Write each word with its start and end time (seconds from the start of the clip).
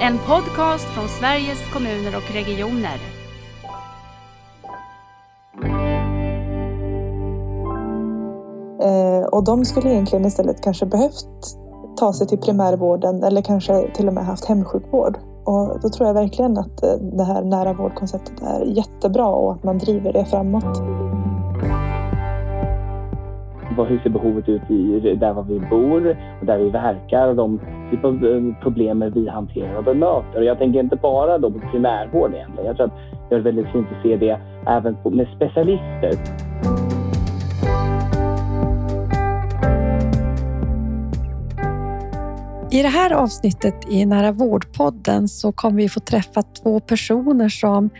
En 0.00 0.18
podcast 0.18 0.84
från 0.84 1.08
Sveriges 1.08 1.72
kommuner 1.72 2.16
och 2.16 2.34
regioner. 2.34 2.98
Eh, 8.82 9.26
och 9.26 9.44
de 9.44 9.64
skulle 9.64 9.90
egentligen 9.90 10.24
istället 10.24 10.62
kanske 10.62 10.86
behövt 10.86 11.26
ta 11.96 12.12
sig 12.12 12.26
till 12.26 12.38
primärvården 12.38 13.22
eller 13.22 13.42
kanske 13.42 13.90
till 13.94 14.08
och 14.08 14.14
med 14.14 14.26
haft 14.26 14.44
hemsjukvård. 14.44 15.18
Och 15.44 15.80
då 15.80 15.88
tror 15.88 16.06
jag 16.06 16.14
verkligen 16.14 16.58
att 16.58 16.82
eh, 16.82 16.92
det 16.92 17.24
här 17.24 17.42
nära 17.42 17.72
vårdkonceptet 17.72 18.42
är 18.42 18.64
jättebra 18.64 19.26
och 19.26 19.52
att 19.52 19.64
man 19.64 19.78
driver 19.78 20.12
det 20.12 20.24
framåt. 20.24 21.07
Hur 23.84 23.98
ser 23.98 24.10
behovet 24.10 24.48
ut 24.48 24.70
i, 24.70 25.14
där 25.14 25.42
vi 25.48 25.60
bor 25.60 26.16
och 26.40 26.46
där 26.46 26.58
vi 26.58 26.70
verkar 26.70 27.28
och 27.28 27.36
de 27.36 27.60
typ 27.90 28.04
av 28.04 28.26
eh, 28.26 28.62
problem 28.62 29.12
vi 29.14 29.28
hanterar 29.28 29.76
och 29.76 29.84
bemöter. 29.84 30.38
Och 30.38 30.44
jag 30.44 30.58
tänker 30.58 30.80
inte 30.80 30.96
bara 30.96 31.38
då 31.38 31.50
på 31.50 31.58
primärvård 31.58 32.34
egentligen. 32.34 32.66
Jag 32.66 32.76
tror 32.76 32.86
att 32.86 32.98
det 33.28 33.34
är 33.34 33.40
väldigt 33.40 33.66
fint 33.66 33.86
att 33.96 34.02
se 34.02 34.16
det 34.16 34.40
även 34.66 34.96
på, 35.02 35.10
med 35.10 35.26
specialister. 35.36 36.12
I 42.70 42.82
det 42.82 42.88
här 42.88 43.12
avsnittet 43.12 43.74
i 43.90 44.06
Nära 44.06 44.32
vårdpodden 44.32 45.28
så 45.28 45.52
kommer 45.52 45.76
vi 45.76 45.88
få 45.88 46.00
träffa 46.00 46.42
två 46.42 46.80
personer 46.80 47.48
som 47.48 47.90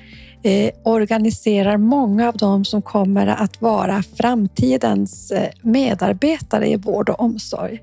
eh, 0.42 0.70
organiserar 0.84 1.76
många 1.76 2.28
av 2.28 2.36
dem 2.36 2.64
som 2.64 2.82
kommer 2.82 3.26
att 3.26 3.62
vara 3.62 4.02
framtidens 4.02 5.30
eh, 5.30 5.48
medarbetare 5.62 6.68
i 6.68 6.76
vård 6.76 7.08
och 7.08 7.20
omsorg. 7.20 7.82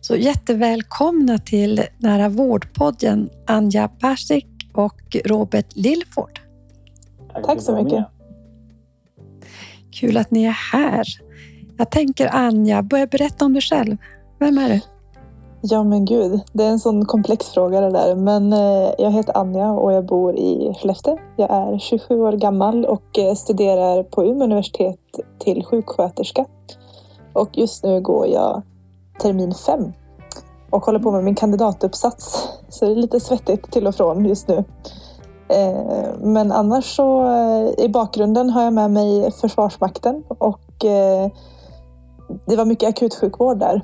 Så 0.00 0.16
jättevälkomna 0.16 1.38
till 1.38 1.82
Nära 1.98 2.28
vårdpodden 2.28 3.30
Anja 3.46 3.88
Persik 3.88 4.46
och 4.72 5.16
Robert 5.24 5.66
Lillford. 5.74 6.40
Tack, 7.32 7.46
Tack 7.46 7.60
så 7.60 7.82
mycket. 7.82 8.06
Kul 9.92 10.16
att 10.16 10.30
ni 10.30 10.44
är 10.44 10.72
här. 10.72 11.04
Jag 11.76 11.90
tänker 11.90 12.34
Anja, 12.34 12.82
börja 12.82 13.06
berätta 13.06 13.44
om 13.44 13.52
dig 13.52 13.62
själv. 13.62 13.96
Vem 14.38 14.58
är 14.58 14.68
du? 14.68 14.80
Ja 15.66 15.84
men 15.84 16.04
gud, 16.04 16.40
det 16.52 16.64
är 16.64 16.68
en 16.68 16.78
sån 16.78 17.04
komplex 17.04 17.48
fråga 17.48 17.80
det 17.80 17.90
där. 17.90 18.14
Men 18.14 18.52
eh, 18.52 18.90
jag 18.98 19.10
heter 19.10 19.36
Anja 19.36 19.70
och 19.70 19.92
jag 19.92 20.06
bor 20.06 20.36
i 20.36 20.74
Skellefteå. 20.80 21.18
Jag 21.36 21.50
är 21.50 21.78
27 21.78 22.20
år 22.20 22.32
gammal 22.32 22.84
och 22.84 23.18
eh, 23.18 23.34
studerar 23.34 24.02
på 24.02 24.24
Umeå 24.24 24.44
universitet 24.44 24.98
till 25.38 25.64
sjuksköterska. 25.64 26.44
Och 27.32 27.48
just 27.52 27.84
nu 27.84 28.00
går 28.00 28.26
jag 28.26 28.62
termin 29.20 29.54
fem 29.54 29.92
och 30.70 30.84
håller 30.84 30.98
på 30.98 31.10
med 31.10 31.24
min 31.24 31.34
kandidatuppsats. 31.34 32.48
Så 32.68 32.84
det 32.84 32.92
är 32.92 32.96
lite 32.96 33.20
svettigt 33.20 33.72
till 33.72 33.86
och 33.86 33.94
från 33.94 34.24
just 34.24 34.48
nu. 34.48 34.64
Eh, 35.48 36.18
men 36.18 36.52
annars 36.52 36.96
så 36.96 37.26
eh, 37.26 37.84
i 37.84 37.88
bakgrunden 37.88 38.50
har 38.50 38.62
jag 38.62 38.72
med 38.72 38.90
mig 38.90 39.30
Försvarsmakten 39.30 40.22
och 40.28 40.84
eh, 40.84 41.30
det 42.46 42.56
var 42.56 42.64
mycket 42.64 42.88
akutsjukvård 42.88 43.58
där 43.58 43.82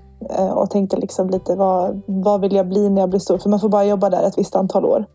och 0.54 0.70
tänkte 0.70 0.96
liksom 0.96 1.30
lite 1.30 1.56
vad, 1.56 2.02
vad 2.06 2.40
vill 2.40 2.54
jag 2.54 2.68
bli 2.68 2.90
när 2.90 3.02
jag 3.02 3.10
blir 3.10 3.20
stor? 3.20 3.38
För 3.38 3.50
man 3.50 3.60
får 3.60 3.68
bara 3.68 3.84
jobba 3.84 4.10
där 4.10 4.22
ett 4.22 4.38
visst 4.38 4.56
antal 4.56 4.84
år. 4.84 5.06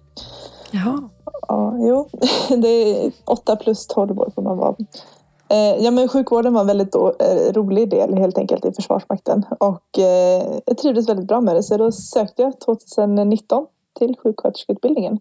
Jaha. 0.72 1.10
Ja, 1.48 1.78
jo, 1.80 2.08
det 2.58 2.68
är 2.68 3.12
åtta 3.26 3.56
plus 3.56 3.88
tolv 3.88 4.20
år 4.20 4.32
får 4.36 4.42
man 4.42 4.58
vara. 4.58 4.76
Eh, 5.50 5.84
ja, 5.84 5.92
men 5.92 6.08
sjukvården 6.08 6.54
var 6.54 6.62
en 6.62 6.68
väldigt 6.68 6.96
eh, 6.96 7.54
rolig 7.54 7.90
del 7.90 8.18
helt 8.18 8.38
enkelt 8.38 8.66
i 8.66 8.72
Försvarsmakten 8.72 9.46
och 9.60 10.00
jag 10.68 10.78
trivdes 10.78 11.10
väldigt 11.10 11.28
bra 11.28 11.42
med 11.42 11.56
det 11.56 11.64
så 11.64 11.78
då 11.78 11.92
sökte 11.92 12.42
jag 12.42 12.60
2019 12.60 13.66
till 14.00 14.16
sjuksköterskeutbildningen 14.24 15.20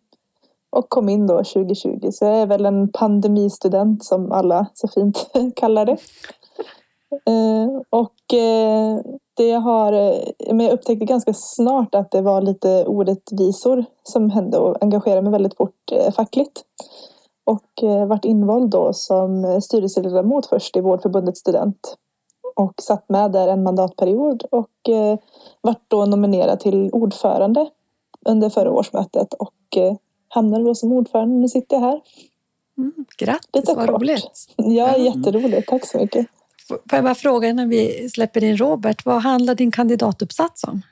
och 0.70 0.88
kom 0.88 1.08
in 1.08 1.26
då 1.26 1.36
2020 1.36 2.08
så 2.12 2.24
jag 2.24 2.34
är 2.34 2.46
väl 2.46 2.66
en 2.66 2.88
pandemistudent 2.88 4.04
som 4.04 4.32
alla 4.32 4.66
så 4.74 4.88
fint 4.88 5.30
kallar 5.56 5.86
det. 5.86 5.96
Eh, 7.26 7.80
och 7.90 8.34
eh, 8.34 8.98
det 9.34 9.52
har, 9.52 9.92
eh, 9.92 10.54
men 10.54 10.60
jag 10.60 10.72
upptäckte 10.72 11.04
ganska 11.04 11.34
snart 11.34 11.94
att 11.94 12.10
det 12.10 12.20
var 12.20 12.42
lite 12.42 12.84
orättvisor 12.86 13.84
som 14.02 14.30
hände 14.30 14.58
och 14.58 14.82
engagerade 14.82 15.22
mig 15.22 15.32
väldigt 15.32 15.56
fort 15.56 15.92
fackligt. 16.16 16.64
Och 17.44 17.84
vart 18.08 18.24
invald 18.24 18.70
då 18.70 18.92
som 18.92 19.60
styrelseledamot 19.62 20.46
först 20.46 20.76
i 20.76 20.80
Vårdförbundet 20.80 21.36
student. 21.36 21.96
Och 22.56 22.72
satt 22.82 23.08
med 23.08 23.32
där 23.32 23.48
en 23.48 23.62
mandatperiod 23.62 24.42
och 24.50 24.70
vart 25.60 25.82
då 25.88 26.06
nominerad 26.06 26.60
till 26.60 26.90
ordförande 26.92 27.70
under 28.26 28.50
förra 28.50 28.70
årsmötet 28.70 29.34
och 29.34 29.78
hamnade 30.28 30.64
då 30.64 30.74
som 30.74 30.92
ordförande. 30.92 31.34
Nu 31.34 31.48
sitter 31.48 31.76
jag 31.76 31.82
här. 31.82 32.00
Mm, 32.78 33.04
grattis, 33.18 33.76
vad 33.76 33.88
roligt! 33.88 34.46
Ja, 34.56 34.96
jätteroligt. 34.96 35.68
Tack 35.68 35.86
så 35.86 35.98
mycket. 35.98 36.26
Får 36.68 36.78
jag 36.90 37.04
bara 37.04 37.14
fråga 37.14 37.48
innan 37.48 37.68
vi 37.68 38.08
släpper 38.10 38.44
in 38.44 38.56
Robert, 38.56 39.04
vad 39.04 39.22
handlar 39.22 39.54
din 39.54 39.70
kandidatuppsats 39.70 40.64
om? 40.64 40.82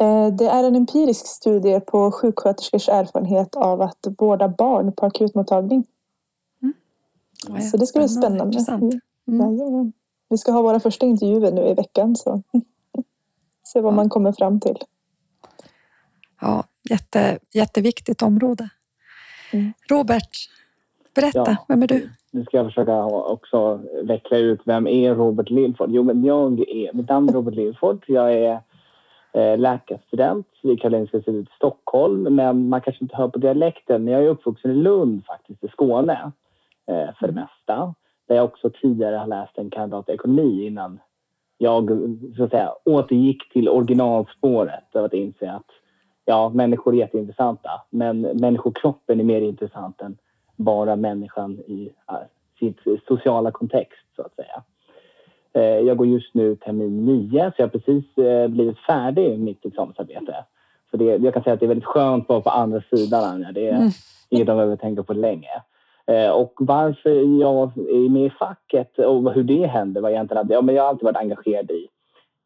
Eh, 0.00 0.28
det 0.28 0.46
är 0.46 0.64
en 0.64 0.76
empirisk 0.76 1.26
studie 1.26 1.80
på 1.80 2.12
sjuksköterskors 2.12 2.88
erfarenhet 2.88 3.54
av 3.54 3.82
att 3.82 4.06
vårda 4.18 4.48
barn 4.48 4.92
på 4.92 5.06
akutmottagning. 5.06 5.86
Mm. 6.62 6.74
Ja, 7.48 7.60
så 7.60 7.76
det 7.76 7.86
ska 7.86 7.98
bli 7.98 8.08
spännande. 8.08 8.64
Mm. 8.68 9.00
Mm. 9.28 9.92
Vi 10.28 10.38
ska 10.38 10.52
ha 10.52 10.62
våra 10.62 10.80
första 10.80 11.06
intervjuer 11.06 11.52
nu 11.52 11.68
i 11.68 11.74
veckan 11.74 12.16
så 12.16 12.42
se 13.64 13.80
vad 13.80 13.92
ja. 13.92 13.96
man 13.96 14.08
kommer 14.08 14.32
fram 14.32 14.60
till. 14.60 14.76
Ja, 16.40 16.64
jätte, 16.90 17.38
jätteviktigt 17.52 18.22
område. 18.22 18.68
Mm. 19.52 19.72
Robert, 19.88 20.48
berätta, 21.16 21.50
ja. 21.50 21.64
vem 21.68 21.82
är 21.82 21.86
du? 21.86 22.08
nu 22.36 22.44
ska 22.44 22.56
jag 22.56 22.66
försöka 22.66 23.04
också 23.04 23.80
veckla 24.02 24.38
ut 24.38 24.60
vem 24.64 24.86
är 24.86 25.14
Robert 25.14 25.50
Lilford? 25.50 25.90
Jo, 25.90 26.02
men 26.02 26.24
jag 26.24 26.60
är, 26.60 26.92
mitt 26.92 27.08
namn 27.08 27.28
är 27.28 27.32
Robert 27.32 27.54
Lilford. 27.54 28.04
Jag 28.06 28.32
är 28.32 28.60
eh, 29.32 29.58
läkarstudent 29.58 30.46
vid 30.62 30.80
Karolinska 30.80 31.16
institutet 31.16 31.52
i 31.52 31.56
Stockholm, 31.56 32.22
men 32.22 32.68
man 32.68 32.80
kanske 32.80 33.04
inte 33.04 33.16
hör 33.16 33.28
på 33.28 33.38
dialekten. 33.38 34.04
Men 34.04 34.14
jag 34.14 34.24
är 34.24 34.28
uppvuxen 34.28 34.70
i 34.70 34.74
Lund 34.74 35.24
faktiskt, 35.26 35.64
i 35.64 35.68
Skåne 35.68 36.32
eh, 36.88 37.14
för 37.18 37.26
det 37.26 37.32
mesta. 37.32 37.94
Där 38.28 38.36
jag 38.36 38.44
också 38.44 38.70
tidigare 38.70 39.16
har 39.16 39.26
läst 39.26 39.58
en 39.58 39.70
kandidat 39.70 40.08
i 40.08 40.12
ekonomi 40.12 40.66
innan 40.66 40.98
jag 41.58 41.90
så 42.36 42.44
att 42.44 42.50
säga, 42.50 42.72
återgick 42.84 43.52
till 43.52 43.68
originalspåret 43.68 44.96
av 44.96 45.04
att 45.04 45.12
inse 45.12 45.52
att 45.52 45.70
ja, 46.24 46.48
människor 46.48 46.94
är 46.94 46.98
jätteintressanta, 46.98 47.70
men 47.90 48.20
människokroppen 48.20 49.20
är 49.20 49.24
mer 49.24 49.40
intressant 49.40 50.00
än 50.00 50.16
bara 50.56 50.96
människan 50.96 51.52
i 51.52 51.92
sitt 52.58 52.78
sociala 53.08 53.50
kontext 53.50 54.06
så 54.16 54.22
att 54.22 54.34
säga. 54.34 54.62
Eh, 55.52 55.80
jag 55.86 55.96
går 55.96 56.06
just 56.06 56.34
nu 56.34 56.56
termin 56.56 57.04
nio 57.04 57.50
så 57.50 57.54
jag 57.56 57.66
har 57.66 57.78
precis 57.78 58.18
eh, 58.18 58.48
blivit 58.48 58.78
färdig 58.78 59.30
med 59.30 59.40
mitt 59.40 59.66
examensarbete. 59.66 60.44
Så 60.90 60.96
det, 60.96 61.04
jag 61.04 61.34
kan 61.34 61.42
säga 61.42 61.54
att 61.54 61.60
det 61.60 61.66
är 61.66 61.68
väldigt 61.68 61.84
skönt 61.84 62.24
att 62.24 62.28
vara 62.28 62.40
på 62.40 62.50
andra 62.50 62.82
sidan. 62.90 63.46
Det 63.54 63.68
är 63.68 63.76
mm. 63.76 63.90
inget 64.28 64.48
jag 64.48 64.56
behöver 64.56 64.76
tänka 64.76 65.02
på 65.02 65.14
länge. 65.14 65.62
Eh, 66.06 66.30
och 66.30 66.52
varför 66.58 67.40
jag 67.40 67.70
är 67.76 68.08
med 68.08 68.26
i 68.26 68.30
facket 68.30 68.98
och 68.98 69.32
hur 69.32 69.42
det 69.42 69.66
händer 69.66 70.00
var 70.00 70.10
egentligen 70.10 70.44
att 70.44 70.50
ja, 70.50 70.62
men 70.62 70.74
jag 70.74 70.82
har 70.82 70.88
alltid 70.88 71.04
varit 71.04 71.16
engagerad 71.16 71.70
i, 71.70 71.88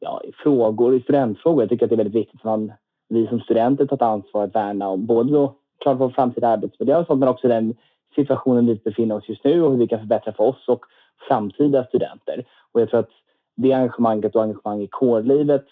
ja, 0.01 0.21
i 0.25 0.33
frågor, 0.33 0.95
i 0.95 1.01
studentfrågor. 1.01 1.63
Jag 1.63 1.71
tycker 1.71 1.87
att 1.87 1.91
det 1.91 1.95
är 1.95 2.05
väldigt 2.05 2.23
viktigt 2.23 2.41
att 2.41 2.45
man, 2.45 2.73
vi 3.09 3.27
som 3.27 3.41
studenter 3.41 3.87
tar 3.87 3.97
ett 3.97 4.03
ansvar 4.03 4.45
att 4.45 4.55
värna 4.55 4.89
om 4.89 5.07
både 5.07 5.33
då, 5.33 5.55
klart 5.79 6.01
vår 6.01 6.11
framtida 6.11 6.49
arbetsmiljö 6.49 6.99
och 6.99 7.07
sånt, 7.07 7.21
men 7.21 7.29
också 7.29 7.49
den 7.49 7.75
situationen 8.15 8.67
vi 8.67 8.75
befinner 8.75 9.17
oss 9.17 9.29
just 9.29 9.45
nu 9.45 9.63
och 9.63 9.71
hur 9.71 9.79
vi 9.79 9.89
kan 9.89 9.99
förbättra 9.99 10.33
för 10.33 10.45
oss 10.45 10.69
och 10.69 10.85
framtida 11.29 11.85
studenter. 11.85 12.45
Och 12.73 12.81
jag 12.81 12.91
tror 12.91 13.01
att 13.01 13.11
det 13.57 13.73
engagemanget 13.73 14.37
och 14.37 14.43
engagemang 14.43 14.83
i 14.83 14.87
kårlivet 14.87 15.67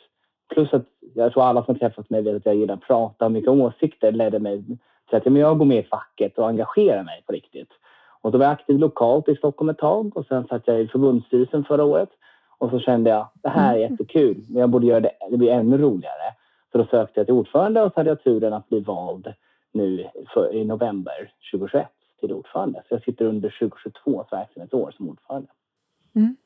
plus 0.54 0.74
att 0.74 0.84
jag 1.14 1.32
tror 1.32 1.42
alla 1.42 1.64
som 1.64 1.78
träffat 1.78 2.10
mig 2.10 2.22
vet 2.22 2.36
att 2.36 2.46
jag 2.46 2.54
gillar 2.54 2.74
att 2.74 2.86
prata 2.86 3.24
och 3.24 3.32
mycket 3.32 3.50
åsikter 3.50 4.12
ledde 4.12 4.38
mig 4.38 4.64
till 5.08 5.16
att 5.16 5.26
jag 5.26 5.58
går 5.58 5.64
med 5.64 5.78
i 5.78 5.88
facket 5.88 6.38
och 6.38 6.48
engagerar 6.48 7.04
mig 7.04 7.22
på 7.26 7.32
riktigt. 7.32 7.68
Och 8.20 8.32
då 8.32 8.38
var 8.38 8.44
jag 8.44 8.52
aktiv 8.52 8.78
lokalt 8.78 9.28
i 9.28 9.36
Stockholm 9.36 9.68
ett 9.68 9.78
tag 9.78 10.16
och 10.16 10.26
sen 10.26 10.46
satt 10.46 10.68
jag 10.68 10.80
i 10.80 10.88
förbundsstyrelsen 10.88 11.64
förra 11.64 11.84
året. 11.84 12.08
Och 12.58 12.70
så 12.70 12.78
kände 12.78 13.10
jag 13.10 13.28
det 13.42 13.48
här 13.48 13.74
är 13.74 13.78
mm. 13.78 13.90
jättekul, 13.90 14.44
men 14.48 14.60
jag 14.60 14.70
borde 14.70 14.86
göra 14.86 15.00
det, 15.00 15.12
det 15.30 15.36
blir 15.36 15.50
ännu 15.50 15.78
roligare. 15.78 16.34
Så 16.72 16.78
då 16.78 16.84
sökte 16.84 17.20
jag 17.20 17.26
till 17.26 17.34
ordförande 17.34 17.82
och 17.82 17.92
så 17.92 18.00
hade 18.00 18.10
jag 18.10 18.22
turen 18.22 18.52
att 18.52 18.68
bli 18.68 18.80
vald 18.80 19.34
nu 19.72 20.08
för, 20.34 20.54
i 20.54 20.64
november 20.64 21.32
2021 21.52 21.88
till 22.20 22.32
ordförande. 22.32 22.82
Så 22.88 22.94
jag 22.94 23.02
sitter 23.02 23.24
under 23.24 23.56
2022 23.60 24.24
verksamhetsår 24.30 24.94
som 24.96 25.08
ordförande. 25.08 25.48
Mm. 26.16 26.36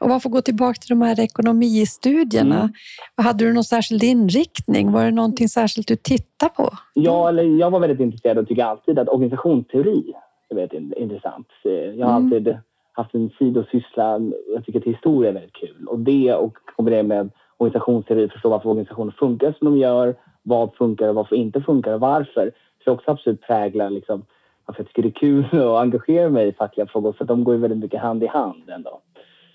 Och 0.00 0.08
man 0.08 0.20
får 0.20 0.30
gå 0.30 0.40
tillbaka 0.40 0.74
till 0.74 0.88
de 0.88 1.02
här 1.02 1.20
ekonomistudierna. 1.20 2.60
Mm. 2.60 2.72
Hade 3.16 3.44
du 3.44 3.52
någon 3.52 3.64
särskild 3.64 4.02
inriktning? 4.02 4.92
Var 4.92 5.04
det 5.04 5.10
någonting 5.10 5.48
särskilt 5.48 5.88
du 5.88 5.96
tittade 5.96 6.52
på? 6.56 6.70
Ja, 6.94 7.28
eller 7.28 7.42
jag 7.42 7.70
var 7.70 7.80
väldigt 7.80 8.00
intresserad 8.00 8.38
och 8.38 8.48
tycker 8.48 8.64
alltid 8.64 8.98
att 8.98 9.08
organisationsteori 9.08 10.12
är 10.50 10.54
väldigt 10.54 10.98
intressant. 10.98 11.46
Jag 11.62 12.06
har 12.06 12.16
mm. 12.16 12.32
alltid 12.32 12.58
haft 12.92 13.14
en 13.14 13.30
sidosyssla. 13.38 14.20
Jag 14.54 14.64
tycker 14.64 14.78
att 14.78 14.84
historia 14.84 15.30
är 15.30 15.34
väldigt 15.34 15.56
kul 15.56 15.86
och 15.88 15.98
det 15.98 16.34
och 16.34 16.56
kombinera 16.76 17.02
med 17.02 17.30
organisationsteori, 17.56 18.28
förstå 18.28 18.48
varför 18.48 18.68
organisationer 18.68 19.14
funkar 19.18 19.54
som 19.58 19.64
de 19.64 19.78
gör 19.78 20.14
vad 20.42 20.74
funkar 20.74 21.08
och 21.08 21.14
vad 21.14 21.28
som 21.28 21.36
inte 21.36 21.60
funkar 21.60 21.92
och 21.92 22.00
varför. 22.00 22.52
Så 22.84 22.92
också 22.92 23.10
absolut 23.10 23.40
präglar 23.40 23.90
liksom, 23.90 24.24
varför 24.66 24.80
jag 24.82 24.88
tycker 24.88 25.02
det 25.02 25.08
är 25.08 25.20
kul 25.20 25.44
att 25.52 25.82
engagera 25.82 26.30
mig 26.30 26.48
i 26.48 26.52
fackliga 26.52 26.86
frågor 26.86 27.12
för 27.12 27.24
de 27.24 27.44
går 27.44 27.54
ju 27.54 27.60
väldigt 27.60 27.78
mycket 27.78 28.00
hand 28.00 28.22
i 28.22 28.26
hand 28.26 28.70
ändå. 28.70 29.00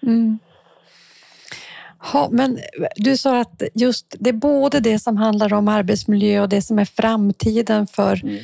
Mm. 0.02 0.40
Ha, 2.00 2.30
men 2.32 2.60
du 2.96 3.18
sa 3.18 3.40
att 3.40 3.64
just 3.74 4.16
det 4.20 4.30
är 4.30 4.34
både 4.34 4.80
det 4.80 5.00
som 5.00 5.18
handlar 5.18 5.54
om 5.54 5.68
arbetsmiljö 5.68 6.42
och 6.42 6.50
det 6.50 6.62
som 6.62 6.80
är 6.80 6.86
framtiden 6.86 7.88
för, 7.88 8.24
mm. 8.24 8.38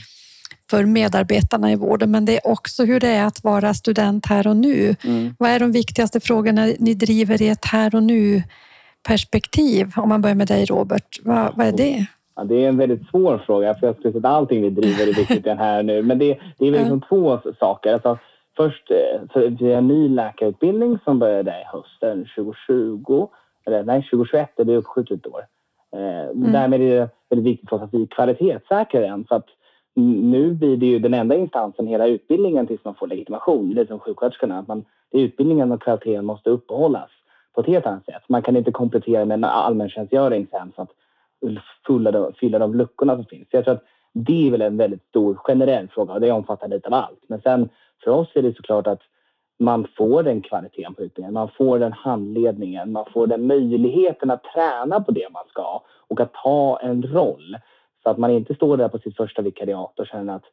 för 0.69 0.85
medarbetarna 0.85 1.71
i 1.71 1.75
vården, 1.75 2.11
men 2.11 2.25
det 2.25 2.35
är 2.35 2.47
också 2.47 2.85
hur 2.85 2.99
det 2.99 3.07
är 3.07 3.25
att 3.25 3.43
vara 3.43 3.73
student 3.73 4.25
här 4.25 4.47
och 4.47 4.57
nu. 4.57 4.95
Mm. 5.03 5.35
Vad 5.39 5.49
är 5.49 5.59
de 5.59 5.71
viktigaste 5.71 6.19
frågorna 6.19 6.65
ni 6.79 6.93
driver 6.93 7.41
i 7.41 7.49
ett 7.49 7.65
här 7.65 7.95
och 7.95 8.03
nu 8.03 8.43
perspektiv? 9.07 9.91
Om 9.95 10.09
man 10.09 10.21
börjar 10.21 10.35
med 10.35 10.47
dig 10.47 10.65
Robert, 10.65 11.19
vad, 11.23 11.57
vad 11.57 11.67
är 11.67 11.71
det? 11.71 12.05
Ja, 12.35 12.43
det 12.43 12.65
är 12.65 12.69
en 12.69 12.77
väldigt 12.77 13.09
svår 13.09 13.37
fråga, 13.37 13.75
för 13.75 13.87
jag 13.87 13.95
skulle 13.95 14.11
säga 14.11 14.19
att 14.19 14.35
allting 14.35 14.61
vi 14.61 14.69
driver 14.69 15.07
är 15.07 15.15
viktigt 15.15 15.45
här 15.45 15.79
och 15.79 15.85
nu. 15.85 16.01
Men 16.01 16.19
det, 16.19 16.39
det 16.57 16.67
är 16.67 16.71
väl 16.71 16.79
liksom 16.79 17.01
två 17.01 17.39
saker. 17.59 17.93
Alltså, 17.93 18.17
först, 18.57 18.91
eh, 18.91 19.21
för 19.33 19.47
vi 19.49 19.71
har 19.71 19.77
en 19.77 19.87
ny 19.87 20.09
läkarutbildning 20.09 20.99
som 21.03 21.19
började 21.19 21.67
hösten 21.71 22.27
2020 22.35 23.29
eller 23.65 23.83
nej, 23.83 24.01
2021 24.01 24.59
är 24.59 24.63
det 24.63 24.77
uppskjutet 24.77 25.19
ett 25.19 25.33
år. 25.33 25.45
Eh, 25.95 26.29
mm. 26.29 26.51
Därmed 26.51 26.81
är 26.81 26.99
det 26.99 27.09
väldigt 27.29 27.47
viktigt 27.47 27.69
för 27.69 27.75
oss 27.75 27.81
att 27.81 27.93
vi 27.93 28.07
kvalitetssäkrar 28.07 29.01
den. 29.01 29.25
Så 29.27 29.35
att 29.35 29.45
nu 29.95 30.53
blir 30.53 30.77
det 30.77 30.85
ju 30.85 30.99
den 30.99 31.13
enda 31.13 31.35
instansen 31.35 31.87
hela 31.87 32.07
utbildningen 32.07 32.67
tills 32.67 32.85
man 32.85 32.95
får 32.95 33.07
legitimation. 33.07 33.75
Det 33.75 33.81
är 33.81 33.85
som 33.85 33.99
sjuksköterskorna. 33.99 34.59
Att 34.59 34.67
man, 34.67 34.85
det 35.11 35.17
är 35.17 35.21
utbildningen 35.21 35.71
och 35.71 35.81
kvaliteten 35.81 36.25
måste 36.25 36.49
uppehållas 36.49 37.09
på 37.53 37.61
ett 37.61 37.67
helt 37.67 37.85
annat 37.85 38.05
sätt. 38.05 38.23
Man 38.27 38.41
kan 38.41 38.57
inte 38.57 38.71
komplettera 38.71 39.25
med 39.25 39.35
en 39.35 39.43
allmäntjänstgöring 39.43 40.47
sen 40.51 40.71
för 40.75 40.83
att 40.83 40.91
fylla 41.87 42.31
fylla 42.39 42.59
de 42.59 42.75
luckorna 42.75 43.15
som 43.15 43.25
finns. 43.25 43.49
Så 43.51 43.57
jag 43.57 43.63
tror 43.63 43.73
att 43.73 43.85
det 44.13 44.47
är 44.47 44.51
väl 44.51 44.61
en 44.61 44.77
väldigt 44.77 45.03
stor 45.03 45.35
generell 45.35 45.87
fråga 45.87 46.13
och 46.13 46.21
det 46.21 46.31
omfattar 46.31 46.67
lite 46.67 46.87
av 46.87 46.93
allt. 46.93 47.23
Men 47.27 47.41
sen 47.41 47.69
för 48.03 48.11
oss 48.11 48.27
är 48.35 48.41
det 48.41 48.55
såklart 48.55 48.87
att 48.87 49.01
man 49.59 49.87
får 49.97 50.23
den 50.23 50.41
kvaliteten 50.41 50.93
på 50.93 51.01
utbildningen, 51.01 51.33
man 51.33 51.49
får 51.57 51.79
den 51.79 51.93
handledningen, 51.93 52.91
man 52.91 53.05
får 53.13 53.27
den 53.27 53.47
möjligheten 53.47 54.31
att 54.31 54.43
träna 54.43 55.01
på 55.01 55.11
det 55.11 55.27
man 55.31 55.43
ska 55.49 55.83
och 56.07 56.19
att 56.19 56.33
ta 56.33 56.79
en 56.79 57.03
roll. 57.03 57.57
Så 58.03 58.09
att 58.09 58.17
man 58.17 58.31
inte 58.31 58.55
står 58.55 58.77
där 58.77 58.87
på 58.87 58.99
sitt 58.99 59.17
första 59.17 59.41
vikariat 59.41 59.99
och 59.99 60.07
känner 60.07 60.35
att 60.35 60.45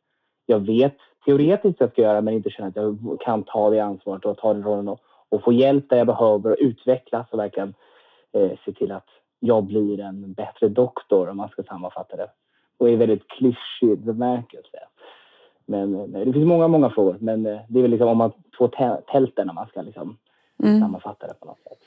jag 0.47 0.59
vet 0.59 0.97
teoretiskt 1.25 1.81
vad 1.81 1.87
jag 1.87 1.93
ska 1.93 2.03
göra 2.03 2.21
men 2.21 2.35
inte 2.35 2.51
känner 2.51 2.69
att 2.69 2.77
jag 2.77 3.21
kan 3.21 3.43
ta 3.43 3.71
det 3.71 3.81
ansvaret 3.81 4.25
och 4.25 4.37
ta 4.37 4.53
den 4.53 4.65
rollen 4.65 4.89
och, 4.89 5.01
och 5.29 5.43
få 5.43 5.53
hjälp 5.53 5.89
där 5.89 5.97
jag 5.97 6.07
behöver 6.07 6.51
och 6.51 6.57
utvecklas 6.61 7.27
och 7.31 7.39
verkligen 7.39 7.75
eh, 8.33 8.51
se 8.65 8.73
till 8.73 8.93
att 8.93 9.07
jag 9.41 9.65
blir 9.65 10.01
en 10.01 10.33
bättre 10.33 10.69
doktor 10.69 11.29
om 11.29 11.37
man 11.37 11.49
ska 11.49 11.63
sammanfatta 11.63 12.17
det. 12.17 12.31
Och 12.79 12.91
i 12.91 12.97
väldigt 12.97 13.29
klyschig 13.29 13.99
bemärkelse. 13.99 14.79
Men 15.67 16.13
det 16.13 16.33
finns 16.33 16.47
många, 16.47 16.69
många 16.69 16.91
frågor. 16.91 17.17
Men 17.21 17.47
eh, 17.47 17.61
det 17.69 17.79
är 17.79 17.83
väl 17.83 17.91
liksom 17.91 18.09
om 18.09 18.19
man 18.19 18.33
får 18.59 18.69
tälten 19.13 19.47
när 19.47 19.55
man 19.55 19.67
ska 19.67 19.83
liksom 19.83 20.19
mm. 20.63 20.81
sammanfatta 20.81 21.27
det 21.27 21.35
på 21.35 21.47
något 21.47 21.59
sätt. 21.63 21.79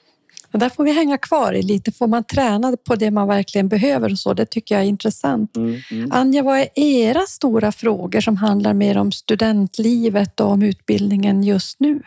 Och 0.54 0.60
där 0.60 0.70
får 0.70 0.84
vi 0.84 0.94
hänga 0.94 1.18
kvar 1.18 1.54
i 1.54 1.62
lite. 1.62 1.92
Får 1.92 2.08
man 2.08 2.24
träna 2.24 2.78
på 2.88 2.96
det 2.96 3.12
man 3.12 3.28
verkligen 3.28 3.68
behöver 3.68 4.12
och 4.12 4.20
så? 4.20 4.34
Det 4.34 4.46
tycker 4.46 4.76
jag 4.76 4.84
är 4.84 4.88
intressant. 4.88 5.58
Mm, 5.58 5.76
mm. 5.92 6.10
Anja, 6.12 6.44
vad 6.44 6.60
är 6.60 6.70
era 6.76 7.22
stora 7.22 7.72
frågor 7.72 8.22
som 8.22 8.38
handlar 8.38 8.74
mer 8.74 8.98
om 8.98 9.12
studentlivet 9.12 10.40
och 10.40 10.48
om 10.48 10.62
utbildningen 10.64 11.44
just 11.44 11.80
nu? 11.80 12.02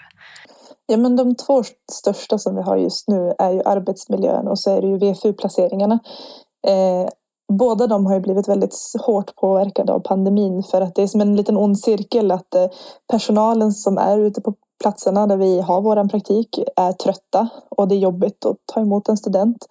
Ja, 0.87 0.97
men 0.97 1.17
de 1.17 1.35
två 1.35 1.63
största 1.93 2.39
som 2.39 2.57
vi 2.57 2.63
har 2.63 2.77
just 2.77 3.09
nu 3.09 3.35
är 3.39 3.51
ju 3.51 3.63
arbetsmiljön 3.65 4.49
och 4.49 4.59
så 4.59 4.71
är 4.71 4.81
det 4.81 4.87
ju 4.87 4.99
VFU-placeringarna. 4.99 5.99
Eh, 6.67 7.09
båda 7.53 7.87
de 7.87 8.07
har 8.07 8.15
ju 8.15 8.21
blivit 8.21 8.49
väldigt 8.49 8.77
hårt 9.01 9.37
påverkade 9.37 9.93
av 9.93 10.01
pandemin 10.01 10.63
för 10.63 10.81
att 10.81 10.95
det 10.95 11.03
är 11.03 11.07
som 11.07 11.21
en 11.21 11.37
liten 11.37 11.57
ond 11.57 11.79
cirkel 11.79 12.31
att 12.31 12.55
eh, 12.55 12.69
personalen 13.11 13.73
som 13.73 13.99
är 13.99 14.19
ute 14.19 14.41
på 14.41 14.55
platserna 14.83 15.27
där 15.27 15.37
vi 15.37 15.61
har 15.61 15.81
vår 15.81 16.09
praktik 16.09 16.59
är 16.77 16.93
trötta 16.93 17.49
och 17.69 17.89
det 17.89 17.95
är 17.95 17.99
jobbigt 17.99 18.47
att 18.47 18.57
ta 18.67 18.81
emot 18.81 19.09
en 19.09 19.17
student. 19.17 19.67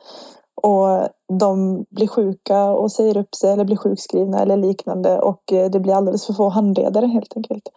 Och 0.62 1.08
de 1.40 1.84
blir 1.90 2.08
sjuka 2.08 2.64
och 2.64 2.92
säger 2.92 3.18
upp 3.18 3.36
sig 3.36 3.52
eller 3.52 3.66
blir 3.66 3.78
sjukskrivna 3.78 4.40
eller 4.40 4.58
liknande 4.58 5.20
och 5.20 5.54
eh, 5.54 5.70
det 5.70 5.80
blir 5.80 5.94
alldeles 5.94 6.26
för 6.26 6.34
få 6.34 6.50
handledare 6.50 7.06
helt 7.06 7.34
enkelt. 7.36 7.70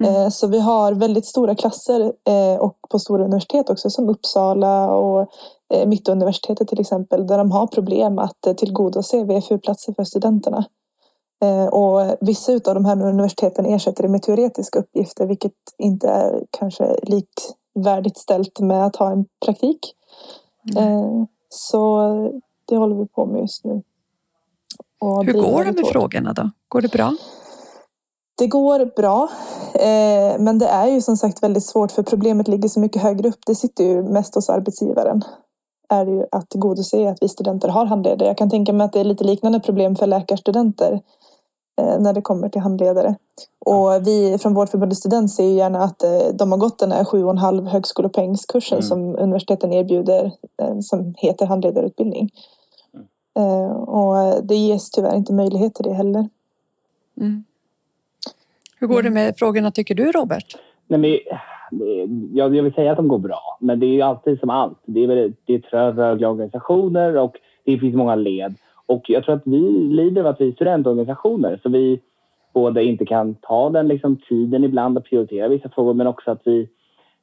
Mm. 0.00 0.14
Eh, 0.14 0.28
så 0.28 0.46
vi 0.46 0.60
har 0.60 0.92
väldigt 0.92 1.26
stora 1.26 1.54
klasser 1.54 2.12
och 2.60 2.76
på 2.90 2.98
stora 2.98 3.24
universitet 3.24 3.70
också 3.70 3.90
som 3.90 4.08
Uppsala 4.08 4.90
och 4.90 5.30
Eh, 5.74 5.86
Mittuniversitetet 5.86 6.68
till 6.68 6.80
exempel, 6.80 7.26
där 7.26 7.38
de 7.38 7.50
har 7.50 7.66
problem 7.66 8.18
att 8.18 8.46
eh, 8.46 8.54
tillgodose 8.54 9.24
VFU-platser 9.24 9.92
för 9.92 10.04
studenterna. 10.04 10.64
Eh, 11.42 11.66
och 11.66 12.16
vissa 12.20 12.52
av 12.52 12.74
de 12.74 12.84
här 12.84 13.06
universiteten 13.06 13.66
ersätter 13.66 14.02
det 14.02 14.08
med 14.08 14.22
teoretiska 14.22 14.78
uppgifter, 14.78 15.26
vilket 15.26 15.52
inte 15.78 16.08
är 16.08 16.44
kanske 16.50 16.96
likvärdigt 17.02 18.18
ställt 18.18 18.60
med 18.60 18.86
att 18.86 18.96
ha 18.96 19.10
en 19.10 19.24
praktik. 19.44 19.94
Mm. 20.76 21.26
Så 21.48 22.00
det 22.64 22.76
håller 22.76 22.96
vi 22.96 23.06
på 23.06 23.26
med 23.26 23.40
just 23.40 23.64
nu. 23.64 23.82
Hur 25.00 25.32
går 25.32 25.64
det 25.64 25.72
med 25.72 25.86
frågorna 25.86 26.32
då? 26.32 26.50
Går 26.68 26.80
det 26.80 26.92
bra? 26.92 27.16
Det 28.40 28.46
går 28.46 28.90
bra, 28.96 29.28
men 30.38 30.58
det 30.58 30.66
är 30.66 30.86
ju 30.86 31.00
som 31.00 31.16
sagt 31.16 31.42
väldigt 31.42 31.64
svårt 31.64 31.92
för 31.92 32.02
problemet 32.02 32.48
ligger 32.48 32.68
så 32.68 32.80
mycket 32.80 33.02
högre 33.02 33.28
upp. 33.28 33.38
Det 33.46 33.54
sitter 33.54 33.84
ju 33.84 34.02
mest 34.02 34.34
hos 34.34 34.50
arbetsgivaren 34.50 35.22
är 35.90 36.06
ju 36.06 36.26
att 36.30 36.50
tillgodose 36.50 37.10
att 37.10 37.22
vi 37.22 37.28
studenter 37.28 37.68
har 37.68 37.86
handledare. 37.86 38.28
Jag 38.28 38.38
kan 38.38 38.50
tänka 38.50 38.72
mig 38.72 38.84
att 38.84 38.92
det 38.92 39.00
är 39.00 39.04
lite 39.04 39.24
liknande 39.24 39.60
problem 39.60 39.96
för 39.96 40.06
läkarstudenter 40.06 41.00
eh, 41.80 41.98
när 41.98 42.12
det 42.12 42.22
kommer 42.22 42.48
till 42.48 42.60
handledare. 42.60 43.14
Och 43.58 44.06
vi 44.06 44.38
från 44.38 44.54
vårt 44.54 44.68
förbund 44.68 44.96
student 44.96 45.32
ser 45.32 45.44
ju 45.44 45.54
gärna 45.54 45.82
att 45.84 46.02
eh, 46.02 46.28
de 46.34 46.52
har 46.52 46.58
gått 46.58 46.78
den 46.78 46.92
här 46.92 47.04
sju 47.04 47.24
och 47.24 47.30
en 47.30 47.38
halv 47.38 47.66
högskolepoängskursen 47.66 48.78
mm. 48.78 48.88
som 48.88 49.18
universiteten 49.18 49.72
erbjuder 49.72 50.32
eh, 50.62 50.78
som 50.80 51.14
heter 51.16 51.46
handledarutbildning. 51.46 52.30
Mm. 53.34 53.70
Och 53.70 54.44
det 54.44 54.56
ges 54.56 54.90
tyvärr 54.90 55.16
inte 55.16 55.32
möjlighet 55.32 55.74
till 55.74 55.84
det 55.84 55.92
heller. 55.92 56.28
Mm. 57.20 57.44
Hur 58.80 58.86
går 58.86 59.02
det 59.02 59.10
med 59.10 59.34
frågorna 59.36 59.70
tycker 59.70 59.94
du 59.94 60.12
Robert? 60.12 60.56
Nej, 60.88 61.00
men 61.00 61.10
jag, 62.32 62.56
jag 62.56 62.62
vill 62.62 62.72
säga 62.72 62.90
att 62.90 62.96
de 62.96 63.08
går 63.08 63.18
bra, 63.18 63.58
men 63.60 63.80
det 63.80 63.86
är 63.86 63.94
ju 63.94 64.02
alltid 64.02 64.40
som 64.40 64.50
allt. 64.50 64.78
Det 64.86 65.04
är, 65.04 65.06
väl, 65.06 65.32
det 65.44 65.54
är 65.54 65.58
trögrögliga 65.58 66.30
organisationer 66.30 67.16
och 67.16 67.36
det 67.64 67.78
finns 67.78 67.94
många 67.94 68.14
led. 68.14 68.54
Och 68.86 69.10
jag 69.10 69.24
tror 69.24 69.34
att 69.34 69.46
vi 69.46 69.60
lider 69.70 70.20
av 70.20 70.26
att 70.26 70.40
vi 70.40 70.48
är 70.48 70.52
studentorganisationer 70.52 71.60
så 71.62 71.68
vi 71.68 72.00
både 72.54 72.84
inte 72.84 73.06
kan 73.06 73.34
ta 73.34 73.70
den 73.70 73.88
liksom, 73.88 74.16
tiden 74.16 74.64
ibland 74.64 74.98
att 74.98 75.04
prioritera 75.04 75.48
vissa 75.48 75.68
frågor 75.68 75.94
men 75.94 76.06
också 76.06 76.30
att 76.30 76.42
vi, 76.44 76.68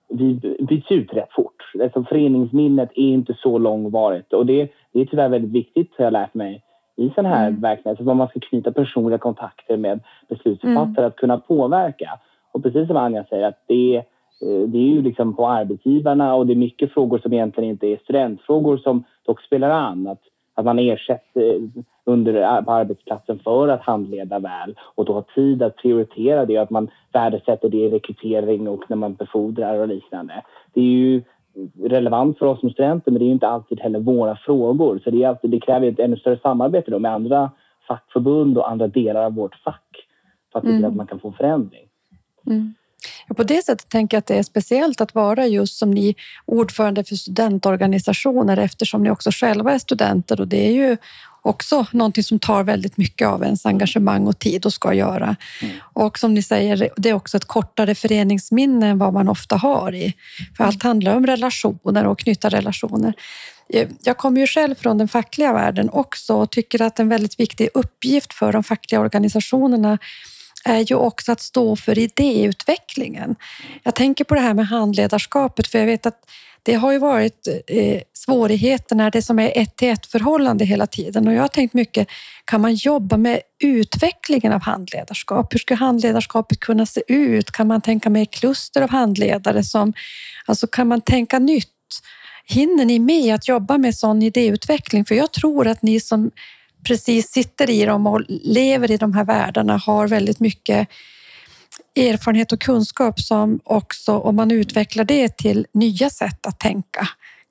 vi 0.09 0.33
byts 0.59 0.91
ut 0.91 1.13
rätt 1.13 1.31
fort. 1.31 1.71
Alltså, 1.81 2.03
föreningsminnet 2.03 2.89
är 2.95 3.01
inte 3.01 3.37
så 3.39 3.57
långvarigt 3.57 4.33
och 4.33 4.45
det, 4.45 4.71
det 4.93 5.01
är 5.01 5.05
tyvärr 5.05 5.29
väldigt 5.29 5.51
viktigt 5.51 5.91
har 5.97 6.05
jag 6.05 6.13
lärt 6.13 6.33
mig 6.33 6.63
i 6.97 7.11
sån 7.15 7.25
här 7.25 7.47
mm. 7.47 7.61
verksamhet. 7.61 7.99
Alltså, 7.99 8.13
man 8.13 8.27
ska 8.27 8.39
knyta 8.39 8.71
personliga 8.71 9.17
kontakter 9.17 9.77
med 9.77 9.99
beslutsfattare 10.27 10.85
mm. 10.97 11.05
att 11.05 11.15
kunna 11.15 11.37
påverka. 11.37 12.19
Och 12.51 12.63
precis 12.63 12.87
som 12.87 12.97
Anja 12.97 13.25
säger 13.29 13.47
att 13.47 13.63
det 13.67 14.03
Eh, 14.41 14.67
det 14.67 14.77
är 14.77 14.89
ju 14.89 15.01
liksom 15.01 15.35
på 15.35 15.47
arbetsgivarna 15.47 16.35
och 16.35 16.47
det 16.47 16.53
är 16.53 16.57
mycket 16.57 16.91
frågor 16.91 17.19
som 17.19 17.33
egentligen 17.33 17.69
inte 17.69 17.87
är 17.87 17.97
studentfrågor 17.97 18.77
som 18.77 19.03
dock 19.25 19.41
spelar 19.41 19.69
an. 19.69 20.07
Att, 20.07 20.21
att 20.55 20.65
man 20.65 20.79
ersätts 20.79 21.35
eh, 21.35 21.61
under, 22.05 22.61
på 22.61 22.71
arbetsplatsen 22.71 23.39
för 23.39 23.67
att 23.67 23.81
handleda 23.81 24.39
väl 24.39 24.75
och 24.79 25.05
då 25.05 25.13
ha 25.13 25.21
tid 25.35 25.63
att 25.63 25.75
prioritera 25.75 26.45
det 26.45 26.57
och 26.57 26.63
att 26.63 26.69
man 26.69 26.89
värdesätter 27.11 27.69
det 27.69 27.77
i 27.77 27.89
rekrytering 27.89 28.67
och 28.67 28.83
när 28.87 28.97
man 28.97 29.13
befordrar 29.13 29.79
och 29.79 29.87
liknande. 29.87 30.43
Det 30.73 30.81
är 30.81 30.85
ju 30.85 31.21
relevant 31.83 32.39
för 32.39 32.45
oss 32.45 32.59
som 32.59 32.69
studenter 32.69 33.11
men 33.11 33.19
det 33.19 33.25
är 33.25 33.31
inte 33.31 33.47
alltid 33.47 33.79
heller 33.79 33.99
våra 33.99 34.35
frågor 34.35 34.99
så 35.03 35.09
det, 35.09 35.23
är 35.23 35.27
alltid, 35.27 35.51
det 35.51 35.59
kräver 35.59 35.87
ett 35.87 35.99
ännu 35.99 36.17
större 36.17 36.39
samarbete 36.39 36.91
då 36.91 36.99
med 36.99 37.13
andra 37.13 37.51
fackförbund 37.87 38.57
och 38.57 38.71
andra 38.71 38.87
delar 38.87 39.23
av 39.23 39.35
vårt 39.35 39.55
fack 39.55 40.07
för 40.51 40.59
att 40.59 40.65
se 40.65 40.69
till 40.69 40.77
mm. 40.77 40.89
att 40.89 40.95
man 40.95 41.07
kan 41.07 41.19
få 41.19 41.31
förändring. 41.31 41.87
Mm. 42.45 42.73
På 43.35 43.43
det 43.43 43.65
sättet 43.65 43.89
tänker 43.89 44.17
jag 44.17 44.19
att 44.19 44.25
det 44.25 44.37
är 44.37 44.43
speciellt 44.43 45.01
att 45.01 45.15
vara 45.15 45.47
just 45.47 45.77
som 45.77 45.91
ni 45.91 46.15
ordförande 46.45 47.03
för 47.03 47.15
studentorganisationer 47.15 48.57
eftersom 48.57 49.03
ni 49.03 49.09
också 49.09 49.29
själva 49.33 49.73
är 49.73 49.79
studenter 49.79 50.41
och 50.41 50.47
det 50.47 50.67
är 50.67 50.71
ju 50.71 50.97
också 51.41 51.85
någonting 51.91 52.23
som 52.23 52.39
tar 52.39 52.63
väldigt 52.63 52.97
mycket 52.97 53.27
av 53.27 53.43
ens 53.43 53.65
engagemang 53.65 54.27
och 54.27 54.39
tid 54.39 54.65
och 54.65 54.73
ska 54.73 54.93
göra. 54.93 55.35
Mm. 55.61 55.75
Och 55.93 56.19
som 56.19 56.33
ni 56.33 56.41
säger, 56.41 56.89
det 56.97 57.09
är 57.09 57.13
också 57.13 57.37
ett 57.37 57.45
kortare 57.45 57.95
föreningsminne 57.95 58.87
än 58.87 58.97
vad 58.97 59.13
man 59.13 59.29
ofta 59.29 59.55
har 59.55 59.95
i. 59.95 60.13
För 60.57 60.63
allt 60.63 60.83
handlar 60.83 61.15
om 61.15 61.25
relationer 61.25 62.05
och 62.05 62.19
knyta 62.19 62.49
relationer. 62.49 63.13
Jag 64.03 64.17
kommer 64.17 64.41
ju 64.41 64.47
själv 64.47 64.75
från 64.75 64.97
den 64.97 65.07
fackliga 65.07 65.53
världen 65.53 65.89
också 65.89 66.35
och 66.35 66.51
tycker 66.51 66.81
att 66.81 66.99
en 66.99 67.09
väldigt 67.09 67.39
viktig 67.39 67.69
uppgift 67.73 68.33
för 68.33 68.51
de 68.51 68.63
fackliga 68.63 69.01
organisationerna 69.01 69.97
är 70.65 70.79
ju 70.79 70.95
också 70.95 71.31
att 71.31 71.41
stå 71.41 71.75
för 71.75 71.99
idéutvecklingen. 71.99 73.35
Jag 73.83 73.95
tänker 73.95 74.23
på 74.23 74.35
det 74.35 74.41
här 74.41 74.53
med 74.53 74.67
handledarskapet, 74.67 75.67
för 75.67 75.79
jag 75.79 75.85
vet 75.85 76.05
att 76.05 76.19
det 76.67 76.73
har 76.73 76.91
ju 76.91 76.99
varit 76.99 77.47
eh, 77.67 78.01
när 78.91 79.11
det 79.11 79.21
som 79.21 79.39
är 79.39 79.51
ett 79.55 79.75
till 79.75 79.89
ett 79.89 80.05
förhållande 80.05 80.65
hela 80.65 80.87
tiden. 80.87 81.27
Och 81.27 81.33
jag 81.33 81.41
har 81.41 81.47
tänkt 81.47 81.73
mycket, 81.73 82.07
kan 82.45 82.61
man 82.61 82.75
jobba 82.75 83.17
med 83.17 83.41
utvecklingen 83.63 84.53
av 84.53 84.61
handledarskap? 84.61 85.53
Hur 85.53 85.59
ska 85.59 85.75
handledarskapet 85.75 86.59
kunna 86.59 86.85
se 86.85 87.01
ut? 87.07 87.51
Kan 87.51 87.67
man 87.67 87.81
tänka 87.81 88.09
med 88.09 88.31
kluster 88.31 88.81
av 88.81 88.89
handledare? 88.89 89.63
Som, 89.63 89.93
alltså 90.45 90.67
kan 90.67 90.87
man 90.87 91.01
tänka 91.01 91.39
nytt? 91.39 91.67
Hinner 92.45 92.85
ni 92.85 92.99
med 92.99 93.35
att 93.35 93.47
jobba 93.47 93.77
med 93.77 93.95
sån 93.95 94.21
idéutveckling? 94.21 95.05
För 95.05 95.15
jag 95.15 95.31
tror 95.31 95.67
att 95.67 95.81
ni 95.81 95.99
som 95.99 96.31
precis 96.83 97.31
sitter 97.31 97.69
i 97.69 97.85
dem 97.85 98.07
och 98.07 98.21
lever 98.29 98.91
i 98.91 98.97
de 98.97 99.13
här 99.13 99.25
världarna 99.25 99.77
har 99.77 100.07
väldigt 100.07 100.39
mycket 100.39 100.87
erfarenhet 101.95 102.51
och 102.51 102.61
kunskap 102.61 103.19
som 103.19 103.59
också, 103.63 104.17
om 104.17 104.35
man 104.35 104.51
utvecklar 104.51 105.03
det 105.03 105.37
till 105.37 105.65
nya 105.73 106.09
sätt 106.09 106.45
att 106.45 106.59
tänka, 106.59 107.07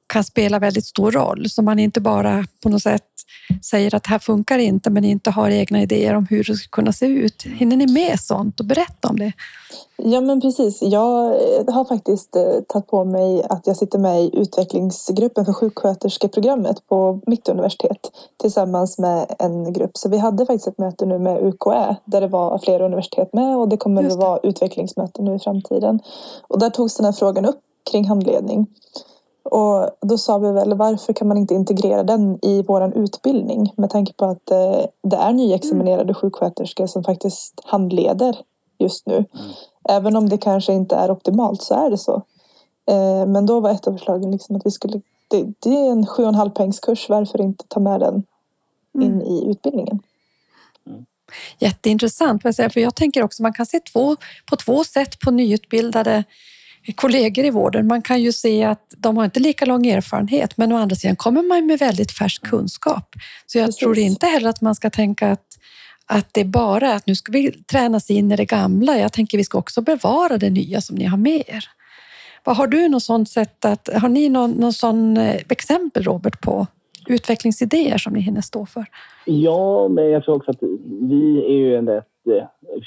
kan 0.06 0.24
spela 0.24 0.58
väldigt 0.58 0.86
stor 0.86 1.10
roll. 1.10 1.50
Så 1.50 1.62
man 1.62 1.78
inte 1.78 2.00
bara 2.00 2.44
på 2.62 2.68
något 2.68 2.82
sätt 2.82 3.02
säger 3.64 3.94
att 3.94 4.02
det 4.02 4.10
här 4.10 4.18
funkar 4.18 4.58
inte, 4.58 4.90
men 4.90 5.04
inte 5.04 5.30
har 5.30 5.50
egna 5.50 5.82
idéer 5.82 6.14
om 6.14 6.26
hur 6.30 6.44
det 6.44 6.54
ska 6.54 6.68
kunna 6.68 6.92
se 6.92 7.06
ut. 7.06 7.42
Hinner 7.42 7.76
ni 7.76 7.86
med 7.86 8.20
sånt 8.20 8.60
och 8.60 8.66
berätta 8.66 9.08
om 9.08 9.18
det? 9.18 9.32
Ja, 9.96 10.20
men 10.20 10.40
precis. 10.40 10.82
Jag 10.82 11.34
har 11.68 11.84
faktiskt 11.84 12.36
eh, 12.36 12.60
tagit 12.68 12.86
på 12.86 13.04
mig 13.04 13.42
att 13.48 13.66
jag 13.66 13.76
sitter 13.76 13.98
med 13.98 14.22
i 14.22 14.30
utvecklingsgruppen 14.32 15.44
för 15.44 15.52
sjuksköterskeprogrammet 15.52 16.88
på 16.88 17.20
mitt 17.26 17.48
universitet 17.48 18.12
tillsammans 18.36 18.98
med 18.98 19.34
en 19.38 19.72
grupp. 19.72 19.96
Så 19.96 20.08
vi 20.08 20.18
hade 20.18 20.46
faktiskt 20.46 20.68
ett 20.68 20.78
möte 20.78 21.06
nu 21.06 21.18
med 21.18 21.44
UKÄ 21.44 21.96
där 22.04 22.20
det 22.20 22.28
var 22.28 22.58
flera 22.58 22.84
universitet 22.84 23.32
med 23.32 23.56
och 23.56 23.68
det 23.68 23.76
kommer 23.76 24.02
det. 24.02 24.08
att 24.08 24.18
vara 24.18 24.40
utvecklingsmöten 24.42 25.24
nu 25.24 25.34
i 25.34 25.38
framtiden. 25.38 26.00
Och 26.48 26.58
där 26.58 26.70
togs 26.70 26.96
den 26.96 27.04
här 27.04 27.12
frågan 27.12 27.44
upp 27.44 27.60
kring 27.90 28.04
handledning. 28.08 28.66
Och 29.50 29.90
då 30.00 30.18
sa 30.18 30.38
vi 30.38 30.52
väl 30.52 30.74
varför 30.74 31.12
kan 31.12 31.28
man 31.28 31.36
inte 31.36 31.54
integrera 31.54 32.02
den 32.02 32.38
i 32.42 32.62
vår 32.62 32.98
utbildning 32.98 33.72
med 33.76 33.90
tanke 33.90 34.12
på 34.12 34.24
att 34.24 34.50
eh, 34.50 34.84
det 35.02 35.16
är 35.16 35.32
nyexaminerade 35.32 36.02
mm. 36.02 36.14
sjuksköterskor 36.14 36.86
som 36.86 37.04
faktiskt 37.04 37.60
handleder 37.64 38.36
just 38.78 39.06
nu. 39.06 39.14
Mm. 39.14 39.26
Även 39.88 40.16
om 40.16 40.28
det 40.28 40.38
kanske 40.38 40.72
inte 40.72 40.96
är 40.96 41.10
optimalt 41.10 41.62
så 41.62 41.86
är 41.86 41.90
det 41.90 41.98
så. 41.98 42.22
Eh, 42.90 43.26
men 43.26 43.46
då 43.46 43.60
var 43.60 43.70
ett 43.70 43.86
av 43.86 43.92
förslagen 43.92 44.30
liksom 44.30 44.56
att 44.56 44.66
vi 44.66 44.70
skulle, 44.70 45.00
det, 45.28 45.46
det 45.58 45.86
är 45.86 45.90
en 45.90 46.06
sju 46.06 46.22
och 46.22 46.28
en 46.28 46.34
halv 46.34 46.50
poängskurs, 46.50 47.08
varför 47.08 47.40
inte 47.40 47.64
ta 47.68 47.80
med 47.80 48.00
den 48.00 48.22
in 48.94 49.12
mm. 49.12 49.26
i 49.26 49.50
utbildningen? 49.50 50.02
Jätteintressant, 51.58 52.42
för 52.42 52.78
jag 52.78 52.94
tänker 52.94 53.22
också 53.22 53.42
man 53.42 53.52
kan 53.52 53.66
se 53.66 53.80
två, 53.80 54.16
på 54.50 54.56
två 54.56 54.84
sätt 54.84 55.18
på 55.20 55.30
nyutbildade 55.30 56.24
kollegor 56.94 57.44
i 57.44 57.50
vården. 57.50 57.86
Man 57.86 58.02
kan 58.02 58.22
ju 58.22 58.32
se 58.32 58.64
att 58.64 58.94
de 58.96 59.16
har 59.16 59.24
inte 59.24 59.40
lika 59.40 59.64
lång 59.64 59.86
erfarenhet, 59.86 60.56
men 60.56 60.72
å 60.72 60.76
andra 60.76 60.96
sidan 60.96 61.16
kommer 61.16 61.42
man 61.42 61.66
med 61.66 61.78
väldigt 61.78 62.12
färsk 62.12 62.42
kunskap. 62.42 63.14
Så 63.46 63.58
jag 63.58 63.66
Precis. 63.66 63.80
tror 63.80 63.98
inte 63.98 64.26
heller 64.26 64.50
att 64.50 64.60
man 64.60 64.74
ska 64.74 64.90
tänka 64.90 65.30
att, 65.30 65.46
att 66.06 66.34
det 66.34 66.40
är 66.40 66.44
bara 66.44 66.94
att 66.94 67.06
nu 67.06 67.14
ska 67.14 67.32
vi 67.32 67.52
tränas 67.52 68.10
in 68.10 68.32
i 68.32 68.36
det 68.36 68.44
gamla. 68.44 68.98
Jag 68.98 69.12
tänker 69.12 69.38
vi 69.38 69.44
ska 69.44 69.58
också 69.58 69.80
bevara 69.80 70.38
det 70.38 70.50
nya 70.50 70.80
som 70.80 70.96
ni 70.96 71.04
har 71.04 71.18
med 71.18 71.42
er. 71.46 71.64
Vad 72.44 72.56
har 72.56 72.66
du 72.66 72.88
något 72.88 73.02
sånt 73.02 73.28
sätt 73.28 73.64
att, 73.64 73.88
har 73.94 74.08
ni 74.08 74.28
någon, 74.28 74.50
någon 74.50 74.72
sån 74.72 75.16
eh, 75.16 75.40
exempel 75.48 76.02
Robert 76.02 76.40
på 76.40 76.66
utvecklingsidéer 77.06 77.98
som 77.98 78.12
ni 78.12 78.20
hinner 78.20 78.40
stå 78.40 78.66
för? 78.66 78.84
Ja, 79.24 79.88
men 79.88 80.10
jag 80.10 80.24
tror 80.24 80.36
också 80.36 80.50
att 80.50 80.62
vi 81.08 81.44
är 81.46 81.58
ju 81.58 81.76
en 81.76 81.88
rätt, 81.88 82.04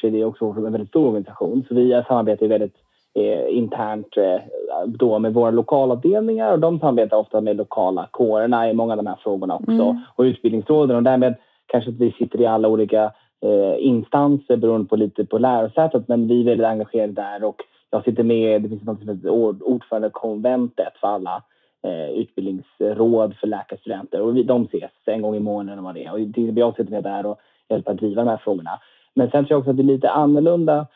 för 0.01 0.09
det 0.09 0.21
är 0.21 0.25
också 0.25 0.45
en 0.45 0.71
väldigt 0.71 0.89
stor 0.89 1.07
organisation, 1.07 1.65
så 1.67 1.75
vi 1.75 2.03
samarbetar 2.07 2.43
ju 2.43 2.49
väldigt 2.49 2.75
eh, 3.19 3.57
internt 3.57 4.17
eh, 4.17 4.41
då 4.85 5.19
med 5.19 5.33
våra 5.33 5.51
lokalavdelningar. 5.51 6.51
Och 6.53 6.59
de 6.59 6.79
samarbetar 6.79 7.17
ofta 7.17 7.41
med 7.41 7.55
lokala 7.57 8.07
kårerna 8.11 8.69
i 8.69 8.73
många 8.73 8.93
av 8.93 8.97
de 8.97 9.07
här 9.07 9.19
frågorna 9.23 9.55
också. 9.55 9.71
Mm. 9.71 9.97
och 10.15 10.23
utbildningsråden 10.23 10.95
och 10.95 11.03
därmed 11.03 11.35
kanske 11.65 11.89
att 11.89 11.99
vi 11.99 12.11
sitter 12.11 12.41
i 12.41 12.45
alla 12.45 12.67
olika 12.67 13.03
eh, 13.41 13.75
instanser 13.85 14.57
beroende 14.57 14.87
på 14.87 14.95
lite 14.95 15.25
på 15.25 15.37
lärosätet. 15.37 16.07
Men 16.07 16.27
vi 16.27 16.41
är 16.41 16.45
väldigt 16.45 16.67
engagerade 16.67 17.13
där 17.13 17.43
och 17.43 17.61
jag 17.91 18.03
sitter 18.03 18.23
med, 18.23 18.61
det 18.61 18.69
finns 18.69 18.83
något 18.83 18.99
som 18.99 19.09
heter 19.09 19.29
ordförandekonventet 19.63 20.93
för 21.01 21.07
alla 21.07 21.43
eh, 21.83 22.09
utbildningsråd 22.09 23.35
för 23.35 23.47
läkarstudenter. 23.47 24.21
Och 24.21 24.37
vi, 24.37 24.43
de 24.43 24.63
ses 24.63 24.91
en 25.05 25.21
gång 25.21 25.35
i 25.35 25.39
månaden 25.39 25.83
vad 25.83 25.95
det 25.95 26.05
är. 26.05 26.13
Och 26.13 26.19
jag 26.19 26.75
sitter 26.75 26.91
med 26.91 27.03
där 27.03 27.25
och 27.25 27.39
hjälper 27.69 27.91
att 27.91 27.97
driva 27.97 28.23
de 28.23 28.29
här 28.29 28.37
frågorna. 28.37 28.79
Men 29.13 29.31
sen 29.31 29.45
tror 29.45 29.51
jag 29.51 29.59
också 29.59 29.69
att 29.69 29.77
det 29.77 29.83
är 29.83 29.93
lite 29.95 30.09
annorlunda 30.09 30.87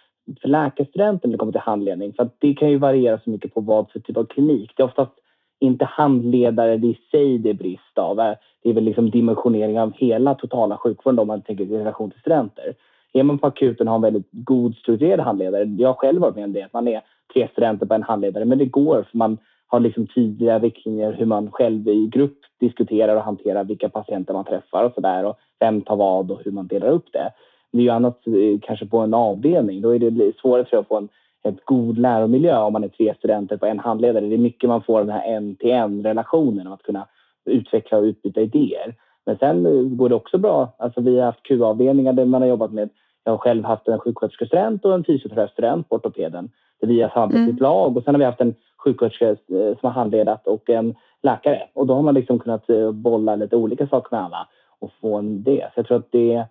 för 0.42 0.48
läkarstudenten 0.48 1.30
när 1.30 1.38
det 1.38 1.40
kommer 1.40 1.52
till 1.52 1.62
handledning. 1.62 2.14
För 2.14 2.30
det 2.40 2.54
kan 2.54 2.70
ju 2.70 2.78
variera 2.78 3.20
så 3.24 3.30
mycket 3.30 3.54
på 3.54 3.62
vad 3.62 3.92
för 3.92 4.00
typ 4.00 4.18
av 4.18 4.26
klinik. 4.26 4.72
Det 4.76 4.84
är 4.84 4.88
oftast 4.88 5.12
inte 5.60 5.86
handledare 5.86 6.74
i 6.74 6.98
sig 7.12 7.38
det 7.38 7.50
är 7.50 7.54
brist 7.54 7.98
av. 7.98 8.16
Det 8.16 8.70
är 8.70 8.74
väl 8.74 8.84
liksom 8.84 9.10
dimensionering 9.10 9.80
av 9.80 9.94
hela 9.94 10.36
totala 10.36 10.78
sjukvården 10.78 11.20
om 11.20 11.28
man 11.28 11.42
tänker 11.42 11.64
i 11.64 11.78
relation 11.78 12.12
till 12.12 12.20
studenter. 12.20 12.74
Är 13.14 13.24
man 13.24 13.40
på 13.40 13.48
akuten 13.48 13.88
och 13.88 13.92
har 13.92 13.98
en 13.98 14.14
väldigt 14.14 14.30
god 14.32 14.76
strukturerad 14.76 15.20
handledare. 15.20 15.64
Jag 15.64 15.90
har 15.90 15.94
själv 15.94 16.22
varit 16.22 16.36
med 16.36 16.44
om 16.44 16.54
det. 16.54 16.64
Att 16.64 16.74
man 16.74 16.88
är 16.88 17.02
tre 17.34 17.48
studenter 17.52 17.86
på 17.86 17.94
en 17.94 18.04
handledare. 18.04 18.46
Men 18.46 18.58
det 18.58 18.66
går 18.66 19.04
för 19.12 19.18
man 19.18 19.38
har 19.68 19.80
liksom 19.80 20.08
tydliga 20.08 20.60
riktlinjer 20.60 21.14
hur 21.14 21.26
man 21.26 21.52
själv 21.52 21.88
i 21.88 22.08
grupp 22.08 22.40
diskuterar 22.60 23.16
och 23.16 23.24
hanterar 23.24 23.64
vilka 23.64 23.90
patienter 23.90 24.34
man 24.34 24.46
träffar 24.46 24.84
och 24.84 24.94
sådär. 24.94 25.34
vem 25.60 25.82
tar 25.82 25.96
vad 25.96 26.32
och 26.32 26.42
hur 26.46 26.52
man 26.52 26.68
delar 26.68 26.88
upp 26.88 27.06
det. 27.14 27.32
Det 27.74 27.80
är 27.80 27.84
ju 27.84 27.90
annat 27.90 28.28
eh, 28.28 28.60
kanske 28.62 28.86
på 28.86 28.98
en 28.98 29.14
avdelning. 29.14 29.82
Då 29.82 29.96
är 29.96 30.00
det 30.00 30.38
svårare 30.42 30.66
för 30.66 30.78
att 30.78 30.88
få 30.88 30.98
en 30.98 31.10
ett 31.44 31.66
god 31.66 31.98
läromiljö 31.98 32.58
om 32.58 32.74
man 32.74 32.84
är 32.84 32.88
tre 32.88 33.14
studenter 33.18 33.58
på 33.58 33.66
en 33.66 33.80
handledare. 33.80 34.26
Det 34.26 34.36
är 34.36 34.38
mycket 34.38 34.70
man 34.70 34.84
får 34.84 35.00
den 35.00 35.10
här 35.10 35.36
en-till-en-relationen 35.36 36.68
att 36.68 36.84
kunna 36.84 37.08
utveckla 37.46 37.98
och 37.98 38.04
utbyta 38.04 38.42
idéer. 38.42 38.96
Men 39.26 39.38
sen 39.38 39.66
eh, 39.66 39.82
går 39.82 40.10
det 40.10 40.16
också 40.16 40.38
bra. 40.38 40.76
Alltså 40.78 41.02
vi 41.02 41.20
har 41.20 41.26
haft 41.26 41.44
Q-avdelningar 41.44 42.14
där 42.14 42.26
man 42.26 42.42
har 42.42 42.50
jobbat 42.50 42.72
med 42.72 42.90
jag 43.26 43.34
har 43.34 43.38
själv 43.38 43.64
haft 43.64 43.88
en 43.88 44.00
sjuksköterskestudent 44.00 44.86
och 44.86 44.94
en 44.94 45.04
fysioterapeutstudent 45.04 45.90
på 45.90 45.96
ortopeden 45.96 46.50
där 46.82 46.88
vi 46.88 47.02
har 47.02 47.10
samarbetat 47.10 47.50
mm. 47.50 47.58
lag 47.58 47.98
och 47.98 48.04
sen 48.04 48.14
har 48.14 48.20
vi 48.20 48.26
haft 48.26 48.42
en 48.42 48.56
sjuksköterska 48.78 49.30
eh, 49.30 49.38
som 49.48 49.80
har 49.82 49.92
handledat 49.92 50.48
och 50.48 50.70
en 50.70 50.96
läkare 51.24 51.64
och 51.74 51.88
då 51.88 51.94
har 51.94 52.02
man 52.02 52.14
liksom 52.14 52.40
kunnat 52.40 52.68
bolla 52.94 53.36
lite 53.36 53.56
olika 53.56 53.88
saker 53.88 54.16
med 54.16 54.26
alla 54.26 54.48
och 54.80 54.92
få 55.02 55.18
en 55.18 55.44
det. 55.44 55.70
Så 55.74 55.80
jag 55.80 55.88
tror 55.88 55.98
att 55.98 56.12
det 56.12 56.46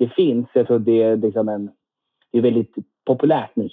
det 0.00 0.08
finns. 0.08 0.46
Jag 0.52 0.66
tror 0.66 0.78
det 0.78 1.02
är, 1.02 1.16
liksom 1.16 1.48
en, 1.48 1.70
det 2.32 2.38
är 2.38 2.42
väldigt 2.42 2.74
populärt 3.04 3.56
nu 3.56 3.68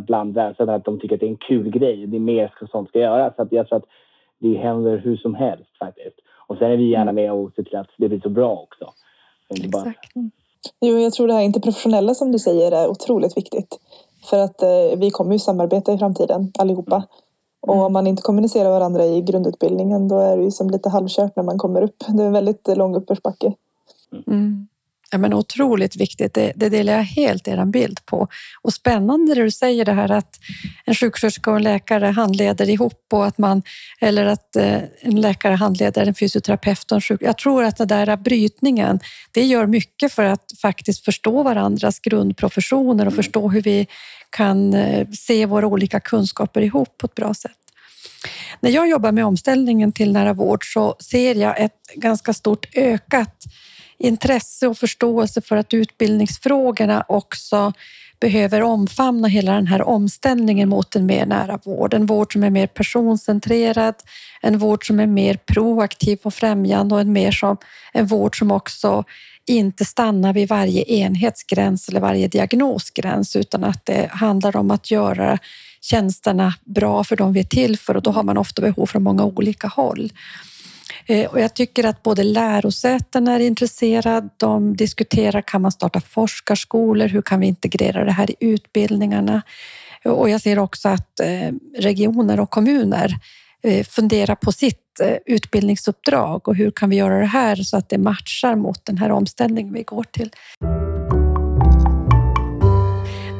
bland 0.00 0.34
världssamhället 0.34 0.80
att 0.80 0.84
de 0.84 1.00
tycker 1.00 1.14
att 1.14 1.20
det 1.20 1.26
är 1.26 1.30
en 1.30 1.36
kul 1.36 1.70
grej. 1.70 2.06
Det 2.06 2.16
är 2.16 2.20
mer 2.20 2.52
sånt 2.70 2.88
ska 2.88 2.98
göras. 2.98 3.36
Så 3.36 3.42
att 3.42 3.52
jag 3.52 3.68
tror 3.68 3.78
att 3.78 3.88
det 4.38 4.54
händer 4.54 4.98
hur 4.98 5.16
som 5.16 5.34
helst 5.34 5.76
faktiskt. 5.78 6.16
Och 6.48 6.58
sen 6.58 6.70
är 6.70 6.76
vi 6.76 6.90
gärna 6.90 7.12
med 7.12 7.32
och 7.32 7.52
ser 7.56 7.62
till 7.62 7.76
att 7.76 7.90
det 7.98 8.08
blir 8.08 8.20
så 8.20 8.28
bra 8.28 8.52
också. 8.52 8.92
Exakt. 9.48 10.12
Jo, 10.80 10.98
jag 10.98 11.12
tror 11.12 11.26
det 11.26 11.32
här 11.32 11.42
interprofessionella 11.42 12.14
som 12.14 12.32
du 12.32 12.38
säger 12.38 12.72
är 12.72 12.88
otroligt 12.88 13.36
viktigt. 13.36 13.78
För 14.30 14.38
att 14.38 14.62
eh, 14.62 14.98
vi 14.98 15.10
kommer 15.10 15.32
ju 15.32 15.38
samarbeta 15.38 15.92
i 15.92 15.98
framtiden 15.98 16.52
allihopa. 16.58 16.96
Mm. 16.96 17.06
Och 17.60 17.86
om 17.86 17.92
man 17.92 18.06
inte 18.06 18.22
kommunicerar 18.22 18.70
varandra 18.70 19.04
i 19.04 19.22
grundutbildningen 19.22 20.08
då 20.08 20.18
är 20.18 20.36
det 20.36 20.44
ju 20.44 20.50
som 20.50 20.70
lite 20.70 20.88
halvkört 20.88 21.36
när 21.36 21.42
man 21.42 21.58
kommer 21.58 21.82
upp. 21.82 21.96
Det 22.08 22.22
är 22.22 22.26
en 22.26 22.32
väldigt 22.32 22.76
lång 22.76 22.96
uppförsbacke. 22.96 23.52
Mm. 24.26 24.68
Ja, 25.10 25.18
men 25.18 25.34
otroligt 25.34 25.96
viktigt, 25.96 26.34
det, 26.34 26.52
det 26.56 26.68
delar 26.68 26.92
jag 26.92 27.02
helt 27.02 27.48
er 27.48 27.64
bild 27.64 28.06
på. 28.06 28.28
Och 28.62 28.72
spännande 28.72 29.34
det 29.34 29.42
du 29.42 29.50
säger 29.50 29.84
det 29.84 29.92
här 29.92 30.10
att 30.10 30.38
en 30.84 30.94
sjuksköterska 30.94 31.50
och 31.50 31.56
en 31.56 31.62
läkare 31.62 32.06
handleder 32.06 32.68
ihop 32.70 33.06
och 33.12 33.26
att 33.26 33.38
man, 33.38 33.62
eller 34.00 34.26
att 34.26 34.56
eh, 34.56 34.78
en 35.00 35.20
läkare 35.20 35.54
handleder 35.54 36.06
en 36.06 36.14
fysioterapeut 36.14 36.92
och 36.92 36.96
en 36.96 37.00
sjuk... 37.00 37.22
Jag 37.22 37.38
tror 37.38 37.64
att 37.64 37.76
den 37.76 37.88
där 37.88 38.16
brytningen, 38.16 39.00
det 39.32 39.44
gör 39.44 39.66
mycket 39.66 40.12
för 40.12 40.24
att 40.24 40.52
faktiskt 40.62 41.04
förstå 41.04 41.42
varandras 41.42 42.00
grundprofessioner 42.00 43.06
och 43.06 43.12
mm. 43.12 43.16
förstå 43.16 43.48
hur 43.48 43.62
vi 43.62 43.86
kan 44.30 44.74
eh, 44.74 45.08
se 45.08 45.46
våra 45.46 45.66
olika 45.66 46.00
kunskaper 46.00 46.60
ihop 46.60 46.98
på 46.98 47.06
ett 47.06 47.14
bra 47.14 47.34
sätt. 47.34 47.52
När 48.60 48.70
jag 48.70 48.88
jobbar 48.88 49.12
med 49.12 49.26
omställningen 49.26 49.92
till 49.92 50.12
nära 50.12 50.32
vård 50.32 50.72
så 50.72 50.96
ser 51.00 51.34
jag 51.34 51.60
ett 51.60 51.80
ganska 51.94 52.32
stort 52.32 52.66
ökat 52.74 53.44
intresse 53.98 54.66
och 54.66 54.78
förståelse 54.78 55.40
för 55.40 55.56
att 55.56 55.74
utbildningsfrågorna 55.74 57.04
också 57.08 57.72
behöver 58.20 58.62
omfamna 58.62 59.28
hela 59.28 59.52
den 59.52 59.66
här 59.66 59.82
omställningen 59.82 60.68
mot 60.68 60.96
en 60.96 61.06
mer 61.06 61.26
nära 61.26 61.58
vård. 61.64 61.94
En 61.94 62.06
vård 62.06 62.32
som 62.32 62.44
är 62.44 62.50
mer 62.50 62.66
personcentrerad, 62.66 63.94
en 64.42 64.58
vård 64.58 64.86
som 64.86 65.00
är 65.00 65.06
mer 65.06 65.34
proaktiv 65.34 66.18
och 66.22 66.34
främjande 66.34 66.94
och 66.94 67.00
en, 67.00 67.12
mer 67.12 67.30
som, 67.30 67.56
en 67.92 68.06
vård 68.06 68.38
som 68.38 68.50
också 68.50 69.04
inte 69.46 69.84
stannar 69.84 70.32
vid 70.32 70.48
varje 70.48 70.82
enhetsgräns 70.82 71.88
eller 71.88 72.00
varje 72.00 72.28
diagnosgräns 72.28 73.36
utan 73.36 73.64
att 73.64 73.86
det 73.86 74.08
handlar 74.10 74.56
om 74.56 74.70
att 74.70 74.90
göra 74.90 75.38
tjänsterna 75.80 76.54
bra 76.64 77.04
för 77.04 77.16
de 77.16 77.32
vi 77.32 77.40
är 77.40 77.44
till 77.44 77.78
för 77.78 77.96
och 77.96 78.02
då 78.02 78.10
har 78.10 78.22
man 78.22 78.38
ofta 78.38 78.62
behov 78.62 78.86
från 78.86 79.02
många 79.02 79.24
olika 79.24 79.68
håll. 79.68 80.12
Eh, 81.06 81.30
och 81.30 81.40
jag 81.40 81.54
tycker 81.54 81.84
att 81.84 82.02
både 82.02 82.22
lärosäten 82.22 83.28
är 83.28 83.40
intresserade. 83.40 84.28
De 84.36 84.76
diskuterar, 84.76 85.40
kan 85.40 85.62
man 85.62 85.72
starta 85.72 86.00
forskarskolor? 86.00 87.08
Hur 87.08 87.22
kan 87.22 87.40
vi 87.40 87.46
integrera 87.46 88.04
det 88.04 88.12
här 88.12 88.30
i 88.30 88.36
utbildningarna? 88.40 89.42
Eh, 90.04 90.12
och 90.12 90.30
jag 90.30 90.40
ser 90.40 90.58
också 90.58 90.88
att 90.88 91.20
eh, 91.20 91.52
regioner 91.78 92.40
och 92.40 92.50
kommuner 92.50 93.14
funderar 93.90 94.34
på 94.34 94.52
sitt 94.52 95.00
utbildningsuppdrag 95.26 96.48
och 96.48 96.56
hur 96.56 96.70
kan 96.70 96.90
vi 96.90 96.96
göra 96.96 97.18
det 97.18 97.26
här 97.26 97.56
så 97.56 97.76
att 97.76 97.88
det 97.88 97.98
matchar 97.98 98.54
mot 98.54 98.84
den 98.84 98.98
här 98.98 99.10
omställningen 99.10 99.72
vi 99.72 99.82
går 99.82 100.04
till. 100.04 100.30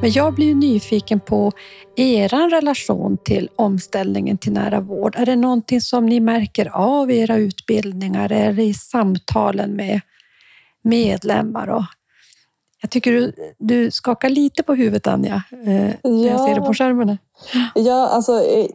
Men 0.06 0.12
jag 0.12 0.34
blir 0.34 0.54
nyfiken 0.54 1.20
på 1.20 1.52
er 1.96 2.50
relation 2.50 3.18
till 3.24 3.48
omställningen 3.56 4.38
till 4.38 4.52
nära 4.52 4.80
vård. 4.80 5.14
Är 5.18 5.26
det 5.26 5.36
någonting 5.36 5.80
som 5.80 6.06
ni 6.06 6.20
märker 6.20 6.76
av 6.76 7.10
i 7.10 7.18
era 7.18 7.36
utbildningar 7.36 8.32
eller 8.32 8.62
i 8.62 8.74
samtalen 8.74 9.76
med 9.76 10.00
medlemmar? 10.82 11.68
Och 11.68 11.82
jag 12.82 12.90
tycker 12.90 13.12
du, 13.12 13.32
du 13.58 13.90
skakar 13.90 14.28
lite 14.28 14.62
på 14.62 14.74
huvudet 14.74 15.06
Anja, 15.06 15.42
eh, 15.50 16.10
när 16.10 16.28
jag 16.28 16.40
ser 16.40 16.54
det 16.54 16.66
på 16.66 16.74
skärmen. 16.74 17.18
Ja, 17.74 18.08
alltså 18.08 18.32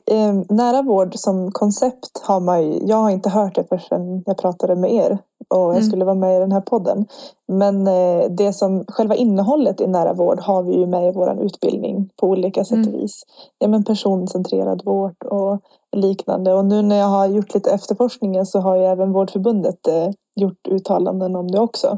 eh, 0.07 0.33
nära 0.49 0.81
vård 0.81 1.15
som 1.15 1.51
koncept 1.51 2.21
har 2.23 2.39
man 2.39 2.63
ju, 2.63 2.79
jag 2.87 2.97
har 2.97 3.09
inte 3.09 3.29
hört 3.29 3.55
det 3.55 3.65
förrän 3.69 4.23
jag 4.25 4.37
pratade 4.37 4.75
med 4.75 4.93
er 4.93 5.17
och 5.51 5.57
jag 5.57 5.77
mm. 5.77 5.83
skulle 5.83 6.05
vara 6.05 6.15
med 6.15 6.37
i 6.37 6.39
den 6.39 6.51
här 6.51 6.61
podden. 6.61 7.05
Men 7.47 7.87
eh, 7.87 8.25
det 8.29 8.53
som 8.53 8.85
själva 8.87 9.15
innehållet 9.15 9.81
i 9.81 9.87
nära 9.87 10.13
vård 10.13 10.39
har 10.39 10.63
vi 10.63 10.75
ju 10.75 10.85
med 10.85 11.09
i 11.09 11.11
vår 11.11 11.39
utbildning 11.41 12.09
på 12.15 12.27
olika 12.27 12.63
sätt 12.65 12.87
och 12.87 12.93
mm. 12.93 13.01
vis. 13.01 13.23
Ja, 13.59 13.67
men 13.67 13.83
personcentrerad 13.83 14.81
vård 14.85 15.23
och 15.23 15.59
liknande. 15.95 16.53
Och 16.53 16.65
nu 16.65 16.81
när 16.81 16.95
jag 16.95 17.07
har 17.07 17.27
gjort 17.27 17.53
lite 17.53 17.71
efterforskningen 17.71 18.45
så 18.45 18.59
har 18.59 18.75
ju 18.75 18.83
även 18.83 19.11
Vårdförbundet 19.11 19.87
eh, 19.87 20.09
gjort 20.35 20.67
uttalanden 20.67 21.35
om 21.35 21.51
det 21.51 21.59
också. 21.59 21.97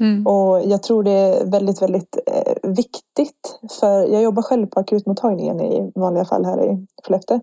Mm. 0.00 0.26
Och 0.26 0.62
jag 0.64 0.82
tror 0.82 1.02
det 1.02 1.10
är 1.10 1.46
väldigt, 1.46 1.82
väldigt 1.82 2.18
eh, 2.26 2.70
viktigt. 2.70 3.58
För 3.80 4.12
jag 4.12 4.22
jobbar 4.22 4.42
själv 4.42 4.66
på 4.66 4.80
akutmottagningen 4.80 5.60
i 5.60 5.92
vanliga 5.94 6.24
fall 6.24 6.44
här 6.44 6.64
i 6.64 6.86
Skellefteå. 7.02 7.40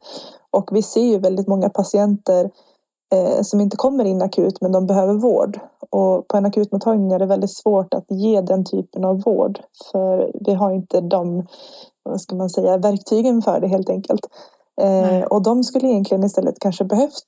Och 0.52 0.70
vi 0.72 0.82
ser 0.82 1.06
ju 1.06 1.20
väldigt 1.20 1.48
många 1.48 1.70
patienter 1.70 2.50
eh, 3.14 3.42
som 3.42 3.62
inte 3.62 3.78
kommer 3.78 4.06
in 4.06 4.22
akut 4.22 4.62
men 4.62 4.72
de 4.72 4.88
behöver 4.88 5.14
vård. 5.14 5.60
Och 5.90 6.28
på 6.28 6.38
en 6.38 6.46
akutmottagning 6.46 7.12
är 7.12 7.20
det 7.20 7.26
väldigt 7.26 7.56
svårt 7.56 7.94
att 7.94 8.06
ge 8.12 8.42
den 8.42 8.66
typen 8.66 9.06
av 9.06 9.22
vård. 9.22 9.60
För 9.92 10.32
vi 10.46 10.54
har 10.54 10.72
inte 10.72 11.02
de 11.02 11.48
vad 12.04 12.22
ska 12.22 12.36
man 12.36 12.50
säga, 12.50 12.78
verktygen 12.78 13.42
för 13.42 13.60
det 13.60 13.68
helt 13.68 13.90
enkelt. 13.90 14.28
Eh, 14.82 15.24
och 15.24 15.42
de 15.42 15.64
skulle 15.64 15.88
egentligen 15.88 16.24
istället 16.24 16.60
kanske 16.60 16.84
behövt 16.84 17.24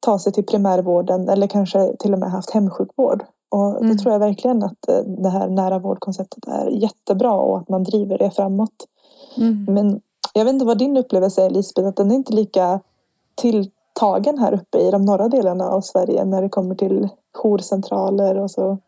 ta 0.00 0.18
sig 0.18 0.32
till 0.32 0.46
primärvården 0.46 1.28
eller 1.28 1.46
kanske 1.46 1.96
till 1.98 2.12
och 2.12 2.18
med 2.18 2.30
haft 2.30 2.50
hemsjukvård. 2.50 3.24
Och 3.48 3.76
mm. 3.76 3.88
då 3.88 4.02
tror 4.02 4.12
jag 4.12 4.20
verkligen 4.20 4.62
att 4.62 4.88
eh, 4.88 4.98
det 4.98 5.28
här 5.28 5.48
nära 5.48 5.78
vårdkonceptet 5.78 6.48
är 6.48 6.66
jättebra 6.66 7.32
och 7.32 7.58
att 7.58 7.68
man 7.68 7.84
driver 7.84 8.18
det 8.18 8.30
framåt. 8.30 8.86
Mm. 9.36 9.64
Men 9.68 10.00
jag 10.32 10.44
vet 10.44 10.52
inte 10.52 10.66
vad 10.66 10.78
din 10.78 10.96
upplevelse 10.96 11.44
är 11.44 11.50
Lisbeth, 11.50 11.88
att 11.88 11.96
den 11.96 12.10
är 12.10 12.14
inte 12.14 12.32
lika 12.32 12.80
tagen 14.00 14.38
här 14.38 14.54
uppe 14.54 14.78
i 14.78 14.90
de 14.90 15.04
norra 15.04 15.28
delarna 15.28 15.64
av 15.64 15.80
Sverige 15.80 16.24
när 16.24 16.42
det 16.42 16.48
kommer 16.48 16.74
till 16.74 17.08
jourcentraler 17.34 18.38
och 18.38 18.50
så 18.50 18.78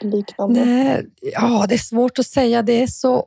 liknande. 0.00 0.64
Nej, 0.64 1.06
ja, 1.20 1.66
det 1.68 1.74
är 1.74 1.78
svårt 1.78 2.18
att 2.18 2.26
säga. 2.26 2.62
Det 2.62 2.82
är 2.82 2.86
så 2.86 3.26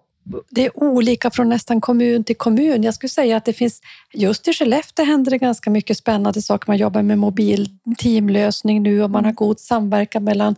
det 0.50 0.66
är 0.66 0.84
olika 0.84 1.32
från 1.32 1.50
nästan 1.50 1.82
kommun 1.82 2.24
till 2.24 2.38
kommun. 2.38 2.84
Jag 2.84 2.94
skulle 2.94 3.10
säga 3.10 3.38
att 3.38 3.46
det 3.46 3.54
finns, 3.54 3.82
just 4.14 4.48
i 4.48 4.54
Skellefteå 4.54 5.06
händer 5.06 5.32
det 5.32 5.38
ganska 5.38 5.70
mycket 5.70 5.98
spännande 5.98 6.42
saker. 6.42 6.68
Man 6.68 6.78
jobbar 6.78 7.02
med 7.02 7.18
mobil 7.18 7.70
teamlösning 7.98 8.84
nu 8.84 9.04
och 9.04 9.10
man 9.10 9.26
har 9.26 9.32
god 9.32 9.60
samverkan 9.60 10.24
mellan 10.24 10.56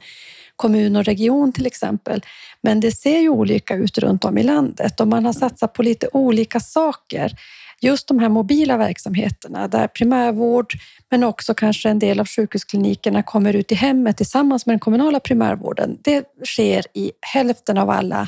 kommun 0.56 0.96
och 0.96 1.06
region 1.06 1.54
till 1.54 1.66
exempel. 1.66 2.26
Men 2.62 2.80
det 2.80 2.92
ser 2.92 3.20
ju 3.20 3.30
olika 3.30 3.76
ut 3.76 3.98
runt 3.98 4.26
om 4.26 4.38
i 4.38 4.44
landet 4.44 5.00
och 5.00 5.08
man 5.08 5.26
har 5.26 5.34
satsat 5.34 5.74
på 5.74 5.84
lite 5.84 6.08
olika 6.14 6.60
saker. 6.60 7.34
Just 7.82 8.08
de 8.08 8.20
här 8.20 8.30
mobila 8.30 8.78
verksamheterna 8.78 9.68
där 9.68 9.88
primärvård 9.88 10.74
men 11.10 11.24
också 11.24 11.54
kanske 11.54 11.90
en 11.90 12.00
del 12.00 12.20
av 12.20 12.28
sjukhusklinikerna 12.28 13.24
kommer 13.24 13.54
ut 13.54 13.72
i 13.72 13.76
hemmet 13.76 14.18
tillsammans 14.18 14.66
med 14.66 14.74
den 14.74 14.80
kommunala 14.80 15.20
primärvården. 15.20 15.98
Det 16.04 16.26
sker 16.46 16.86
i 16.94 17.12
hälften 17.22 17.78
av 17.78 17.90
alla 17.90 18.28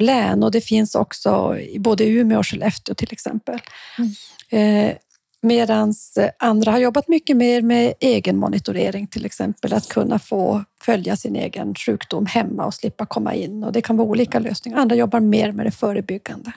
län 0.00 0.42
och 0.42 0.50
det 0.50 0.60
finns 0.60 0.94
också 0.94 1.58
i 1.58 1.78
både 1.78 2.04
Umeå 2.04 2.38
och 2.38 2.46
Skellefteå 2.46 2.94
till 2.94 3.12
exempel. 3.12 3.58
Mm. 3.98 4.88
Eh, 4.90 4.96
Medan 5.40 5.94
andra 6.38 6.72
har 6.72 6.78
jobbat 6.78 7.08
mycket 7.08 7.36
mer 7.36 7.62
med 7.62 7.94
egen 8.00 8.36
monitorering, 8.36 9.06
till 9.06 9.26
exempel 9.26 9.72
att 9.72 9.88
kunna 9.88 10.18
få 10.18 10.64
följa 10.82 11.16
sin 11.16 11.36
egen 11.36 11.74
sjukdom 11.74 12.26
hemma 12.26 12.66
och 12.66 12.74
slippa 12.74 13.06
komma 13.06 13.34
in. 13.34 13.64
Och 13.64 13.72
det 13.72 13.82
kan 13.82 13.96
vara 13.96 14.08
olika 14.08 14.38
lösningar. 14.38 14.78
Andra 14.78 14.96
jobbar 14.96 15.20
mer 15.20 15.52
med 15.52 15.66
det 15.66 15.70
förebyggande. 15.70 16.52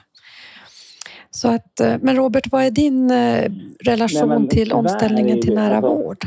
Så 1.34 1.48
att, 1.48 1.80
eh, 1.80 1.94
men 2.00 2.16
Robert, 2.16 2.52
vad 2.52 2.64
är 2.64 2.70
din 2.70 3.10
eh, 3.10 3.50
relation 3.86 4.40
Nej, 4.40 4.48
till 4.48 4.72
omställningen 4.72 5.40
till 5.40 5.54
nära 5.54 5.76
alltså, 5.76 5.94
vård? 5.94 6.18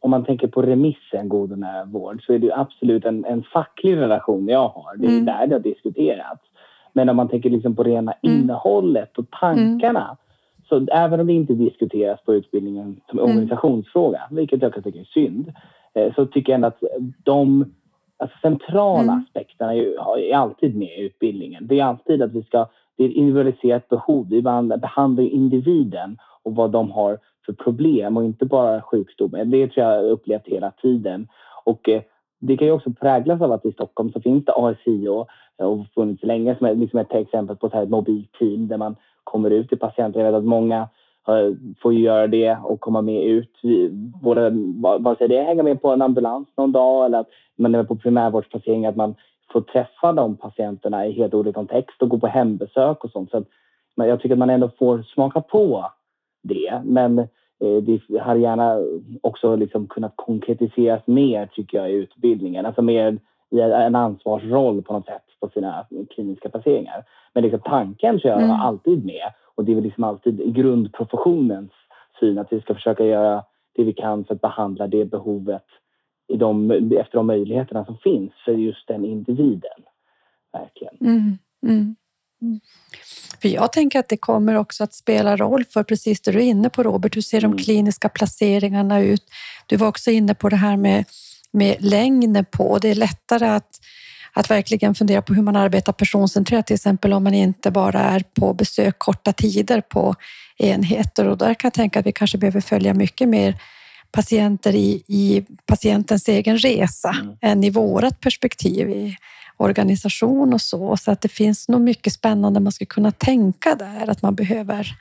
om 0.00 0.10
man 0.10 0.24
tänker 0.24 0.48
på 0.48 0.62
remissen 0.62 1.28
God 1.28 1.52
och 1.52 1.58
nära 1.58 1.84
vård 1.84 2.22
så 2.26 2.32
är 2.32 2.38
det 2.38 2.56
absolut 2.56 3.04
en, 3.04 3.24
en 3.24 3.42
facklig 3.42 3.96
relation 3.96 4.48
jag 4.48 4.68
har. 4.68 4.96
Det 4.96 5.06
är 5.06 5.10
mm. 5.10 5.24
där 5.24 5.46
det 5.46 5.54
har 5.54 5.60
diskuterats. 5.60 6.42
Men 6.92 7.08
om 7.08 7.16
man 7.16 7.28
tänker 7.28 7.50
liksom 7.50 7.76
på 7.76 7.82
rena 7.82 8.12
mm. 8.12 8.40
innehållet 8.40 9.18
och 9.18 9.30
tankarna 9.30 10.04
mm. 10.04 10.16
så 10.68 10.94
även 10.94 11.20
om 11.20 11.26
det 11.26 11.32
inte 11.32 11.54
diskuteras 11.54 12.20
på 12.24 12.34
utbildningen 12.34 13.00
som 13.10 13.18
mm. 13.18 13.30
organisationsfråga, 13.30 14.22
vilket 14.30 14.62
jag 14.62 14.74
kan 14.74 14.82
tycka 14.82 14.98
är 14.98 15.04
synd, 15.04 15.52
eh, 15.94 16.14
så 16.14 16.26
tycker 16.26 16.52
jag 16.52 16.54
ändå 16.54 16.68
att 16.68 16.82
de 17.24 17.74
alltså 18.18 18.38
centrala 18.42 19.12
mm. 19.12 19.24
aspekterna 19.24 19.74
är, 19.74 20.18
är, 20.18 20.34
alltid 20.36 20.76
med 20.76 20.98
i 20.98 21.02
utbildningen. 21.02 21.66
Det 21.66 21.80
är 21.80 21.84
alltid 21.84 22.22
att 22.22 22.32
vi 22.32 22.42
ska, 22.42 22.68
det 23.00 23.04
är 23.04 23.08
ett 23.08 23.16
individualiserat 23.16 23.88
behov. 23.88 24.26
Vi 24.30 24.42
behandlar 24.42 25.20
individen 25.20 26.18
och 26.42 26.54
vad 26.54 26.70
de 26.70 26.90
har 26.90 27.18
för 27.46 27.52
problem 27.52 28.16
och 28.16 28.24
inte 28.24 28.44
bara 28.46 28.82
sjukdomen. 28.82 29.50
Det 29.50 29.68
tror 29.68 29.86
jag 29.86 30.04
jag 30.04 30.10
upplevt 30.10 30.46
hela 30.46 30.70
tiden. 30.70 31.28
Och 31.64 31.88
eh, 31.88 32.02
det 32.40 32.56
kan 32.56 32.66
ju 32.66 32.72
också 32.72 32.90
präglas 32.90 33.40
av 33.40 33.52
att 33.52 33.66
i 33.66 33.72
Stockholm 33.72 34.12
så 34.12 34.20
finns 34.20 34.44
det 34.44 34.52
ASIO 34.52 35.26
och 35.58 35.86
funnits 35.94 36.22
länge 36.22 36.56
som 36.56 36.66
är 36.66 36.74
liksom 36.74 36.98
ett 36.98 37.14
exempel 37.14 37.56
på 37.56 37.66
ett 37.66 37.88
mobilt 37.88 38.32
team 38.32 38.68
där 38.68 38.76
man 38.76 38.96
kommer 39.24 39.50
ut 39.50 39.68
till 39.68 39.78
patienter. 39.78 40.20
Jag 40.20 40.32
vet 40.32 40.38
att 40.38 40.44
många 40.44 40.88
eh, 41.28 41.54
får 41.82 41.94
göra 41.94 42.26
det 42.26 42.56
och 42.64 42.80
komma 42.80 43.02
med 43.02 43.24
ut. 43.24 43.60
Både, 44.22 44.50
vare 45.00 45.16
sig 45.16 45.28
det 45.28 45.38
är 45.38 45.44
hänga 45.44 45.62
med 45.62 45.82
på 45.82 45.90
en 45.90 46.02
ambulans 46.02 46.48
någon 46.56 46.72
dag 46.72 47.06
eller 47.06 47.18
att 47.18 47.28
man 47.56 47.74
är 47.74 47.84
på 47.84 47.96
primärvårdsplacering, 47.96 48.86
att 48.86 48.96
man 48.96 49.14
får 49.52 49.60
träffa 49.60 50.12
de 50.12 50.36
patienterna 50.36 51.06
i 51.06 51.12
helt 51.12 51.34
olika 51.34 51.54
kontext 51.54 52.02
och 52.02 52.08
gå 52.08 52.18
på 52.18 52.26
hembesök 52.26 53.04
och 53.04 53.10
sånt. 53.10 53.30
Så 53.30 53.44
jag 53.94 54.20
tycker 54.20 54.34
att 54.34 54.38
man 54.38 54.50
ändå 54.50 54.70
får 54.78 55.02
smaka 55.02 55.40
på 55.40 55.92
det. 56.42 56.82
Men 56.84 57.18
eh, 57.18 57.76
det 57.82 58.18
hade 58.20 58.40
gärna 58.40 58.78
också 59.20 59.56
liksom 59.56 59.86
kunnat 59.86 60.12
konkretiseras 60.16 61.06
mer 61.06 61.46
tycker 61.46 61.78
jag 61.78 61.90
i 61.90 61.94
utbildningen. 61.94 62.66
Alltså 62.66 62.82
mer 62.82 63.18
i 63.50 63.60
en 63.60 63.94
ansvarsroll 63.94 64.82
på 64.82 64.92
något 64.92 65.06
sätt 65.06 65.22
på 65.40 65.48
sina 65.48 65.86
kliniska 66.14 66.48
placeringar. 66.48 67.04
Men 67.34 67.42
liksom 67.42 67.60
tanken 67.60 68.20
tror 68.20 68.32
jag 68.32 68.42
mm. 68.42 68.60
alltid 68.60 69.04
med 69.04 69.32
och 69.54 69.64
det 69.64 69.72
är 69.72 69.74
väl 69.74 69.84
liksom 69.84 70.04
alltid 70.04 70.54
grundprofessionens 70.54 71.70
syn 72.20 72.38
att 72.38 72.52
vi 72.52 72.60
ska 72.60 72.74
försöka 72.74 73.04
göra 73.04 73.44
det 73.72 73.84
vi 73.84 73.92
kan 73.92 74.24
för 74.24 74.34
att 74.34 74.40
behandla 74.40 74.86
det 74.86 75.04
behovet 75.04 75.66
de, 76.38 76.70
efter 77.00 77.16
de 77.16 77.26
möjligheterna 77.26 77.84
som 77.84 77.98
finns 77.98 78.32
för 78.44 78.52
just 78.52 78.88
den 78.88 79.04
individen. 79.04 79.80
Verkligen. 80.52 80.96
Mm. 81.00 81.38
Mm. 81.66 81.96
För 83.42 83.48
jag 83.48 83.72
tänker 83.72 83.98
att 83.98 84.08
det 84.08 84.16
kommer 84.16 84.54
också 84.54 84.84
att 84.84 84.94
spela 84.94 85.36
roll 85.36 85.64
för 85.64 85.82
precis 85.82 86.20
det 86.20 86.32
du 86.32 86.38
är 86.38 86.42
inne 86.42 86.70
på 86.70 86.82
Robert. 86.82 87.16
Hur 87.16 87.22
ser 87.22 87.40
de 87.40 87.46
mm. 87.46 87.58
kliniska 87.58 88.08
placeringarna 88.08 89.00
ut? 89.00 89.22
Du 89.66 89.76
var 89.76 89.88
också 89.88 90.10
inne 90.10 90.34
på 90.34 90.48
det 90.48 90.56
här 90.56 90.76
med, 90.76 91.04
med 91.52 91.76
längden 91.80 92.44
på. 92.44 92.78
Det 92.78 92.88
är 92.88 92.94
lättare 92.94 93.46
att, 93.46 93.80
att 94.32 94.50
verkligen 94.50 94.94
fundera 94.94 95.22
på 95.22 95.34
hur 95.34 95.42
man 95.42 95.56
arbetar 95.56 95.92
personcentrerat, 95.92 96.66
till 96.66 96.74
exempel 96.74 97.12
om 97.12 97.24
man 97.24 97.34
inte 97.34 97.70
bara 97.70 98.00
är 98.00 98.24
på 98.40 98.54
besök 98.54 98.98
korta 98.98 99.32
tider 99.32 99.80
på 99.80 100.14
enheter. 100.58 101.28
Och 101.28 101.38
där 101.38 101.54
kan 101.54 101.68
jag 101.68 101.74
tänka 101.74 102.00
att 102.00 102.06
vi 102.06 102.12
kanske 102.12 102.38
behöver 102.38 102.60
följa 102.60 102.94
mycket 102.94 103.28
mer 103.28 103.54
patienter 104.12 104.74
i, 104.74 105.02
i 105.06 105.44
patientens 105.66 106.28
egen 106.28 106.58
resa 106.58 107.16
mm. 107.20 107.36
än 107.40 107.64
i 107.64 107.70
vårat 107.70 108.20
perspektiv. 108.20 108.90
I, 108.90 109.16
organisation 109.60 110.54
och 110.54 110.60
så. 110.60 110.96
Så 110.96 111.10
att 111.10 111.20
det 111.20 111.28
finns 111.28 111.68
nog 111.68 111.80
mycket 111.80 112.12
spännande 112.12 112.60
man 112.60 112.72
ska 112.72 112.86
kunna 112.86 113.12
tänka 113.12 113.74
där, 113.74 114.10
att 114.10 114.22
man 114.22 114.34
behöver 114.34 114.96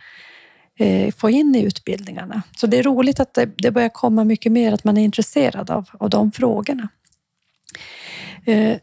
eh, 0.80 1.14
få 1.14 1.30
in 1.30 1.56
i 1.56 1.64
utbildningarna. 1.64 2.42
Så 2.58 2.68
det 2.68 2.78
är 2.78 2.84
roligt 2.84 3.20
att 3.20 3.34
det, 3.34 3.50
det 3.58 3.72
börjar 3.72 3.90
komma 3.90 4.24
mycket 4.24 4.52
mer, 4.52 4.72
att 4.72 4.84
man 4.84 4.98
är 4.98 5.04
intresserad 5.04 5.72
av, 5.72 5.90
av 6.00 6.10
de 6.10 6.32
frågorna. 6.32 6.88
Eh, 8.46 8.78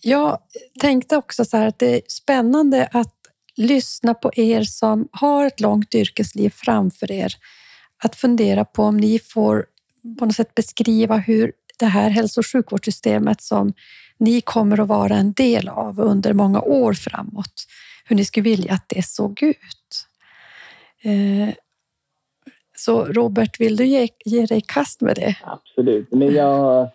jag 0.00 0.38
tänkte 0.80 1.16
också 1.16 1.44
så 1.44 1.56
här 1.56 1.66
att 1.66 1.78
det 1.78 1.94
är 1.94 2.00
spännande 2.08 2.88
att 2.92 3.14
lyssna 3.56 4.14
på 4.14 4.30
er 4.36 4.62
som 4.62 5.08
har 5.12 5.44
ett 5.44 5.60
långt 5.60 5.94
yrkesliv 5.94 6.50
framför 6.50 7.12
er. 7.12 7.34
Att 8.04 8.16
fundera 8.16 8.64
på 8.64 8.82
om 8.82 8.96
ni 8.96 9.18
får 9.18 9.66
på 10.18 10.24
något 10.26 10.34
sätt 10.34 10.54
beskriva 10.54 11.16
hur 11.16 11.52
det 11.78 11.86
här 11.86 12.10
hälso 12.10 12.40
och 12.40 12.46
sjukvårdssystemet 12.46 13.42
som 13.42 13.72
ni 14.18 14.40
kommer 14.40 14.80
att 14.80 14.88
vara 14.88 15.14
en 15.14 15.32
del 15.32 15.68
av 15.68 16.00
under 16.00 16.32
många 16.32 16.60
år 16.60 16.92
framåt. 16.92 17.66
Hur 18.04 18.16
ni 18.16 18.24
skulle 18.24 18.44
vilja 18.44 18.72
att 18.72 18.84
det 18.88 19.06
såg 19.06 19.42
ut. 19.42 20.06
Eh, 21.02 21.54
så 22.76 23.04
Robert, 23.04 23.60
vill 23.60 23.76
du 23.76 23.86
ge, 23.86 24.08
ge 24.24 24.46
dig 24.46 24.58
i 24.58 24.60
kast 24.60 25.00
med 25.00 25.16
det? 25.16 25.36
Absolut. 25.42 26.12
Men 26.12 26.34
jag, 26.34 26.88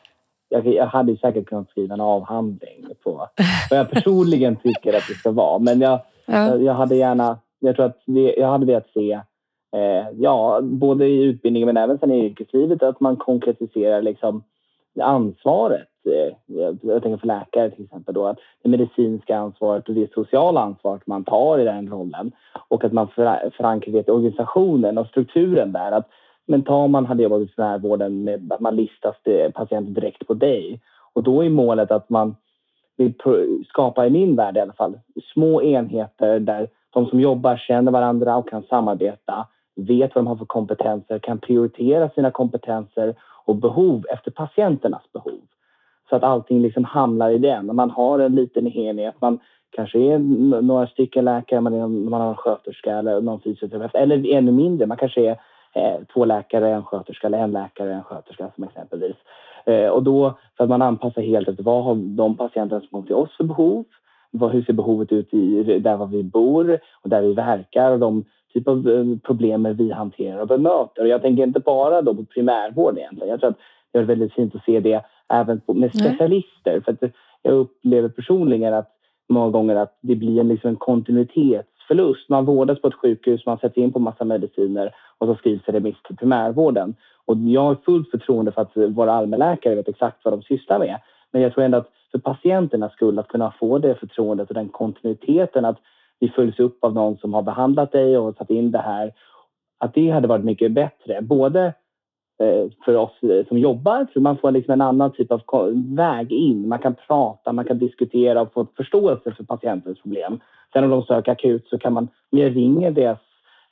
jag, 0.50 0.68
jag 0.68 0.88
hade 0.88 1.18
säkert 1.18 1.46
kunnat 1.46 1.70
skriva 1.70 1.94
en 1.94 2.02
avhandling 2.02 2.86
på 3.04 3.30
vad 3.70 3.80
jag 3.80 3.90
personligen 3.92 4.56
tycker 4.56 4.98
att 4.98 5.08
det 5.08 5.14
ska 5.14 5.32
vara. 5.32 5.60
Men 5.60 5.82
jag, 5.82 6.02
ja. 6.26 6.56
jag 6.56 6.74
hade 6.74 6.96
gärna, 6.96 7.40
jag 7.60 7.76
tror 7.76 7.86
att 7.86 8.02
jag 8.38 8.52
hade 8.52 8.66
velat 8.66 8.90
se, 8.94 9.22
Eh, 9.72 10.08
ja, 10.18 10.60
både 10.62 11.08
i 11.08 11.24
utbildningen 11.24 11.66
men 11.66 11.78
även 11.78 12.00
sen 12.00 12.12
i 12.12 12.26
yrkeslivet, 12.26 12.84
att 12.84 13.00
man 13.00 13.16
konkretiserar 13.16 14.02
liksom 14.02 14.44
ansvaret. 15.02 15.88
Eh, 16.06 16.36
jag 16.82 17.04
tänker 17.04 17.18
för 17.18 17.28
läkare 17.28 17.70
till 17.70 17.84
exempel 17.84 18.14
då, 18.14 18.26
att 18.26 18.40
det 18.64 18.70
medicinska 18.70 19.38
ansvaret 19.38 19.90
och 19.90 19.96
det 19.96 20.14
sociala 20.14 20.62
ansvaret 20.62 21.08
man 21.08 21.24
tar 21.24 21.60
i 21.60 21.64
den 21.64 21.90
rollen 21.90 22.32
och 22.68 22.84
att 22.84 22.94
man 22.94 23.08
förankrar 23.58 23.94
det 23.94 24.08
i 24.08 24.12
organisationen 24.12 24.98
och 24.98 25.08
strukturen 25.08 25.72
där. 25.72 25.92
Att, 25.92 26.10
men 26.46 26.64
tar 26.64 26.88
man 26.88 27.06
hade 27.06 27.24
jobbat 27.24 27.42
i 27.42 27.48
primärvården 27.48 28.24
med 28.24 28.54
att 28.54 28.60
man 28.60 28.76
listas 28.76 29.16
eh, 29.26 29.52
patienter 29.52 30.02
direkt 30.02 30.28
på 30.28 30.34
dig 30.34 30.82
och 31.14 31.24
då 31.24 31.44
är 31.44 31.50
målet 31.50 31.92
att 31.92 32.10
man 32.10 32.36
vill 32.98 33.14
skapa, 33.68 34.08
i 34.08 34.10
min 34.10 34.36
värld 34.36 34.58
i 34.58 34.60
alla 34.60 34.74
fall, 34.74 35.00
små 35.34 35.62
enheter 35.62 36.40
där 36.40 36.68
de 36.90 37.06
som 37.06 37.20
jobbar 37.20 37.58
känner 37.58 37.92
varandra 37.92 38.38
och 38.38 38.50
kan 38.50 38.64
samarbeta, 38.64 39.48
vet 39.76 40.16
vad 40.16 40.24
de 40.24 40.28
har 40.28 40.36
för 40.36 40.46
kompetenser, 40.46 41.20
kan 41.20 41.40
prioritera 41.40 42.10
sina 42.10 42.32
kompetenser 42.32 43.16
och 43.46 43.56
behov 43.56 44.06
efter 44.10 44.32
patienternas 44.32 45.12
behov. 45.14 45.42
Så 46.10 46.16
att 46.16 46.24
allting 46.24 46.62
liksom 46.62 46.84
hamnar 46.84 47.30
i 47.30 47.38
den. 47.38 47.76
Man 47.76 47.90
har 47.90 48.20
en 48.20 48.36
liten 48.36 48.68
enhet, 48.68 49.16
man 49.22 49.40
kanske 49.70 50.00
är 50.00 50.20
några 50.62 50.88
stycken 50.88 51.26
läkare, 51.26 51.62
man, 51.62 51.74
är, 51.74 51.88
man 51.88 52.22
har 52.22 52.30
en 52.30 52.36
sköterska 52.36 52.98
eller 52.98 53.22
någon 53.22 53.42
fysioterapeut. 53.42 54.04
Eller 54.04 54.34
ännu 54.34 54.52
mindre, 54.52 54.86
man 54.86 54.98
kanske 54.98 55.22
är 55.22 55.40
eh, 55.74 56.00
två 56.14 56.26
läkare, 56.26 56.70
en 56.70 56.84
sköterska 56.84 57.28
eller 57.28 57.38
en 57.38 57.52
läkare, 57.52 57.94
en 57.94 58.04
sköterska 58.04 58.52
som 58.56 58.64
exempelvis. 58.64 59.16
Eh, 59.66 59.88
och 59.88 60.04
då 60.04 60.38
för 60.58 60.64
att 60.64 60.70
man 60.70 60.82
anpassar 60.82 61.22
helt 61.22 61.48
efter 61.48 61.64
vad 61.64 61.84
har 61.84 61.96
de 61.96 62.38
patienter 62.38 62.80
som 62.80 62.88
kommer 62.88 63.06
till 63.06 63.16
oss 63.16 63.38
för 63.38 63.44
behov? 63.44 63.86
Vad, 64.32 64.52
hur 64.52 64.64
ser 64.64 64.74
behovet 64.74 65.12
ut 65.12 65.34
i, 65.34 65.80
där 65.80 65.98
var 65.98 66.08
vi 66.08 66.24
bor 66.24 66.80
och 67.02 67.10
där 67.10 67.22
vi 67.22 67.34
verkar 67.34 67.92
och 67.92 68.00
de 68.00 68.26
typ 68.54 68.68
av 68.68 68.90
eh, 68.90 69.06
problem 69.24 69.76
vi 69.78 69.92
hanterar 69.92 70.42
och 70.42 70.48
bemöter. 70.48 71.02
Och 71.02 71.08
jag 71.08 71.22
tänker 71.22 71.44
inte 71.44 71.60
bara 71.60 72.02
då 72.02 72.16
på 72.16 72.26
primärvård 72.26 72.98
egentligen. 72.98 73.30
Jag 73.30 73.40
tror 73.40 73.50
att 73.50 73.60
det 73.92 74.00
är 74.00 74.04
väldigt 74.04 74.34
fint 74.34 74.56
att 74.56 74.64
se 74.64 74.80
det 74.80 75.06
även 75.34 75.60
på, 75.60 75.74
med 75.74 75.96
specialister. 75.96 76.72
Mm. 76.72 76.84
För 76.84 76.92
att 76.92 77.12
jag 77.42 77.54
upplever 77.54 78.10
personligen 78.10 78.74
att 78.74 78.92
många 79.30 79.50
gånger 79.50 79.76
att 79.76 79.98
det 80.02 80.16
blir 80.16 80.40
en, 80.40 80.48
liksom 80.48 80.70
en 80.70 80.76
kontinuitetsförlust. 80.76 82.30
Man 82.30 82.46
vårdas 82.46 82.82
på 82.82 82.88
ett 82.88 83.02
sjukhus, 83.02 83.46
man 83.46 83.58
sätts 83.58 83.78
in 83.78 83.94
på 83.94 84.00
massa 84.00 84.26
mediciner 84.26 84.96
och 85.18 85.28
så 85.28 85.36
skrivs 85.36 85.66
det 85.66 85.72
remiss 85.72 86.04
till 86.08 86.18
primärvården. 86.18 86.96
Och 87.26 87.38
jag 87.38 87.62
har 87.62 87.76
fullt 87.76 88.12
förtroende 88.12 88.52
för 88.52 88.62
att 88.62 88.78
våra 88.78 89.14
allmänläkare 89.14 89.76
vet 89.76 89.88
exakt 89.88 90.26
vad 90.26 90.34
de 90.34 90.42
sysslar 90.42 90.80
med. 90.80 91.00
Men 91.32 91.42
jag 91.42 91.54
tror 91.54 91.64
ändå 91.64 91.78
att 91.78 91.90
för 92.12 92.20
patienternas 92.20 92.94
skull 92.94 93.20
att 93.20 93.28
kunna 93.28 93.54
få 93.60 93.78
det 93.78 93.96
förtroendet 93.96 94.50
och 94.50 94.54
den 94.54 94.70
kontinuiteten 94.70 95.66
att 95.66 95.78
vi 96.20 96.30
följs 96.30 96.60
upp 96.60 96.84
av 96.84 96.94
någon 96.94 97.18
som 97.18 97.34
har 97.34 97.42
behandlat 97.42 97.92
dig 97.92 98.18
och 98.18 98.36
satt 98.36 98.50
in 98.50 98.72
det 98.72 98.82
här. 98.82 99.14
Att 99.78 99.94
det 99.94 100.10
hade 100.10 100.28
varit 100.28 100.46
mycket 100.46 100.72
bättre. 100.72 101.22
Både 101.22 101.74
eh, 102.40 102.72
för 102.86 102.96
oss 102.96 103.24
eh, 103.24 103.48
som 103.48 103.58
jobbar. 103.58 104.08
För 104.14 104.20
man 104.20 104.38
får 104.38 104.52
liksom 104.52 104.74
en 104.74 104.82
annan 104.82 105.12
typ 105.12 105.32
av 105.32 105.42
väg 105.96 106.32
in. 106.32 106.68
Man 106.68 106.80
kan 106.80 106.96
prata, 107.08 107.54
man 107.54 107.66
kan 107.66 107.80
diskutera 107.80 108.42
och 108.42 108.54
få 108.54 108.68
förståelse 108.78 109.32
för 109.32 109.44
patientens 109.44 110.02
problem. 110.02 110.40
Sen 110.74 110.84
om 110.84 110.90
de 110.90 111.04
söker 111.04 111.32
akut 111.32 111.68
så 111.68 111.78
kan 111.78 111.94
man, 111.94 112.08
jag 112.30 112.56
ringer 112.56 112.92
deras 112.92 113.20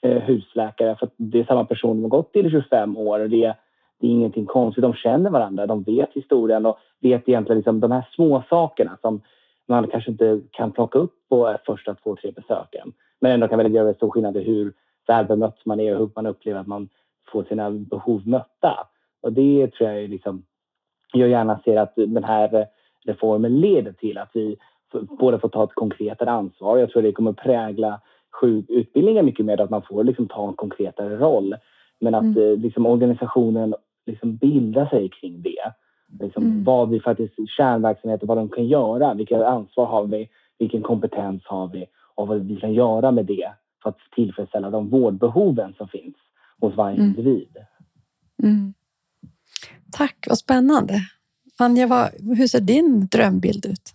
eh, 0.02 0.22
husläkare 0.22 0.96
för 0.96 1.06
att 1.06 1.14
det 1.18 1.40
är 1.40 1.44
samma 1.44 1.66
person 1.66 1.96
som 1.96 2.04
har 2.04 2.10
gått 2.10 2.34
till 2.34 2.46
i 2.46 2.50
25 2.50 2.98
år 2.98 3.20
och 3.20 3.30
det, 3.30 3.56
det 4.00 4.08
är 4.08 4.12
ingenting 4.12 4.46
konstigt. 4.46 4.82
De 4.82 4.94
känner 4.94 5.30
varandra, 5.30 5.68
de 5.68 5.84
vet 5.84 6.14
historien 6.14 6.66
och 6.66 6.78
vet 7.02 7.30
egentligen 7.30 7.58
liksom 7.58 7.80
de 7.80 7.92
här 7.92 8.08
små 8.16 8.44
sakerna 8.50 8.98
som 9.02 9.22
man 9.68 9.88
kanske 9.88 10.12
inte 10.12 10.42
kan 10.52 10.72
plocka 10.72 11.00
upp 11.00 11.14
på 11.30 11.58
första 11.66 11.96
två, 11.96 12.16
tre 12.16 12.32
besöken. 12.32 12.94
Men 13.20 13.32
ändå 13.32 13.48
kan 13.48 13.58
väl 13.58 13.74
göra 13.74 13.94
stor 13.94 14.10
skillnad 14.10 14.38
i 14.38 14.44
hur 14.44 14.74
väl 15.08 15.24
bemött 15.24 15.66
man 15.66 15.80
är 15.80 15.94
och 15.94 16.00
hur 16.00 16.10
man 16.16 16.26
upplever 16.26 16.60
att 16.60 16.68
man 16.68 16.90
få 17.32 17.44
sina 17.44 17.72
behov 17.72 18.28
mötta. 18.28 18.88
Och 19.22 19.34
det 19.34 19.68
tror 19.74 19.90
jag 19.90 20.10
liksom, 20.10 20.44
jag 21.14 21.30
gärna 21.30 21.60
ser 21.66 21.78
att 21.78 21.94
den 21.96 22.24
här 22.24 22.68
reformen 23.06 23.60
leder 23.60 23.92
till 23.92 24.18
att 24.18 24.30
vi 24.34 24.58
både 25.20 25.40
får 25.40 25.50
ta 25.50 25.64
ett 25.64 25.74
konkretare 25.74 26.32
ansvar. 26.32 26.78
Jag 26.78 26.90
tror 26.90 27.02
det 27.02 27.12
kommer 27.12 27.34
prägla 27.34 28.02
utbildningen 28.70 29.26
mycket 29.26 29.46
mer 29.46 29.62
att 29.62 29.70
man 29.70 29.82
får 29.82 30.04
liksom 30.04 30.28
ta 30.28 30.48
en 30.48 30.54
konkretare 30.54 31.18
roll. 31.18 31.56
Men 32.00 32.16
att 32.16 32.24
mm. 32.24 32.38
Eh, 32.38 32.58
liksom, 32.58 32.86
organisationen 32.86 33.76
liksom 34.06 34.36
bildar 34.36 34.86
sig 34.86 35.10
kring 35.10 35.42
det. 35.42 35.72
Liksom, 36.20 36.44
mm. 36.44 36.64
Vad 36.64 36.90
vi 36.90 37.00
faktiskt, 37.00 37.34
kärnverksamheter, 37.58 38.28
vad 38.28 38.38
de 38.38 38.50
kan 38.50 38.68
göra, 38.68 39.14
vilket 39.14 39.42
ansvar 39.42 39.86
har 39.86 40.06
vi, 40.06 40.30
vilken 40.60 40.82
kompetens 40.82 41.42
har 41.46 41.68
vi 41.68 41.86
och 42.16 42.28
vad 42.28 42.48
vi 42.48 42.56
kan 42.56 42.74
göra 42.74 43.12
med 43.12 43.26
det 43.26 43.52
för 43.84 43.90
att 43.90 43.98
tillfredsställa 44.16 44.70
de 44.70 44.90
vårdbehoven 44.90 45.74
som 45.78 45.88
finns 45.88 46.16
hos 46.60 46.76
varje 46.76 46.98
mm. 46.98 47.08
individ. 47.08 47.58
Mm. 48.44 48.74
Tack, 49.92 50.26
vad 50.30 50.38
spännande. 50.38 50.94
Anja, 51.60 51.88
vad, 51.88 52.10
hur 52.38 52.48
ser 52.48 52.62
din 52.62 53.08
drömbild 53.08 53.66
ut? 53.66 53.94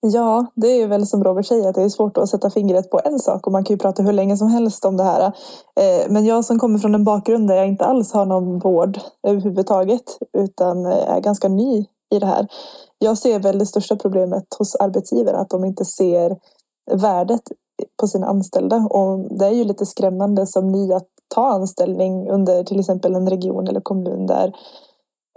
Ja, 0.00 0.46
det 0.54 0.66
är 0.66 0.86
väl 0.86 1.06
som 1.06 1.24
Robert 1.24 1.46
säger 1.46 1.68
att 1.68 1.74
det 1.74 1.82
är 1.82 1.88
svårt 1.88 2.18
att 2.18 2.28
sätta 2.28 2.50
fingret 2.50 2.90
på 2.90 3.00
en 3.04 3.18
sak 3.18 3.46
och 3.46 3.52
man 3.52 3.64
kan 3.64 3.74
ju 3.74 3.78
prata 3.78 4.02
hur 4.02 4.12
länge 4.12 4.36
som 4.36 4.48
helst 4.48 4.84
om 4.84 4.96
det 4.96 5.04
här. 5.04 5.32
Eh, 5.80 6.10
men 6.10 6.24
jag 6.26 6.44
som 6.44 6.58
kommer 6.58 6.78
från 6.78 6.94
en 6.94 7.04
bakgrund 7.04 7.48
där 7.48 7.56
jag 7.56 7.68
inte 7.68 7.84
alls 7.84 8.12
har 8.12 8.26
någon 8.26 8.58
vård 8.58 8.98
överhuvudtaget 9.22 10.18
utan 10.38 10.86
eh, 10.86 11.10
är 11.10 11.20
ganska 11.20 11.48
ny 11.48 11.84
i 12.14 12.18
det 12.18 12.26
här. 12.26 12.46
Jag 12.98 13.18
ser 13.18 13.38
väl 13.38 13.58
det 13.58 13.66
största 13.66 13.96
problemet 13.96 14.44
hos 14.58 14.74
arbetsgivare 14.74 15.36
att 15.36 15.50
de 15.50 15.64
inte 15.64 15.84
ser 15.84 16.36
värdet 16.92 17.42
på 18.00 18.06
sina 18.06 18.26
anställda 18.26 18.76
och 18.76 19.38
det 19.38 19.46
är 19.46 19.50
ju 19.52 19.64
lite 19.64 19.86
skrämmande 19.86 20.46
som 20.46 20.72
ny 20.72 20.92
att 20.92 21.08
ta 21.34 21.48
anställning 21.48 22.30
under 22.30 22.64
till 22.64 22.80
exempel 22.80 23.14
en 23.14 23.30
region 23.30 23.68
eller 23.68 23.80
kommun 23.80 24.26
där 24.26 24.52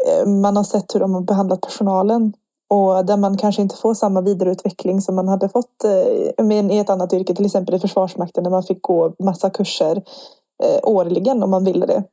eh, 0.07 0.27
man 0.29 0.57
har 0.57 0.63
sett 0.63 0.95
hur 0.95 0.99
de 0.99 1.13
har 1.13 1.21
behandlat 1.21 1.61
personalen 1.61 2.33
och 2.69 3.05
där 3.05 3.17
man 3.17 3.37
kanske 3.37 3.61
inte 3.61 3.75
får 3.75 3.93
samma 3.93 4.21
vidareutveckling 4.21 5.01
som 5.01 5.15
man 5.15 5.27
hade 5.27 5.49
fått 5.49 5.83
eh, 5.83 6.71
i 6.71 6.79
ett 6.79 6.89
annat 6.89 7.13
yrke, 7.13 7.35
till 7.35 7.45
exempel 7.45 7.75
i 7.75 7.79
Försvarsmakten 7.79 8.43
där 8.43 8.51
man 8.51 8.63
fick 8.63 8.81
gå 8.81 9.13
massa 9.19 9.49
kurser 9.49 10.03
eh, 10.63 10.79
årligen 10.83 11.43
om 11.43 11.49
man 11.49 11.63
ville 11.63 11.85
det. 11.85 12.03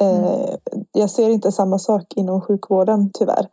Mm. 0.00 0.56
Jag 0.92 1.10
ser 1.10 1.28
inte 1.28 1.52
samma 1.52 1.78
sak 1.78 2.04
inom 2.16 2.40
sjukvården 2.40 3.10
tyvärr. 3.14 3.48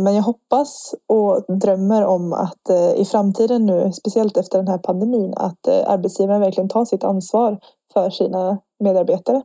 Men 0.00 0.14
jag 0.14 0.22
hoppas 0.22 0.94
och 1.06 1.56
drömmer 1.58 2.04
om 2.04 2.32
att 2.32 2.70
i 2.96 3.04
framtiden 3.04 3.66
nu, 3.66 3.92
speciellt 3.92 4.36
efter 4.36 4.58
den 4.58 4.68
här 4.68 4.78
pandemin, 4.78 5.34
att 5.36 5.68
arbetsgivaren 5.68 6.40
verkligen 6.40 6.68
tar 6.68 6.84
sitt 6.84 7.04
ansvar 7.04 7.58
för 7.92 8.10
sina 8.10 8.58
medarbetare. 8.84 9.42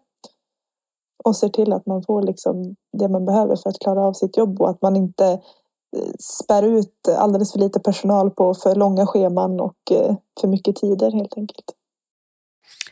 Och 1.24 1.36
ser 1.36 1.50
till 1.50 1.74
att 1.74 1.86
man 1.86 2.04
får 2.04 2.22
liksom 2.22 2.76
det 2.98 3.08
man 3.08 3.26
behöver 3.26 3.56
för 3.56 3.70
att 3.70 3.80
klara 3.80 4.08
av 4.08 4.14
sitt 4.14 4.38
jobb 4.38 4.62
och 4.62 4.70
att 4.70 4.82
man 4.82 4.96
inte 4.96 5.26
eh, 5.26 5.40
spär 6.20 6.64
ut 6.64 7.08
alldeles 7.18 7.52
för 7.52 7.60
lite 7.60 7.80
personal 7.80 8.32
på 8.32 8.54
för 8.54 8.76
långa 8.76 9.06
scheman 9.06 9.60
och 9.60 9.92
eh, 9.92 10.16
för 10.42 10.48
mycket 10.48 10.76
tider 10.76 11.12
helt 11.12 11.38
enkelt. 11.38 11.66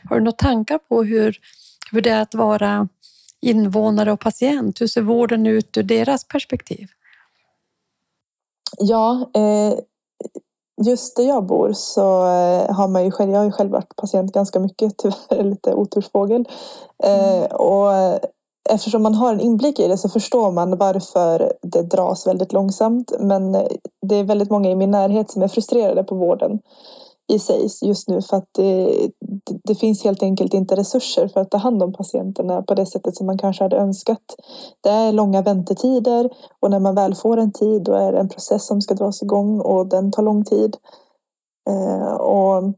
Har 0.08 0.16
du 0.16 0.22
några 0.22 0.36
tankar 0.36 0.78
på 0.78 1.02
hur, 1.02 1.38
hur 1.92 2.00
det 2.00 2.10
är 2.10 2.22
att 2.22 2.34
vara 2.34 2.88
invånare 3.40 4.12
och 4.12 4.20
patient? 4.20 4.80
Hur 4.80 4.86
ser 4.86 5.02
vården 5.02 5.46
ut 5.46 5.76
ur 5.76 5.82
deras 5.82 6.24
perspektiv? 6.24 6.88
Ja, 8.78 9.30
eh, 9.34 9.78
just 10.86 11.16
där 11.16 11.24
jag 11.24 11.46
bor 11.46 11.72
så 11.72 12.22
eh, 12.22 12.74
har 12.74 12.88
man 12.88 13.04
ju 13.04 13.10
själv, 13.10 13.30
jag 13.30 13.38
har 13.38 13.44
ju 13.44 13.52
själv 13.52 13.70
varit 13.70 13.96
patient 13.96 14.32
ganska 14.32 14.60
mycket, 14.60 14.96
tyvärr 14.98 15.44
lite 15.44 15.74
otursfågel. 15.74 16.48
Mm. 17.04 17.46
Och 17.46 17.92
eftersom 18.70 19.02
man 19.02 19.14
har 19.14 19.32
en 19.32 19.40
inblick 19.40 19.78
i 19.78 19.88
det 19.88 19.98
så 19.98 20.08
förstår 20.08 20.50
man 20.50 20.76
varför 20.76 21.52
det 21.62 21.82
dras 21.82 22.26
väldigt 22.26 22.52
långsamt. 22.52 23.12
Men 23.20 23.54
eh, 23.54 23.66
det 24.06 24.16
är 24.16 24.24
väldigt 24.24 24.50
många 24.50 24.70
i 24.70 24.76
min 24.76 24.90
närhet 24.90 25.30
som 25.30 25.42
är 25.42 25.48
frustrerade 25.48 26.04
på 26.04 26.14
vården 26.14 26.58
i 27.32 27.38
sig 27.38 27.68
just 27.82 28.08
nu 28.08 28.22
för 28.22 28.36
att 28.36 28.58
eh, 28.58 28.64
det, 29.20 29.58
det, 29.64 29.74
finns 29.74 30.04
helt 30.04 30.22
enkelt 30.22 30.54
inte 30.54 30.76
resurser 30.76 31.28
för 31.28 31.40
att 31.40 31.50
ta 31.50 31.58
hand 31.58 31.82
om 31.82 31.92
patienterna 31.92 32.62
på 32.62 32.74
det 32.74 32.86
sättet 32.86 33.16
som 33.16 33.26
man 33.26 33.38
kanske 33.38 33.64
hade 33.64 33.76
önskat. 33.76 34.22
Det 34.80 34.90
är 34.90 35.12
långa 35.12 35.42
väntetider 35.42 36.30
och 36.60 36.70
när 36.70 36.80
man 36.80 36.94
väl 36.94 37.14
får 37.14 37.36
en 37.36 37.52
tid 37.52 37.82
då 37.82 37.92
är 37.92 38.12
det 38.12 38.18
en 38.18 38.28
process 38.28 38.66
som 38.66 38.80
ska 38.80 38.94
dras 38.94 39.22
igång 39.22 39.60
och 39.60 39.86
den 39.86 40.12
tar 40.12 40.22
lång 40.22 40.44
tid. 40.44 40.76
Eh, 41.70 42.14
och 42.14 42.72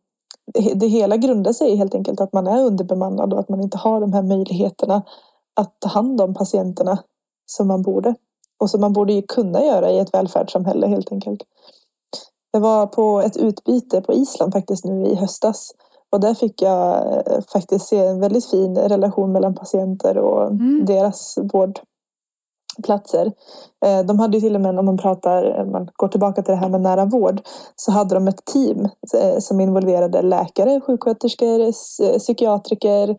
det 0.75 0.87
hela 0.87 1.17
grundar 1.17 1.53
sig 1.53 1.77
helt 1.77 1.95
enkelt 1.95 2.21
att 2.21 2.33
man 2.33 2.47
är 2.47 2.65
underbemannad 2.65 3.33
och 3.33 3.41
att 3.41 3.49
man 3.49 3.61
inte 3.61 3.79
har 3.79 4.01
de 4.01 4.13
här 4.13 4.23
möjligheterna 4.23 5.03
att 5.61 5.81
ta 5.81 5.89
hand 5.89 6.21
om 6.21 6.35
patienterna 6.35 6.99
som 7.47 7.69
man 7.69 7.83
borde. 7.83 8.15
Och 8.61 8.71
som 8.71 8.81
man 8.81 8.93
borde 8.93 9.23
kunna 9.23 9.65
göra 9.65 9.91
i 9.91 9.99
ett 9.99 10.15
välfärdssamhälle 10.15 10.87
helt 10.87 11.13
enkelt. 11.13 11.43
Jag 12.51 12.61
var 12.61 12.87
på 12.87 13.21
ett 13.21 13.37
utbyte 13.37 14.01
på 14.01 14.13
Island 14.13 14.53
faktiskt 14.53 14.85
nu 14.85 15.07
i 15.07 15.15
höstas 15.15 15.73
Och 16.13 16.21
där 16.21 16.35
fick 16.35 16.63
jag 16.63 17.07
eh, 17.17 17.41
faktiskt 17.53 17.87
se 17.87 17.99
en 17.99 18.21
väldigt 18.21 18.47
fin 18.51 18.79
relation 18.79 19.33
mellan 19.33 19.55
patienter 19.55 20.19
och 20.19 20.47
Mm. 20.47 20.85
deras 20.87 21.39
vårdplatser. 22.79 23.33
Eh, 23.87 24.01
De 24.07 24.19
hade 24.19 24.37
ju 24.37 24.41
till 24.41 24.55
och 24.55 24.61
med, 24.61 24.79
om 24.79 24.87
man 24.87 24.99
pratar, 24.99 25.65
man 25.65 25.91
går 25.97 26.09
tillbaka 26.09 26.43
till 26.43 26.53
det 26.53 26.61
här 26.61 26.69
med 26.69 26.81
nära 26.81 27.05
vård, 27.05 27.41
så 27.77 27.93
hade 27.93 28.15
de 28.15 28.29
ett 28.29 28.45
team 28.45 28.89
eh, 29.21 29.39
som 29.39 29.61
involverade 29.61 30.23
läkare, 30.23 30.81
sjuksköterskor, 30.81 31.73
psykiatriker, 32.19 33.17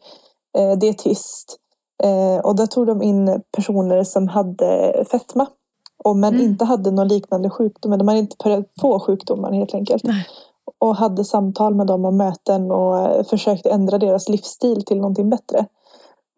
dietist. 0.80 1.58
Eh, 2.03 2.39
Och 2.45 2.55
där 2.55 2.65
tog 2.65 2.88
de 2.88 3.01
in 3.01 3.41
personer 3.51 4.03
som 4.03 4.27
hade 4.27 5.03
fetma 5.12 5.47
och 6.03 6.15
men 6.15 6.34
Mm. 6.34 6.45
inte 6.45 6.65
hade 6.65 6.91
någon 6.91 7.08
liknande 7.08 7.49
sjukdom. 7.49 7.97
De 7.97 8.08
hade 8.08 8.19
inte 8.19 8.36
börjat 8.43 8.65
få 8.81 8.99
sjukdomar 8.99 9.51
helt 9.51 9.73
enkelt. 9.73 10.03
Nej. 10.03 10.25
Och 10.79 10.95
hade 10.95 11.25
samtal 11.25 11.75
med 11.75 11.88
dem 11.88 12.05
och 12.05 12.13
möten 12.13 12.71
och 12.71 12.97
eh, 12.97 13.23
försökte 13.23 13.69
ändra 13.69 13.97
deras 13.97 14.29
livsstil 14.29 14.86
till 14.86 14.97
någonting 14.97 15.29
bättre. 15.29 15.65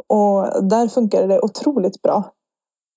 Och 0.07 0.63
där 0.63 0.87
funkade 0.87 1.27
det 1.27 1.39
otroligt 1.41 2.01
bra. 2.01 2.23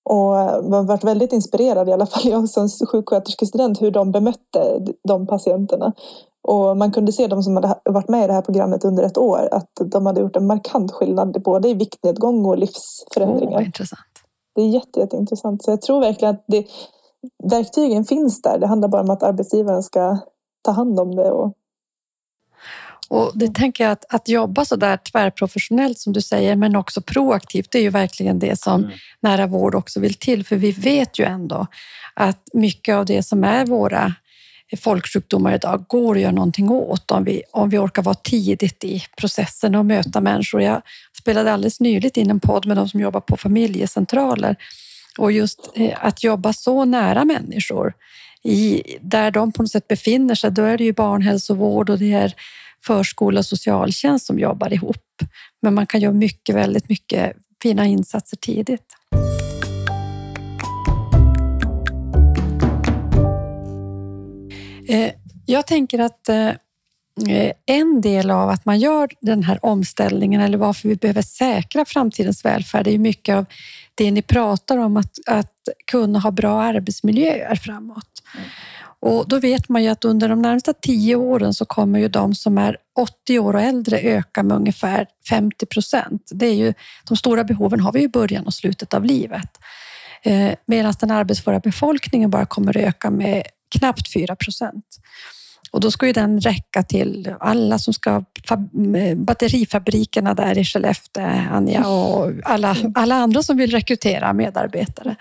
Och 0.09 0.39
eh, 0.39 0.61
man 0.63 0.85
varit 0.85 1.03
väldigt 1.03 1.33
inspirerad, 1.33 1.89
i 1.89 1.91
alla 1.91 2.05
fall 2.05 2.31
jag 2.31 2.49
som 2.49 2.69
sjuksköterskestudent, 2.87 3.81
hur 3.81 3.91
de 3.91 4.11
bemötte 4.11 4.85
de 5.07 5.27
patienterna. 5.27 5.93
Och 6.43 6.77
man 6.77 6.91
kunde 6.91 7.11
se 7.11 7.27
de 7.27 7.43
som 7.43 7.55
hade 7.55 7.67
ha- 7.67 7.81
varit 7.85 8.09
med 8.09 8.23
i 8.23 8.27
det 8.27 8.33
här 8.33 8.41
programmet 8.41 8.85
under 8.85 9.03
ett 9.03 9.17
år 9.17 9.49
att 9.51 9.69
de 9.85 10.05
hade 10.05 10.21
gjort 10.21 10.35
en 10.35 10.47
markant 10.47 10.91
skillnad 10.91 11.41
både 11.43 11.69
i 11.69 11.73
viktnedgång 11.73 12.45
och 12.45 12.57
livsförändringar. 12.57 13.53
vad 13.53 13.63
intressant. 13.63 14.01
Det 14.55 14.61
är 14.61 14.67
jätte, 14.69 14.99
jätteintressant. 14.99 15.63
Så 15.63 15.71
jag 15.71 15.81
tror 15.81 15.99
verkligen 16.01 16.33
att 16.35 16.43
det, 16.47 16.65
verktygen 17.43 18.05
finns 18.05 18.41
där. 18.41 18.57
Det 18.59 18.67
handlar 18.67 18.87
bara 18.87 19.01
om 19.01 19.09
att 19.09 19.23
arbetsgivaren 19.23 19.83
ska 19.83 20.17
ta 20.61 20.71
hand 20.71 20.99
om 20.99 21.15
det. 21.15 21.31
Och, 21.31 21.53
Och 23.09 23.31
det 23.35 23.55
tänker 23.55 23.83
jag 23.83 23.91
att, 23.91 24.05
att 24.09 24.27
jobba 24.29 24.65
så 24.65 24.75
där 24.75 24.97
tvärprofessionellt 24.97 25.99
som 25.99 26.13
du 26.13 26.21
säger, 26.21 26.55
men 26.55 26.75
också 26.75 27.01
proaktivt, 27.01 27.71
det 27.71 27.77
är 27.77 27.81
ju 27.83 27.89
verkligen 27.89 28.39
det 28.39 28.59
som 28.59 28.81
Mm. 28.83 28.91
nära 29.19 29.47
vård 29.47 29.75
också 29.75 29.99
vill 29.99 30.13
till. 30.13 30.45
För 30.45 30.55
vi 30.55 30.71
vet 30.71 31.19
ju 31.19 31.25
ändå 31.25 31.67
att 32.13 32.39
mycket 32.53 32.95
av 32.95 33.05
det 33.05 33.23
som 33.23 33.43
är 33.43 33.65
våra 33.65 34.13
folksjukdomar 34.77 35.55
idag 35.55 35.85
går 35.87 36.15
att 36.15 36.21
göra 36.21 36.31
någonting 36.31 36.69
åt 36.69 37.11
om 37.11 37.23
vi, 37.23 37.43
om 37.51 37.69
vi 37.69 37.77
orkar 37.77 38.01
vara 38.03 38.15
tidigt 38.15 38.83
i 38.83 39.03
processen 39.17 39.75
och 39.75 39.85
möta 39.85 40.21
människor. 40.21 40.61
Jag 40.61 40.81
spelade 41.19 41.53
alldeles 41.53 41.79
nyligt 41.79 42.17
in 42.17 42.29
en 42.29 42.39
podd 42.39 42.65
med 42.65 42.77
de 42.77 42.89
som 42.89 42.99
jobbar 42.99 43.21
på 43.21 43.37
familjecentraler 43.37 44.55
och 45.17 45.31
just 45.31 45.71
eh, 45.75 46.05
att 46.05 46.23
jobba 46.23 46.53
så 46.53 46.85
nära 46.85 47.25
människor 47.25 47.93
i, 48.43 48.83
där 49.01 49.31
de 49.31 49.51
på 49.51 49.63
något 49.63 49.71
sätt 49.71 49.87
befinner 49.87 50.35
sig, 50.35 50.51
då 50.51 50.63
är 50.63 50.77
det 50.77 50.83
ju 50.83 50.93
barnhälsovård 50.93 51.89
och 51.89 51.99
det 51.99 52.13
är 52.13 52.33
förskola 52.85 53.39
och 53.39 53.45
socialtjänst 53.45 54.25
som 54.25 54.39
jobbar 54.39 54.73
ihop. 54.73 54.97
Men 55.61 55.73
man 55.73 55.87
kan 55.87 56.01
göra 56.01 56.13
mycket, 56.13 56.55
väldigt 56.55 56.89
mycket 56.89 57.33
fina 57.63 57.85
insatser 57.85 58.37
tidigt. 58.37 58.85
Jag 65.45 65.67
tänker 65.67 65.99
att 65.99 66.29
eh, 66.29 66.47
eh, 67.29 67.53
en 67.65 68.01
del 68.01 68.31
av 68.31 68.49
att 68.49 68.65
man 68.65 68.79
gör 68.79 69.09
den 69.21 69.43
här 69.43 69.65
omställningen 69.65 70.41
eller 70.41 70.57
varför 70.57 70.89
vi 70.89 70.95
behöver 70.95 71.21
säkra 71.21 71.85
framtidens 71.85 72.45
välfärd 72.45 72.87
är 72.87 72.91
ju 72.91 72.97
mycket 72.97 73.35
av 73.35 73.45
det 73.95 74.11
ni 74.11 74.21
pratar 74.21 74.77
om 74.77 74.97
att, 74.97 75.11
att 75.27 75.53
kunna 75.91 76.19
ha 76.19 76.31
bra 76.31 76.61
arbetsmiljöer 76.61 77.55
framåt. 77.55 78.23
Och 78.99 79.27
då 79.27 79.39
vet 79.39 79.69
man 79.69 79.83
ju 79.83 79.89
att 79.89 80.05
under 80.05 80.29
de 80.29 80.41
närmsta 80.41 80.73
tio 80.73 81.15
åren 81.15 81.53
så 81.53 81.65
kommer 81.65 81.99
ju 81.99 82.07
de 82.07 82.35
som 82.35 82.57
är 82.57 82.77
80 82.99 83.39
år 83.39 83.53
och 83.53 83.61
äldre 83.61 83.99
öka 83.99 84.43
med 84.43 84.57
ungefär 84.57 85.07
50 85.29 85.65
procent. 85.65 86.29
Det 86.33 86.45
är 86.45 86.53
ju, 86.53 86.73
de 87.07 87.17
stora 87.17 87.43
behoven 87.43 87.79
har 87.79 87.91
vi 87.91 88.03
i 88.03 88.07
början 88.07 88.45
och 88.45 88.53
slutet 88.53 88.93
av 88.93 89.05
livet. 89.05 89.49
Eh, 90.23 90.51
Medan 90.65 90.93
den 90.99 91.11
arbetsföra 91.11 91.59
befolkningen 91.59 92.29
bara 92.29 92.45
kommer 92.45 92.77
att 92.77 92.83
öka 92.83 93.09
med 93.09 93.43
knappt 93.71 94.13
4 94.13 94.35
procent. 94.35 94.85
Och 95.71 95.79
då 95.79 95.91
ska 95.91 96.07
ju 96.07 96.13
den 96.13 96.41
räcka 96.41 96.83
till 96.83 97.33
alla 97.39 97.79
som 97.79 97.93
ska, 97.93 98.23
eh, 98.97 99.17
batterifabrikerna 99.17 100.33
där 100.33 100.57
i 100.57 100.63
Skellefteå, 100.65 101.25
Anja, 101.51 101.87
och 101.87 102.31
alla, 102.43 102.75
alla 102.95 103.15
andra 103.15 103.43
som 103.43 103.57
vill 103.57 103.71
rekrytera 103.71 104.33
medarbetare. 104.33 105.15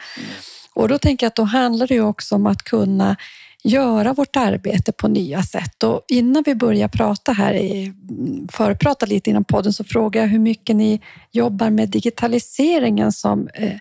Och 0.75 0.89
då 0.89 0.99
tänker 0.99 1.27
jag 1.27 1.29
att 1.31 1.37
då 1.37 1.43
handlar 1.45 1.87
det 1.87 1.95
ju 1.95 2.03
också 2.03 2.35
om 2.35 2.47
att 2.47 2.63
kunna 2.63 3.17
göra 3.65 4.13
vårt 4.13 4.37
arbete 4.37 4.93
på 4.93 5.09
nya 5.09 5.43
sätt. 5.43 5.83
Och 5.83 6.01
innan 6.09 6.43
vi 6.47 6.55
börjar 6.55 6.89
prata 6.89 7.33
här, 7.33 7.55
i- 7.55 7.93
förprata 8.53 9.07
lite 9.07 9.31
innan 9.31 9.45
podden, 9.45 9.73
så 9.73 9.85
frågar 9.85 10.21
jag 10.21 10.29
hur 10.29 10.39
mycket 10.39 10.77
ni 10.77 11.01
jobbar 11.33 11.71
med 11.71 11.89
digitaliseringen 11.89 13.13
som, 13.13 13.49
eh, 13.55 13.73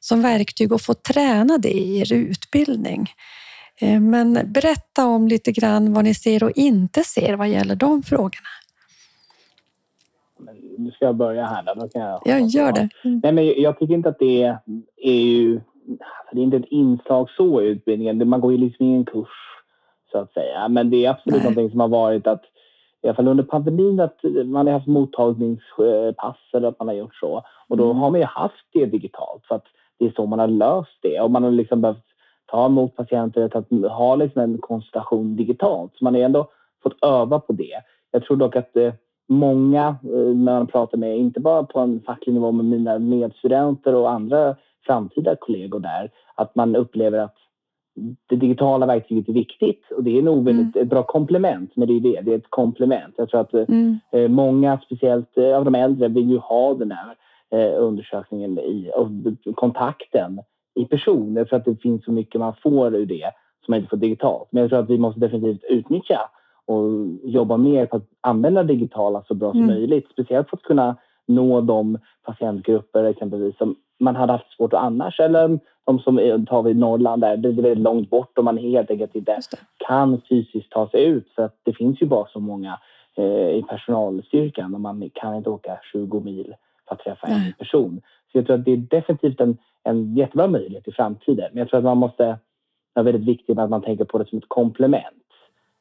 som 0.00 0.22
verktyg 0.22 0.72
och 0.72 0.80
får 0.82 0.94
träna 0.94 1.58
det 1.58 1.72
i 1.72 1.98
er 2.00 2.12
utbildning. 2.12 3.10
Eh, 3.82 4.00
Men 4.00 4.52
berätta 4.52 5.06
om 5.06 5.28
lite 5.28 5.52
grann 5.52 5.92
vad 5.92 6.04
ni 6.04 6.14
ser 6.14 6.44
och 6.44 6.50
inte 6.54 7.00
ser 7.00 7.36
vad 7.36 7.48
gäller 7.48 7.76
de 7.76 8.02
frågorna. 8.02 8.48
Nu 10.78 10.90
ska 10.90 11.04
jag 11.04 11.16
börja 11.16 11.46
här 11.46 11.62
då. 11.62 11.74
då 11.74 11.88
kan 11.88 12.02
jag 12.02 12.20
Jag 12.24 12.40
gör 12.46 12.72
det. 12.72 12.88
Nej, 13.04 13.32
men 13.32 13.46
jag 13.62 13.78
tycker 13.78 13.94
inte 13.94 14.08
att 14.08 14.18
det 14.18 14.42
är, 14.42 14.58
är 14.96 15.20
ju... 15.20 15.60
Det 16.32 16.40
är 16.40 16.44
inte 16.44 16.56
ett 16.56 16.64
inslag 16.70 17.30
så 17.36 17.62
i 17.62 17.66
utbildningen. 17.66 18.28
Man 18.28 18.40
går 18.40 18.52
ju 18.52 18.58
liksom 18.58 18.86
ingen 18.86 19.04
kurs, 19.04 19.28
så 20.12 20.18
att 20.18 20.32
säga. 20.32 20.68
Men 20.68 20.90
det 20.90 21.04
är 21.06 21.10
absolut 21.10 21.34
Nej. 21.36 21.42
någonting 21.42 21.70
som 21.70 21.80
har 21.80 21.88
varit 21.88 22.26
att, 22.26 22.42
i 23.02 23.06
alla 23.08 23.14
fall 23.14 23.28
under 23.28 23.44
pandemin, 23.44 24.00
att 24.00 24.18
man 24.44 24.66
har 24.66 24.74
haft 24.74 24.86
mottagningspass 24.86 26.36
eller 26.52 26.68
att 26.68 26.78
man 26.78 26.88
har 26.88 26.94
gjort 26.94 27.14
så. 27.14 27.42
Och 27.68 27.76
då 27.76 27.84
Mm. 27.84 27.96
har 27.96 28.10
man 28.10 28.20
ju 28.20 28.26
haft 28.26 28.66
det 28.72 28.86
digitalt 28.86 29.46
för 29.48 29.54
att 29.54 29.64
det 29.98 30.04
är 30.06 30.12
så 30.16 30.26
man 30.26 30.38
har 30.38 30.48
löst 30.48 30.98
det. 31.02 31.20
Och 31.20 31.30
man 31.30 31.42
har 31.42 31.50
liksom 31.50 31.80
behövt 31.80 32.04
ta 32.52 32.66
emot 32.66 32.96
patienter, 32.96 33.50
att 33.54 33.90
ha 33.92 34.14
liksom 34.16 34.42
en 34.42 34.58
konsultation 34.58 35.36
digitalt. 35.36 35.92
Så 35.94 36.04
man 36.04 36.14
har 36.14 36.20
ändå 36.20 36.48
fått 36.82 37.04
öva 37.04 37.40
på 37.40 37.52
det. 37.52 37.82
Jag 38.10 38.24
tror 38.24 38.36
dock 38.36 38.56
att 38.56 38.76
eh, 38.76 38.92
många, 39.28 39.86
eh, 39.88 40.34
när 40.34 40.54
man 40.54 40.66
pratar 40.66 40.98
med, 40.98 41.18
inte 41.18 41.40
bara 41.40 41.62
på 41.62 41.80
en 41.80 42.00
facklig 42.06 42.32
nivå 42.34 42.52
med 42.52 42.64
mina 42.64 42.98
medstudenter 42.98 43.94
och 43.94 44.10
andra 44.10 44.56
framtida 44.86 45.36
kollegor 45.40 45.80
där, 45.80 46.10
att 46.34 46.54
man 46.54 46.76
upplever 46.76 47.18
att 47.18 47.36
det 48.28 48.36
digitala 48.36 48.86
verktyget 48.86 49.28
är 49.28 49.32
viktigt 49.32 49.90
och 49.96 50.04
det 50.04 50.18
är 50.18 50.22
nog 50.22 50.44
väldigt 50.44 50.76
ett 50.76 50.88
bra 50.88 51.02
komplement, 51.02 51.76
men 51.76 51.88
det 51.88 51.96
är 51.96 52.00
det, 52.00 52.20
det 52.20 52.32
är 52.32 52.38
ett 52.38 52.50
komplement. 52.50 53.14
Jag 53.16 53.28
tror 53.28 53.40
att 53.40 53.54
eh, 53.54 53.64
Mm. 53.68 54.32
Många, 54.34 54.80
speciellt 54.86 55.38
av 55.38 55.64
de 55.64 55.74
äldre, 55.74 56.08
vill 56.08 56.30
ju 56.30 56.38
ha 56.38 56.74
den 56.74 56.92
här 56.92 57.16
undersökningen 57.78 58.58
i, 58.58 58.90
och 58.96 59.08
kontakten 59.56 60.40
i 60.74 60.84
person. 60.84 61.34
Därför 61.34 61.56
att 61.56 61.64
det 61.64 61.82
finns 61.82 62.04
så 62.04 62.12
mycket 62.12 62.40
man 62.40 62.54
får 62.62 62.94
ur 62.94 63.06
det 63.06 63.30
som 63.64 63.72
man 63.72 63.78
inte 63.78 63.90
får 63.90 63.96
digitalt. 63.96 64.48
Men 64.50 64.60
jag 64.60 64.70
tror 64.70 64.80
att 64.80 64.90
vi 64.90 64.98
måste 64.98 65.20
definitivt 65.20 65.64
utnyttja 65.70 66.20
och 66.66 66.84
jobba 67.24 67.56
mer 67.56 67.86
på 67.86 67.96
att 67.96 68.06
använda 68.20 68.62
digitala 68.62 69.22
så 69.28 69.34
bra 69.34 69.50
som 69.50 69.60
Mm. 69.62 69.74
möjligt. 69.74 70.08
Speciellt 70.12 70.50
för 70.50 70.56
att 70.56 70.62
kunna 70.62 70.96
nå 71.26 71.60
de 71.60 71.98
patientgrupper 72.24 73.04
exempelvis 73.04 73.56
som 73.58 73.76
man 74.00 74.16
hade 74.16 74.32
haft 74.32 74.56
svårt 74.56 74.72
att 74.72 74.82
annars. 74.82 75.20
Eller 75.20 75.58
de 75.84 75.98
som 75.98 76.44
tar 76.48 76.62
vi 76.62 76.70
i 76.70 76.74
Norrland 76.74 77.22
där, 77.22 77.36
det 77.36 77.48
är 77.48 77.52
väldigt 77.52 77.78
långt 77.78 78.10
bort 78.10 78.38
och 78.38 78.44
man 78.44 78.58
helt 78.58 78.90
enkelt 78.90 79.14
inte 79.14 79.38
kan 79.88 80.20
fysiskt 80.28 80.70
ta 80.70 80.88
sig 80.88 81.04
ut 81.04 81.28
för 81.34 81.42
att 81.42 81.56
det 81.62 81.72
finns 81.72 82.02
ju 82.02 82.06
bara 82.06 82.26
så 82.26 82.40
många 82.40 82.78
eh, 83.16 83.48
i 83.50 83.64
personalstyrkan 83.68 84.74
och 84.74 84.80
man 84.80 85.10
kan 85.14 85.34
inte 85.36 85.50
åka 85.50 85.78
20 85.92 86.20
mil 86.20 86.54
för 86.88 86.94
att 86.94 87.00
träffa 87.00 87.26
en 87.26 87.38
Nej. 87.38 87.54
person. 87.58 88.00
Så 88.32 88.38
jag 88.38 88.46
tror 88.46 88.56
att 88.56 88.64
det 88.64 88.72
är 88.72 88.76
definitivt 88.76 89.40
en, 89.40 89.58
en 89.84 90.14
jättebra 90.16 90.46
möjlighet 90.46 90.88
i 90.88 90.92
framtiden. 90.92 91.48
Men 91.52 91.58
jag 91.58 91.68
tror 91.68 91.78
att 91.78 91.84
man 91.84 91.96
måste 91.98 92.38
vara 92.94 93.04
väldigt 93.04 93.28
viktigt 93.28 93.56
med 93.56 93.64
att 93.64 93.70
man 93.70 93.82
tänker 93.82 94.04
på 94.04 94.18
det 94.18 94.28
som 94.28 94.38
ett 94.38 94.48
komplement. 94.48 95.06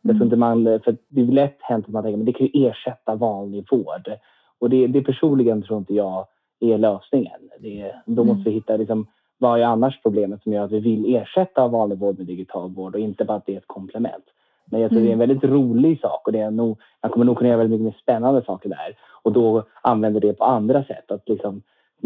Jag 0.01 0.15
tror 0.15 0.23
inte 0.23 0.35
man, 0.35 0.63
för 0.63 0.97
det 1.07 1.21
är 1.21 1.25
lätt 1.25 1.57
hänt 1.61 1.85
att 1.85 1.91
man 1.91 2.03
tänker 2.03 2.17
men 2.17 2.25
det 2.25 2.33
kan 2.33 2.47
ju 2.47 2.67
ersätta 2.67 3.15
vanlig 3.15 3.65
vård. 3.71 4.11
Och 4.59 4.69
det, 4.69 4.87
det 4.87 5.01
personligen 5.01 5.61
tror 5.61 5.79
inte 5.79 5.93
jag 5.93 6.25
är 6.59 6.77
lösningen. 6.77 7.39
Det, 7.59 7.95
då 8.05 8.21
Mm. 8.21 8.35
måste 8.35 8.49
vi 8.49 8.55
hitta 8.55 8.77
liksom, 8.77 9.07
vad 9.37 9.59
är 9.59 9.63
annars 9.65 10.01
problemet 10.01 10.43
som 10.43 10.53
gör 10.53 10.63
att 10.65 10.71
vi 10.71 10.79
vill 10.79 11.15
ersätta 11.15 11.67
vanlig 11.67 11.97
vård 11.97 12.17
med 12.17 12.27
digital 12.27 12.69
vård 12.69 12.95
och 12.95 13.01
inte 13.01 13.25
bara 13.25 13.37
att 13.37 13.45
det 13.45 13.53
är 13.53 13.57
ett 13.57 13.67
komplement. 13.67 14.23
Men 14.65 14.81
jag 14.81 14.89
tror 14.89 14.99
Mm. 14.99 15.05
det 15.07 15.11
är 15.11 15.13
en 15.23 15.29
väldigt 15.29 15.51
rolig 15.51 15.99
sak 16.01 16.27
och 16.27 16.31
det 16.33 16.39
är 16.39 16.51
nog, 16.51 16.79
man 17.01 17.11
kommer 17.11 17.25
nog 17.25 17.37
kunna 17.37 17.47
göra 17.49 17.57
väldigt 17.57 17.81
mycket 17.81 17.95
mer 17.95 18.01
spännande 18.01 18.41
saker 18.45 18.69
där. 18.69 18.95
Och 19.23 19.31
då 19.31 19.63
använder 19.81 20.21
det 20.21 20.33
på 20.33 20.43
andra 20.43 20.83
sätt. 20.83 21.11
Att 21.11 21.29
liksom 21.29 21.61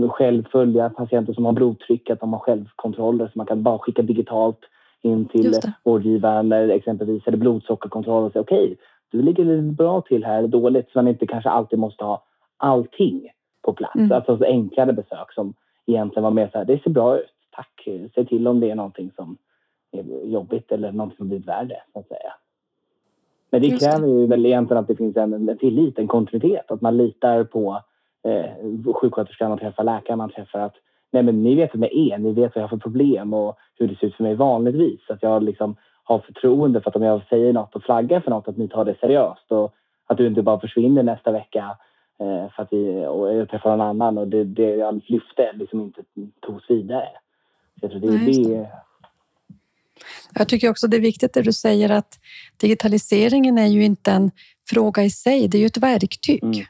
själv 0.09 0.43
följa 0.51 0.89
patienter 0.89 1.33
som 1.33 1.45
har 1.45 1.53
blodtryck, 1.53 2.09
att 2.09 2.19
de 2.19 2.33
har 2.33 2.39
självkontroller 2.39 3.25
så 3.27 3.31
man 3.35 3.45
kan 3.45 3.63
bara 3.63 3.79
skicka 3.79 4.01
digitalt 4.01 4.59
in 5.01 5.25
till 5.25 5.51
det. 5.51 5.73
vårdgivaren 5.83 6.51
eller 6.51 6.73
exempelvis 6.73 7.27
eller 7.27 7.37
blodsockerkontroll 7.37 8.23
och 8.23 8.31
säga 8.31 8.41
okej, 8.41 8.77
du 9.11 9.21
ligger 9.21 9.45
lite 9.45 9.61
bra 9.61 10.01
till 10.01 10.25
här 10.25 10.47
dåligt 10.47 10.89
så 10.91 10.97
man 10.97 11.07
inte 11.07 11.27
kanske 11.27 11.49
alltid 11.49 11.79
måste 11.79 12.03
ha 12.03 12.23
allting 12.57 13.29
på 13.61 13.73
plats. 13.73 13.95
Mm. 13.95 14.11
Alltså 14.11 14.37
så 14.37 14.43
enklare 14.43 14.93
besök 14.93 15.33
som 15.33 15.53
egentligen 15.85 16.23
var 16.23 16.31
mer 16.31 16.49
så 16.51 16.57
här, 16.57 16.65
det 16.65 16.83
ser 16.83 16.89
bra 16.89 17.17
ut, 17.17 17.33
tack, 17.51 17.87
säg 18.15 18.25
till 18.25 18.47
om 18.47 18.59
det 18.59 18.71
är 18.71 18.75
någonting 18.75 19.11
som 19.15 19.37
är 19.91 20.25
jobbigt 20.25 20.71
eller 20.71 20.91
någonting 20.91 21.17
som 21.17 21.27
blir 21.27 21.39
värre 21.39 21.77
så 21.93 21.99
att 21.99 22.07
säga. 22.07 22.33
Men 23.49 23.61
det 23.61 23.67
Just 23.67 23.85
det. 23.85 23.91
kräver 23.91 24.07
ju 24.07 24.27
väl 24.27 24.45
egentligen 24.45 24.81
att 24.81 24.87
det 24.87 24.95
finns 24.95 25.17
en, 25.17 25.33
en 25.33 25.57
tillit, 25.57 25.99
en 25.99 26.07
kontinuitet. 26.07 26.71
Att 26.71 26.81
man 26.81 26.97
litar 26.97 27.43
på 27.43 27.81
eh, 28.25 28.93
sjuksköterskan 28.93 29.49
man 29.49 29.59
träffar, 29.59 29.83
läkaren 29.83 30.17
man 30.17 30.29
träffar. 30.29 30.59
Att 30.59 30.75
nej, 31.11 31.23
men 31.23 31.43
ni 31.43 31.55
vet 31.55 31.73
vem 31.73 31.83
jag 31.83 31.93
är, 31.93 32.17
ni 32.17 32.31
vet 32.31 32.55
vad 32.55 32.63
jag 32.63 32.67
har 32.67 32.77
för 32.77 32.77
problem 32.77 33.33
och 33.33 33.57
hur 33.79 33.87
det 33.87 33.95
ser 33.95 34.07
ut 34.07 34.15
för 34.15 34.23
mig 34.23 34.35
vanligtvis. 34.35 34.99
Att 35.09 35.23
jag 35.23 35.43
liksom 35.43 35.75
har 36.03 36.19
förtroende 36.19 36.81
för 36.81 36.89
att 36.89 36.95
om 36.95 37.03
jag 37.03 37.21
säger 37.29 37.53
något 37.53 37.75
och 37.75 37.83
flaggar 37.83 38.19
för 38.19 38.31
något 38.31 38.47
att 38.47 38.57
ni 38.57 38.67
tar 38.67 38.85
det 38.85 38.95
seriöst 38.99 39.51
och 39.51 39.73
att 40.07 40.17
du 40.17 40.27
inte 40.27 40.41
bara 40.41 40.59
försvinner 40.59 41.03
nästa 41.03 41.31
vecka 41.31 41.77
eh, 42.19 42.51
för 42.55 42.63
att 42.63 42.67
vi, 42.71 43.05
och 43.05 43.33
jag 43.33 43.49
träffar 43.49 43.69
någon 43.69 43.87
annan 43.87 44.17
och 44.17 44.27
det, 44.27 44.43
det 44.43 44.75
jag 44.75 45.01
lyfte 45.05 45.51
liksom 45.53 45.81
inte 45.81 46.01
togs 46.39 46.69
vidare. 46.69 47.07
Så 47.79 47.85
jag 47.85 47.91
tror 47.91 48.01
det, 48.01 48.07
Nej, 48.07 48.27
just 48.27 48.49
det, 48.49 48.57
det. 48.57 48.69
Jag 50.35 50.47
tycker 50.47 50.69
också 50.69 50.87
det 50.87 50.97
är 50.97 51.01
viktigt 51.01 51.33
det 51.33 51.41
du 51.41 51.53
säger 51.53 51.89
att 51.89 52.19
digitaliseringen 52.57 53.57
är 53.57 53.67
ju 53.67 53.83
inte 53.85 54.11
en 54.11 54.31
fråga 54.69 55.03
i 55.03 55.09
sig, 55.09 55.47
det 55.47 55.57
är 55.57 55.59
ju 55.59 55.65
ett 55.65 55.77
verktyg 55.77 56.43
Mm. 56.43 56.65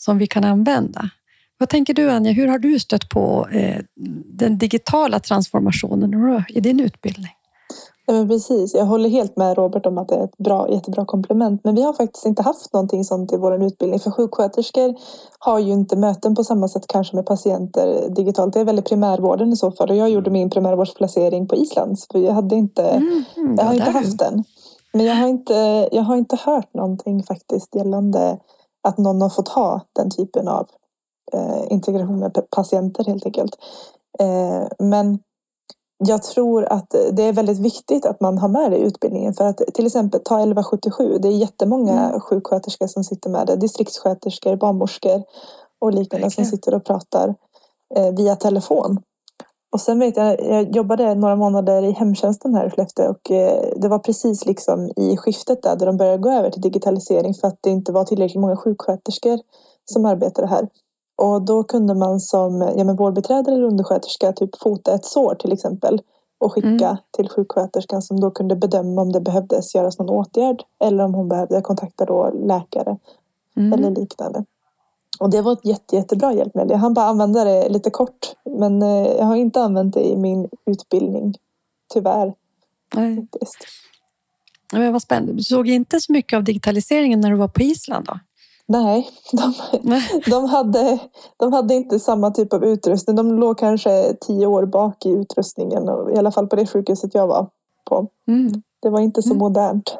Som 0.00 0.18
vi 0.18 0.26
kan 0.26 0.44
använda. 0.44 1.10
Vad 1.58 1.68
tänker 1.68 1.94
du 1.94 2.10
Anja, 2.10 2.32
hur 2.32 2.48
har 2.48 2.58
du 2.58 2.78
stött 2.78 3.08
på 3.08 3.48
eh, 3.52 3.80
den 4.24 4.58
digitala 4.58 5.20
transformationen 5.20 6.44
i 6.48 6.60
din 6.60 6.80
utbildning? 6.80 7.32
Ja, 8.06 8.14
men 8.14 8.28
precis. 8.28 8.74
Jag 8.74 8.84
håller 8.84 9.08
helt 9.08 9.36
med 9.36 9.56
Robert 9.56 9.86
om 9.86 9.98
att 9.98 10.08
det 10.08 10.14
är 10.14 10.24
ett 10.24 10.36
bra, 10.36 10.70
jättebra 10.70 11.04
komplement. 11.04 11.60
Men 11.64 11.74
vi 11.74 11.82
har 11.82 11.92
faktiskt 11.92 12.26
inte 12.26 12.42
haft 12.42 12.72
någonting 12.72 13.04
sånt 13.04 13.32
i 13.32 13.36
vår 13.36 13.64
utbildning. 13.64 14.00
För 14.00 14.10
sjuksköterskor 14.10 14.94
har 15.38 15.58
ju 15.58 15.72
inte 15.72 15.96
möten 15.96 16.34
på 16.34 16.44
samma 16.44 16.68
sätt 16.68 16.86
kanske 16.88 17.16
med 17.16 17.26
patienter 17.26 18.08
digitalt. 18.16 18.52
Det 18.52 18.60
är 18.60 18.64
väl 18.64 18.78
i 18.78 18.82
primärvården 18.82 19.52
i 19.52 19.56
så 19.56 19.70
fall. 19.70 19.90
Och 19.90 19.96
jag 19.96 20.10
gjorde 20.10 20.30
min 20.30 20.50
primärvårdsplacering 20.50 21.48
på 21.48 21.56
Island. 21.56 21.98
För 22.12 22.18
jag, 22.18 22.32
hade 22.32 22.56
inte, 22.56 22.82
Mm, 22.82 23.24
jag 23.58 23.64
har 23.64 23.74
inte 23.74 23.90
haft 23.90 24.18
den. 24.18 24.44
Men 24.92 25.06
jag 25.06 25.14
har 25.14 25.28
inte, 25.28 25.88
jag 25.92 26.02
har 26.02 26.16
inte 26.16 26.36
hört 26.36 26.74
någonting 26.74 27.22
faktiskt 27.22 27.74
gällande 27.74 28.38
att 28.82 28.98
någon 28.98 29.22
har 29.22 29.28
fått 29.28 29.48
ha 29.48 29.80
den 29.92 30.10
typen 30.10 30.48
av 30.48 30.68
eh, 31.32 31.72
integration 31.72 32.18
med 32.18 32.34
pa- 32.34 32.42
patienter 32.56 33.04
helt 33.04 33.26
enkelt. 33.26 33.56
Eh, 34.18 34.68
men 34.78 35.18
jag 36.04 36.22
tror 36.22 36.64
att 36.64 36.94
det 37.12 37.22
är 37.22 37.32
väldigt 37.32 37.58
viktigt 37.58 38.06
att 38.06 38.20
man 38.20 38.38
har 38.38 38.48
med 38.48 38.70
det 38.70 38.76
i 38.78 38.82
utbildningen. 38.82 39.34
För 39.34 39.44
att 39.44 39.56
till 39.74 39.86
exempel 39.86 40.20
ta 40.24 40.34
1177, 40.38 41.18
det 41.22 41.28
är 41.28 41.32
jättemånga 41.32 42.08
Mm. 42.08 42.20
sjuksköterskor 42.20 42.86
som 42.86 43.04
sitter 43.04 43.30
med 43.30 43.46
det. 43.46 43.56
Distriktssköterskor, 43.56 44.56
barnmorskor 44.56 45.22
och 45.78 45.92
liknande 45.92 46.30
som 46.30 46.44
sitter 46.44 46.74
och 46.74 46.84
pratar 46.84 47.34
eh, 47.96 48.12
via 48.14 48.36
telefon. 48.36 49.00
Och 49.72 49.80
sen 49.80 49.98
vet 49.98 50.16
jag, 50.16 50.40
jag 50.40 50.76
jobbade 50.76 51.14
några 51.14 51.36
månader 51.36 51.82
i 51.82 51.90
hemtjänsten 51.90 52.54
här 52.54 52.66
i 52.66 52.70
Skellefteå 52.70 53.10
och 53.10 53.30
eh, 53.30 53.72
det 53.76 53.88
var 53.88 53.98
precis 53.98 54.46
liksom 54.46 54.90
i 54.96 55.16
skiftet 55.16 55.62
där, 55.62 55.76
där 55.76 55.86
de 55.86 55.96
började 55.96 56.18
gå 56.18 56.30
över 56.30 56.50
till 56.50 56.60
digitalisering 56.60 57.34
för 57.34 57.48
att 57.48 57.58
det 57.60 57.70
inte 57.70 57.92
var 57.92 58.04
tillräckligt 58.04 58.40
många 58.40 58.56
sjuksköterskor 58.56 59.38
som 59.84 60.04
arbetade 60.04 60.48
här. 60.48 60.68
Och 61.22 61.42
då 61.42 61.64
kunde 61.64 61.94
man 61.94 62.20
som 62.20 62.72
ja, 62.76 62.84
men 62.84 62.96
vårdbiträde 62.96 63.52
eller 63.52 63.62
undersköterska 63.62 64.32
typ 64.32 64.50
fota 64.62 64.94
ett 64.94 65.04
sår 65.04 65.34
till 65.34 65.52
exempel 65.52 66.00
och 66.38 66.52
skicka 66.52 66.68
Mm. 66.86 66.96
till 67.10 67.28
sjuksköterskan 67.28 68.02
som 68.02 68.20
då 68.20 68.30
kunde 68.30 68.56
bedöma 68.56 69.02
om 69.02 69.12
det 69.12 69.20
behövdes 69.20 69.74
göras 69.74 69.98
någon 69.98 70.10
åtgärd 70.10 70.62
eller 70.84 71.04
om 71.04 71.14
hon 71.14 71.28
behövde 71.28 71.60
kontakta 71.60 72.04
då 72.04 72.30
läkare 72.34 72.96
Mm. 73.56 73.72
eller 73.72 73.90
liknande. 73.90 74.44
Och 75.20 75.30
det 75.30 75.42
var 75.42 75.52
ett 75.52 75.64
jätte, 75.64 75.96
jättebra 75.96 76.32
hjälpmedel. 76.32 76.70
Jag 76.70 76.78
hann 76.78 76.94
bara 76.94 77.06
använda 77.06 77.44
det 77.44 77.68
lite 77.68 77.90
kort 77.90 78.34
men 78.44 78.82
eh, 78.82 78.88
jag 79.18 79.24
har 79.24 79.36
inte 79.36 79.62
använt 79.62 79.94
det 79.94 80.04
i 80.08 80.16
min 80.16 80.48
utbildning. 80.66 81.34
Tyvärr. 81.92 82.34
Nej. 82.94 83.16
Faktiskt. 83.16 83.56
Men 84.72 84.92
vad 84.92 85.02
spännande. 85.02 85.32
Du 85.32 85.42
såg 85.42 85.68
inte 85.68 86.00
så 86.00 86.12
mycket 86.12 86.36
av 86.36 86.44
digitaliseringen 86.44 87.20
när 87.20 87.30
du 87.30 87.36
var 87.36 87.48
på 87.48 87.62
Island 87.62 88.06
då? 88.06 88.18
Nej, 88.66 89.08
de, 89.32 89.54
Nej. 89.82 90.22
de, 90.26 90.44
hade, 90.44 90.98
de 91.36 91.52
hade 91.52 91.74
inte 91.74 92.00
samma 92.00 92.30
typ 92.30 92.52
av 92.52 92.64
utrustning. 92.64 93.16
De 93.16 93.32
låg 93.40 93.58
kanske 93.58 94.14
tio 94.20 94.46
år 94.46 94.66
bak 94.66 95.06
i 95.06 95.10
utrustningen. 95.10 95.82
I 96.14 96.18
alla 96.18 96.32
fall 96.32 96.46
på 96.46 96.56
det 96.56 96.66
sjukhuset 96.66 97.14
jag 97.14 97.26
var 97.26 97.48
på. 97.84 98.06
Mm. 98.28 98.62
Det 98.82 98.90
var 98.90 99.00
inte 99.00 99.22
så 99.22 99.28
Mm. 99.28 99.38
modernt. 99.38 99.96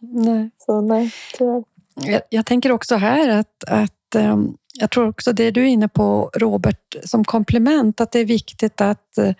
Nej. 0.00 0.50
Så 0.66 0.80
nej, 0.80 1.10
tyvärr. 1.38 1.64
Jag, 1.94 2.22
jag 2.30 2.46
tänker 2.46 2.72
också 2.72 2.94
här 2.96 3.28
att, 3.28 3.64
att 3.66 3.92
jag 4.74 4.90
tror 4.90 5.08
också 5.08 5.32
det 5.32 5.50
du 5.50 5.60
är 5.60 5.66
inne 5.66 5.88
på 5.88 6.30
Robert 6.34 6.96
som 7.04 7.24
komplement 7.24 8.00
att 8.00 8.12
det 8.12 8.18
är 8.18 8.24
viktigt 8.24 8.80
att 8.80 9.18
eh, 9.18 9.34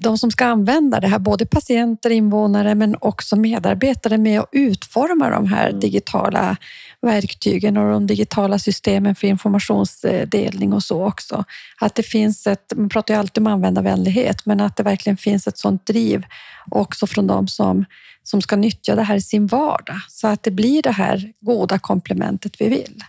de 0.00 0.18
som 0.18 0.30
ska 0.30 0.46
använda 0.46 1.00
det 1.00 1.08
här, 1.08 1.18
både 1.18 1.46
patienter, 1.46 2.10
invånare 2.10 2.74
men 2.74 2.96
också 3.00 3.36
medarbetare 3.36 4.18
med 4.18 4.40
att 4.40 4.48
utforma 4.52 5.30
de 5.30 5.46
här 5.46 5.68
Mm. 5.68 5.80
digitala 5.80 6.56
verktygen 7.02 7.76
och 7.76 7.92
de 7.92 8.06
digitala 8.06 8.58
systemen 8.58 9.14
för 9.14 9.26
informationsdelning 9.26 10.72
och 10.72 10.82
så 10.82 11.04
också. 11.04 11.44
Att 11.80 11.94
det 11.94 12.02
finns 12.02 12.46
ett, 12.46 12.72
man 12.76 12.88
pratar 12.88 13.14
ju 13.14 13.20
alltid 13.20 13.42
om 13.42 13.46
användarvänlighet, 13.46 14.46
men 14.46 14.60
att 14.60 14.76
det 14.76 14.82
verkligen 14.82 15.16
finns 15.16 15.46
ett 15.46 15.58
sådant 15.58 15.86
driv 15.86 16.24
också 16.70 17.06
från 17.06 17.26
de 17.26 17.48
som, 17.48 17.84
som 18.22 18.42
ska 18.42 18.56
nyttja 18.56 18.94
det 18.94 19.02
här 19.02 19.16
i 19.16 19.22
sin 19.22 19.46
vardag 19.46 20.00
så 20.08 20.28
att 20.28 20.42
det 20.42 20.50
blir 20.50 20.82
det 20.82 20.90
här 20.90 21.32
goda 21.40 21.78
komplementet 21.78 22.60
vi 22.60 22.68
vill. 22.68 23.02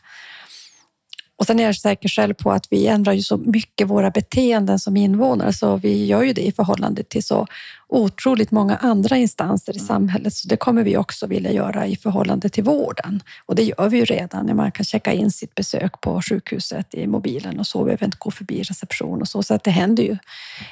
Och 1.38 1.46
sen 1.46 1.60
är 1.60 1.64
jag 1.64 1.76
säker 1.76 2.10
själv 2.10 2.34
på 2.34 2.52
att 2.52 2.68
vi 2.70 2.88
ändrar 2.88 3.14
ju 3.14 3.22
så 3.22 3.38
mycket 3.38 3.88
våra 3.88 4.12
beteenden 4.12 4.80
som 4.80 4.98
invånare, 4.98 5.54
så 5.54 5.78
vi 5.78 6.06
gör 6.06 6.24
ju 6.24 6.34
det 6.34 6.42
i 6.42 6.52
förhållande 6.52 7.04
till 7.04 7.24
så 7.24 7.48
otroligt 7.88 8.52
många 8.52 8.76
andra 8.76 9.18
instanser 9.18 9.76
i 9.76 9.80
samhället. 9.80 10.34
Så 10.34 10.48
det 10.48 10.58
kommer 10.58 10.84
vi 10.84 10.98
också 10.98 11.28
vilja 11.28 11.52
göra 11.52 11.88
i 11.88 11.96
förhållande 11.96 12.50
till 12.50 12.64
vården. 12.64 13.24
Och 13.46 13.56
det 13.56 13.64
gör 13.64 13.90
vi 13.90 13.98
ju 13.98 14.06
redan 14.06 14.46
när 14.46 14.54
man 14.54 14.72
kan 14.72 14.86
checka 14.86 15.14
in 15.14 15.32
sitt 15.32 15.56
besök 15.56 16.02
på 16.02 16.22
sjukhuset 16.22 16.94
i 16.94 17.08
mobilen 17.08 17.60
och 17.60 17.68
så 17.68 17.84
behöver 17.84 18.06
inte 18.06 18.18
gå 18.20 18.32
förbi 18.32 18.64
reception 18.64 19.22
och 19.22 19.28
så. 19.28 19.44
Så 19.44 19.54
att 19.54 19.64
det 19.64 19.72
händer 19.72 20.04
ju 20.04 20.18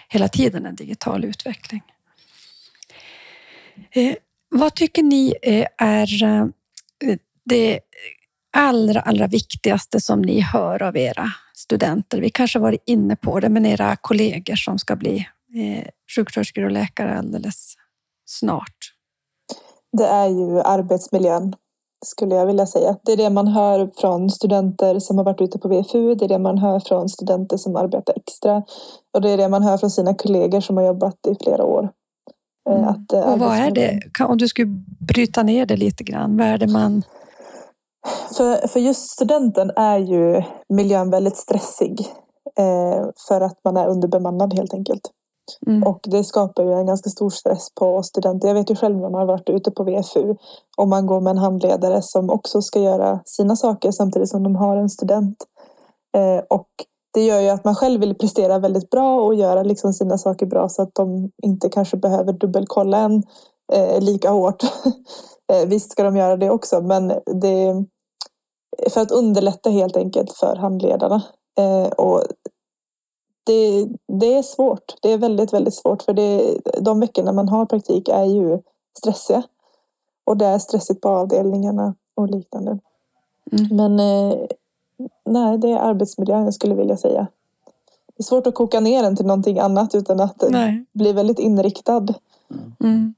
hela 0.09 0.27
tiden 0.27 0.65
en 0.65 0.75
digital 0.75 1.25
utveckling. 1.25 1.81
Eh, 3.91 4.15
vad 4.49 4.75
tycker 4.75 5.03
ni 5.03 5.33
eh, 5.41 5.65
är 5.77 6.23
eh, 6.23 6.45
det 7.45 7.79
allra, 8.55 9.01
allra 9.01 9.27
viktigaste 9.27 10.01
som 10.01 10.21
ni 10.21 10.39
hör 10.39 10.83
av 10.83 10.97
era 10.97 11.25
studenter? 11.55 12.21
Vi 12.21 12.29
kanske 12.29 12.59
varit 12.59 12.83
inne 12.85 13.15
på 13.15 13.39
det, 13.39 13.49
men 13.49 13.65
era 13.65 13.95
kollegor 13.95 14.55
som 14.55 14.79
ska 14.79 14.95
bli 14.95 15.27
eh, 15.55 15.87
sjuksköterskor 16.15 16.63
och 16.63 16.71
läkare 16.71 17.17
alldeles 17.17 17.73
snart. 18.25 18.77
Det 19.97 20.05
är 20.05 20.27
ju 20.27 20.61
arbetsmiljön 20.61 21.55
skulle 22.05 22.35
jag 22.35 22.45
vilja 22.45 22.65
säga. 22.65 22.97
Det 23.03 23.11
är 23.11 23.17
det 23.17 23.29
man 23.29 23.47
hör 23.47 23.91
från 23.97 24.29
studenter 24.29 24.99
som 24.99 25.17
har 25.17 25.25
varit 25.25 25.41
ute 25.41 25.59
på 25.59 25.67
VFU. 25.67 26.15
Det 26.15 26.25
är 26.25 26.29
det 26.29 26.39
man 26.39 26.57
hör 26.57 26.79
från 26.79 27.09
studenter 27.09 27.57
som 27.57 27.75
arbetar 27.75 28.13
extra. 28.17 28.63
Och 29.13 29.21
det 29.21 29.29
är 29.29 29.37
det 29.37 29.49
man 29.49 29.63
hör 29.63 29.77
från 29.77 29.91
sina 29.91 30.13
kollegor 30.13 30.61
som 30.61 30.77
har 30.77 30.83
jobbat 30.83 31.27
i 31.27 31.35
flera 31.43 31.63
år. 31.63 31.83
Eh, 31.83 32.75
Mm. 32.77 32.87
Att, 32.87 33.13
eh, 33.13 33.19
Och 33.19 33.39
vad 33.39 33.57
är 33.57 33.71
det? 33.71 34.01
Om 34.23 34.37
du 34.37 34.47
skulle 34.47 34.83
bryta 34.99 35.43
ner 35.43 35.65
det 35.65 35.77
lite 35.77 36.03
grann, 36.03 36.37
vad 36.37 36.47
är 36.47 36.57
det 36.57 36.67
man... 36.67 37.03
För, 38.37 38.67
för 38.67 38.79
just 38.79 39.09
studenten 39.09 39.71
är 39.75 39.97
ju 39.97 40.43
miljön 40.69 41.09
väldigt 41.09 41.37
stressig. 41.37 41.99
Eh, 42.59 43.05
för 43.27 43.41
att 43.41 43.59
man 43.63 43.77
är 43.77 43.87
underbemannad 43.87 44.53
helt 44.53 44.73
enkelt. 44.73 45.11
Mm. 45.67 45.83
Och 45.83 45.99
det 46.03 46.23
skapar 46.23 46.63
ju 46.63 46.73
en 46.73 46.85
ganska 46.85 47.09
stor 47.09 47.29
stress 47.29 47.67
på 47.75 48.03
studenter. 48.03 48.47
Jag 48.47 48.55
vet 48.55 48.71
ju 48.71 48.75
själv 48.75 48.95
när 48.95 49.09
man 49.09 49.19
har 49.19 49.25
varit 49.25 49.49
ute 49.49 49.71
på 49.71 49.83
VFU 49.83 50.35
och 50.77 50.87
man 50.87 51.05
går 51.05 51.21
med 51.21 51.31
en 51.31 51.37
handledare 51.37 52.01
som 52.01 52.29
också 52.29 52.61
ska 52.61 52.79
göra 52.79 53.19
sina 53.25 53.55
saker 53.55 53.91
samtidigt 53.91 54.29
som 54.29 54.43
de 54.43 54.55
har 54.55 54.77
en 54.77 54.89
student. 54.89 55.37
Eh, 56.17 56.43
och 56.49 56.67
det 57.13 57.25
gör 57.25 57.39
ju 57.39 57.49
att 57.49 57.65
man 57.65 57.75
själv 57.75 58.01
vill 58.01 58.15
prestera 58.15 58.59
väldigt 58.59 58.89
bra 58.89 59.21
och 59.21 59.35
göra 59.35 59.63
liksom 59.63 59.93
sina 59.93 60.17
saker 60.17 60.45
bra 60.45 60.69
så 60.69 60.81
att 60.81 60.95
de 60.95 61.31
inte 61.43 61.69
kanske 61.69 61.97
behöver 61.97 62.33
dubbelkolla 62.33 62.97
en 62.97 63.23
eh, 63.73 63.99
lika 64.01 64.29
hårt. 64.29 64.63
eh, 65.53 65.67
visst 65.67 65.91
ska 65.91 66.03
de 66.03 66.17
göra 66.17 66.37
det 66.37 66.49
också 66.49 66.81
men 66.81 67.07
det 67.41 67.85
för 68.89 69.01
att 69.01 69.11
underlätta 69.11 69.69
helt 69.69 69.97
enkelt 69.97 70.31
för 70.31 70.55
handledarna. 70.55 71.23
Eh, 71.57 71.87
och 71.87 72.23
det, 73.43 73.87
det 74.07 74.33
är 74.35 74.41
svårt. 74.41 74.95
Det 75.01 75.11
är 75.11 75.17
väldigt, 75.17 75.53
väldigt 75.53 75.73
svårt 75.73 76.01
för 76.01 76.13
det, 76.13 76.59
de 76.79 76.99
veckorna 76.99 77.31
man 77.31 77.49
har 77.49 77.65
praktik 77.65 78.09
är 78.09 78.25
ju 78.25 78.59
stressiga. 78.97 79.43
Och 80.23 80.37
det 80.37 80.45
är 80.45 80.59
stressigt 80.59 81.01
på 81.01 81.09
avdelningarna 81.09 81.95
och 82.15 82.29
liknande. 82.29 82.79
Mm. 83.51 83.75
Men 83.75 83.99
eh, 83.99 84.37
nej, 85.25 85.57
det 85.57 85.71
är 85.71 85.77
arbetsmiljön 85.77 86.43
jag 86.43 86.53
skulle 86.53 86.75
vilja 86.75 86.97
säga. 86.97 87.27
Det 88.07 88.21
är 88.21 88.23
svårt 88.23 88.47
att 88.47 88.55
koka 88.55 88.79
ner 88.79 89.03
den 89.03 89.15
till 89.15 89.25
någonting 89.25 89.59
annat 89.59 89.95
utan 89.95 90.19
att 90.19 90.43
Nej. 90.49 90.85
bli 90.93 91.13
väldigt 91.13 91.39
inriktad. 91.39 92.07
Mm. 92.83 93.13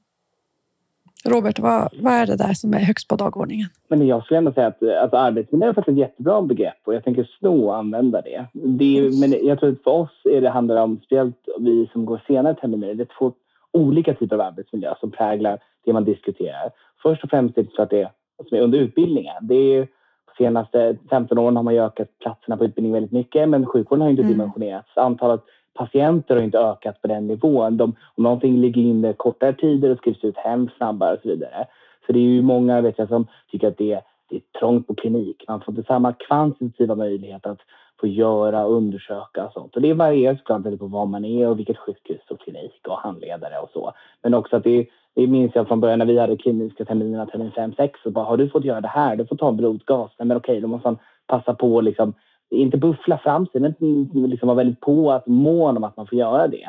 Robert, 1.24 1.58
vad, 1.58 1.88
vad 2.02 2.12
är 2.12 2.26
det 2.26 2.36
där 2.36 2.54
som 2.54 2.74
är 2.74 2.78
högst 2.78 3.08
på 3.08 3.16
dagordningen? 3.16 3.68
Men 3.88 4.06
jag 4.06 4.24
skulle 4.24 4.38
ändå 4.38 4.52
säga 4.52 4.66
att 4.66 4.82
alltså, 4.82 5.16
arbetsmiljö 5.16 5.68
är 5.68 5.72
faktiskt 5.72 5.92
ett 5.92 6.00
jättebra 6.00 6.42
begrepp 6.42 6.78
och 6.84 6.94
jag 6.94 7.04
tänker 7.04 7.30
sno 7.38 7.66
och 7.66 7.76
använda 7.76 8.20
det. 8.20 8.46
det 8.52 8.98
är, 8.98 9.20
men 9.20 9.46
jag 9.46 9.60
tror 9.60 9.72
att 9.72 9.82
för 9.82 9.90
oss 9.90 10.10
är 10.24 10.40
det 10.40 10.50
handlar 10.50 10.82
om, 10.82 10.96
speciellt 10.96 11.36
vi 11.58 11.88
som 11.92 12.06
går 12.06 12.22
senare 12.26 12.54
terminer, 12.54 12.94
det 12.94 13.02
är 13.02 13.18
två 13.18 13.32
olika 13.72 14.14
typer 14.14 14.36
av 14.36 14.40
arbetsmiljö 14.40 14.94
som 15.00 15.10
präglar 15.10 15.58
det 15.84 15.92
man 15.92 16.04
diskuterar. 16.04 16.70
Först 17.02 17.24
och 17.24 17.30
främst 17.30 17.58
är 17.58 17.62
det 17.62 17.82
att 17.82 17.90
det 17.90 18.10
som 18.48 18.58
är 18.58 18.62
under 18.62 18.78
utbildningen. 18.78 19.34
Det 19.40 19.54
är 19.54 19.88
de 20.26 20.44
senaste 20.44 20.96
15 21.10 21.38
åren 21.38 21.56
har 21.56 21.62
man 21.62 21.74
ökat 21.74 22.18
platserna 22.18 22.56
på 22.56 22.64
utbildning 22.64 22.92
väldigt 22.92 23.12
mycket 23.12 23.48
men 23.48 23.66
sjukvården 23.66 24.02
har 24.02 24.10
inte 24.10 24.22
mm. 24.22 24.32
dimensionerats. 24.32 24.88
Antalet 24.96 25.40
patienter 25.78 26.36
har 26.36 26.42
inte 26.42 26.58
ökat 26.58 27.02
på 27.02 27.08
den 27.08 27.26
nivån. 27.26 27.76
De, 27.76 27.96
om 28.14 28.24
någonting 28.24 28.60
ligger 28.60 28.82
inne 28.82 29.12
kortare 29.12 29.52
tider 29.52 29.90
och 29.90 29.98
skrivs 29.98 30.24
ut 30.24 30.36
hem 30.36 30.68
snabbare 30.76 31.14
och 31.14 31.22
så 31.22 31.28
vidare. 31.28 31.66
Så 32.06 32.12
det 32.12 32.18
är 32.18 32.22
ju 32.22 32.42
många 32.42 32.80
vet 32.80 32.98
jag, 32.98 33.08
som 33.08 33.26
tycker 33.50 33.68
att 33.68 33.78
det, 33.78 33.92
är, 33.92 34.02
det 34.30 34.36
är 34.36 34.42
trångt 34.58 34.86
på 34.86 34.94
klinik. 34.94 35.44
Man 35.48 35.60
får 35.60 35.72
inte 35.72 35.86
samma 35.86 36.12
kvantitativa 36.12 36.94
möjlighet 36.94 37.46
att 37.46 37.58
få 38.00 38.06
göra, 38.06 38.64
undersöka 38.64 39.46
och 39.46 39.52
sånt. 39.52 39.76
Och 39.76 39.82
det 39.82 39.94
varierar 39.94 40.36
såklart 40.36 40.78
på 40.78 40.86
var 40.86 41.06
man 41.06 41.24
är 41.24 41.48
och 41.48 41.58
vilket 41.58 41.78
sjukhus 41.78 42.20
och 42.30 42.40
klinik 42.40 42.80
och 42.88 42.98
handledare 42.98 43.58
och 43.58 43.70
så. 43.72 43.92
Men 44.22 44.34
också 44.34 44.56
att 44.56 44.64
det, 44.64 44.86
det 45.14 45.26
minns 45.26 45.54
jag 45.54 45.68
från 45.68 45.80
början 45.80 45.98
när 45.98 46.06
vi 46.06 46.18
hade 46.18 46.36
kliniska 46.36 46.84
terminerna 46.84 47.26
termin 47.26 47.52
5-6 47.56 47.90
och 48.04 48.12
bara 48.12 48.24
har 48.24 48.36
du 48.36 48.48
fått 48.48 48.64
göra 48.64 48.80
det 48.80 48.88
här, 48.88 49.16
du 49.16 49.26
får 49.26 49.36
ta 49.36 49.52
blodgas. 49.52 50.10
Nej 50.18 50.26
men 50.26 50.36
okej, 50.36 50.60
då 50.60 50.68
måste 50.68 50.88
man 50.88 50.98
passa 51.26 51.54
på 51.54 51.80
liksom 51.80 52.12
inte 52.50 52.76
buffla 52.76 53.18
fram 53.18 53.46
sig, 53.46 53.60
men 53.60 53.74
liksom 54.12 54.46
vara 54.46 54.56
väldigt 54.56 54.80
på 54.80 55.12
att 55.12 55.26
mån 55.26 55.76
om 55.76 55.84
att 55.84 55.96
man 55.96 56.06
får 56.06 56.18
göra 56.18 56.48
det. 56.48 56.68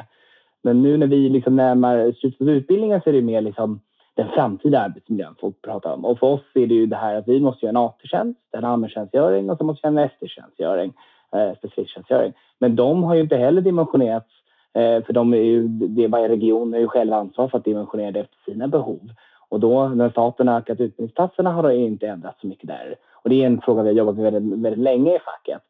Men 0.61 0.81
nu 0.81 0.97
när 0.97 1.07
vi 1.07 1.29
liksom 1.29 1.55
närmar 1.55 2.11
slutet 2.11 2.41
av 2.41 2.49
utbildningen 2.49 3.01
så 3.01 3.09
är 3.09 3.13
det 3.13 3.21
mer 3.21 3.41
liksom 3.41 3.79
den 4.15 4.27
framtida 4.27 4.79
arbetsmiljön 4.79 5.35
folk 5.41 5.61
pratar 5.61 5.93
om. 5.93 6.05
Och 6.05 6.19
för 6.19 6.27
oss 6.27 6.41
är 6.53 6.67
det 6.67 6.73
ju 6.73 6.85
det 6.85 6.95
här 6.95 7.15
att 7.15 7.27
vi 7.27 7.39
måste 7.39 7.65
göra 7.65 7.69
en 7.69 7.85
AT-tjänst, 7.85 8.39
en 8.51 8.65
allmäntjänstgöring 8.65 9.49
och 9.49 9.57
så 9.57 9.63
måste 9.63 9.89
vi 9.89 9.93
göra 9.93 10.03
en 10.03 10.09
ST-tjänstgöring, 10.09 10.93
eh, 11.35 11.57
specifiktjänstgöring. 11.57 12.33
Men 12.59 12.75
de 12.75 13.03
har 13.03 13.15
ju 13.15 13.21
inte 13.21 13.37
heller 13.37 13.61
dimensionerats 13.61 14.29
eh, 14.73 15.03
för 15.03 15.13
de 15.13 15.33
är 15.33 15.37
ju, 15.37 15.67
det 15.67 16.03
är 16.03 16.07
varje 16.07 16.29
region 16.29 16.73
är 16.73 16.79
ju 16.79 16.87
själv 16.87 17.13
ansvar 17.13 17.47
för 17.47 17.57
att 17.57 17.65
dimensionera 17.65 18.11
det 18.11 18.19
efter 18.19 18.51
sina 18.51 18.67
behov. 18.67 19.09
Och 19.49 19.59
då 19.59 19.87
när 19.87 20.09
staten 20.09 20.47
har 20.47 20.57
ökat 20.57 20.79
utbildningsplatserna 20.79 21.51
har 21.51 21.63
det 21.63 21.75
inte 21.75 22.07
ändrats 22.07 22.41
så 22.41 22.47
mycket 22.47 22.67
där. 22.67 22.95
Och 23.11 23.29
det 23.29 23.41
är 23.41 23.45
en 23.45 23.61
fråga 23.61 23.83
vi 23.83 23.89
har 23.89 23.95
jobbat 23.95 24.15
med 24.15 24.33
väldigt, 24.33 24.59
väldigt 24.59 24.83
länge 24.83 25.15
i 25.15 25.19
facket. 25.19 25.61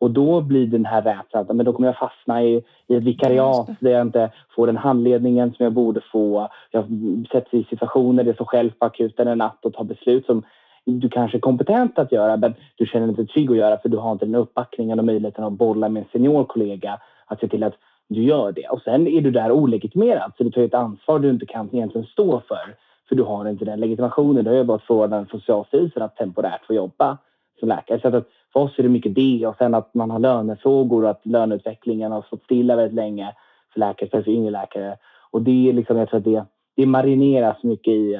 Och 0.00 0.10
då 0.10 0.40
blir 0.40 0.66
den 0.66 0.84
här 0.84 1.02
rädslan 1.02 1.60
att 1.60 1.66
då 1.66 1.72
kommer 1.72 1.88
jag 1.88 1.96
fastna 1.96 2.42
i, 2.42 2.64
i 2.86 2.94
ett 2.94 3.02
vikariat 3.02 3.70
där 3.80 3.90
jag 3.90 4.02
inte 4.02 4.30
får 4.56 4.66
den 4.66 4.76
handledningen 4.76 5.52
som 5.52 5.64
jag 5.64 5.72
borde 5.72 6.00
få. 6.12 6.48
Jag 6.70 6.84
sätts 7.32 7.54
i 7.54 7.64
situationer 7.70 8.22
där 8.22 8.28
jag 8.28 8.34
står 8.34 8.44
själv 8.44 8.70
på 8.78 8.86
akuten 8.86 9.28
en 9.28 9.38
natt 9.38 9.64
och 9.64 9.72
tar 9.72 9.84
beslut 9.84 10.26
som 10.26 10.42
du 10.84 11.08
kanske 11.08 11.36
är 11.36 11.40
kompetent 11.40 11.98
att 11.98 12.12
göra 12.12 12.36
men 12.36 12.54
du 12.76 12.86
känner 12.86 13.06
dig 13.06 13.20
inte 13.20 13.32
trygg 13.32 13.50
att 13.50 13.56
göra 13.56 13.78
för 13.78 13.88
du 13.88 13.96
har 13.96 14.12
inte 14.12 14.24
den 14.24 14.34
uppbackningen 14.34 14.98
och 14.98 15.04
möjligheten 15.04 15.44
att 15.44 15.52
bolla 15.52 15.88
med 15.88 16.02
en 16.02 16.08
senior 16.12 16.44
kollega 16.44 17.00
att 17.26 17.40
se 17.40 17.48
till 17.48 17.64
att 17.64 17.74
du 18.08 18.22
gör 18.22 18.52
det. 18.52 18.68
Och 18.68 18.82
sen 18.82 19.06
är 19.06 19.20
du 19.20 19.30
där 19.30 19.52
olegitimerad 19.52 20.32
så 20.36 20.44
du 20.44 20.50
tar 20.50 20.62
ett 20.62 20.74
ansvar 20.74 21.18
du 21.18 21.30
inte 21.30 21.46
kan 21.46 21.68
egentligen 21.72 22.06
stå 22.06 22.42
för 22.48 22.76
för 23.08 23.16
du 23.16 23.22
har 23.22 23.48
inte 23.48 23.64
den 23.64 23.80
legitimationen. 23.80 24.44
Du 24.44 24.50
har 24.50 24.56
ju 24.56 24.64
bara 24.64 24.78
förordnat 24.78 25.30
Socialstyrelsen 25.30 26.02
att 26.02 26.16
temporärt 26.16 26.66
få 26.66 26.74
jobba 26.74 27.18
som 27.60 27.68
läkare. 27.68 28.00
Så 28.00 28.08
att 28.08 28.28
för 28.52 28.60
oss 28.60 28.78
är 28.78 28.82
det 28.82 28.88
mycket 28.88 29.14
det 29.14 29.46
och 29.46 29.56
sen 29.56 29.74
att 29.74 29.94
man 29.94 30.10
har 30.10 30.18
lönefrågor 30.18 31.04
och 31.04 31.10
att 31.10 31.26
löneutvecklingen 31.26 32.12
har 32.12 32.22
stått 32.22 32.44
stilla 32.44 32.76
väldigt 32.76 32.94
länge 32.94 33.32
för 33.72 33.80
läkare, 33.80 34.08
speciellt 34.08 34.24
för 34.24 34.32
yngre 34.32 34.50
läkare. 34.50 34.96
Och 35.30 35.42
det 35.42 35.68
är 35.68 35.72
liksom, 35.72 35.96
jag 35.96 36.08
tror 36.08 36.18
att 36.18 36.24
det, 36.24 36.44
det 36.76 36.86
marineras 36.86 37.62
mycket 37.62 37.92
i 37.92 38.14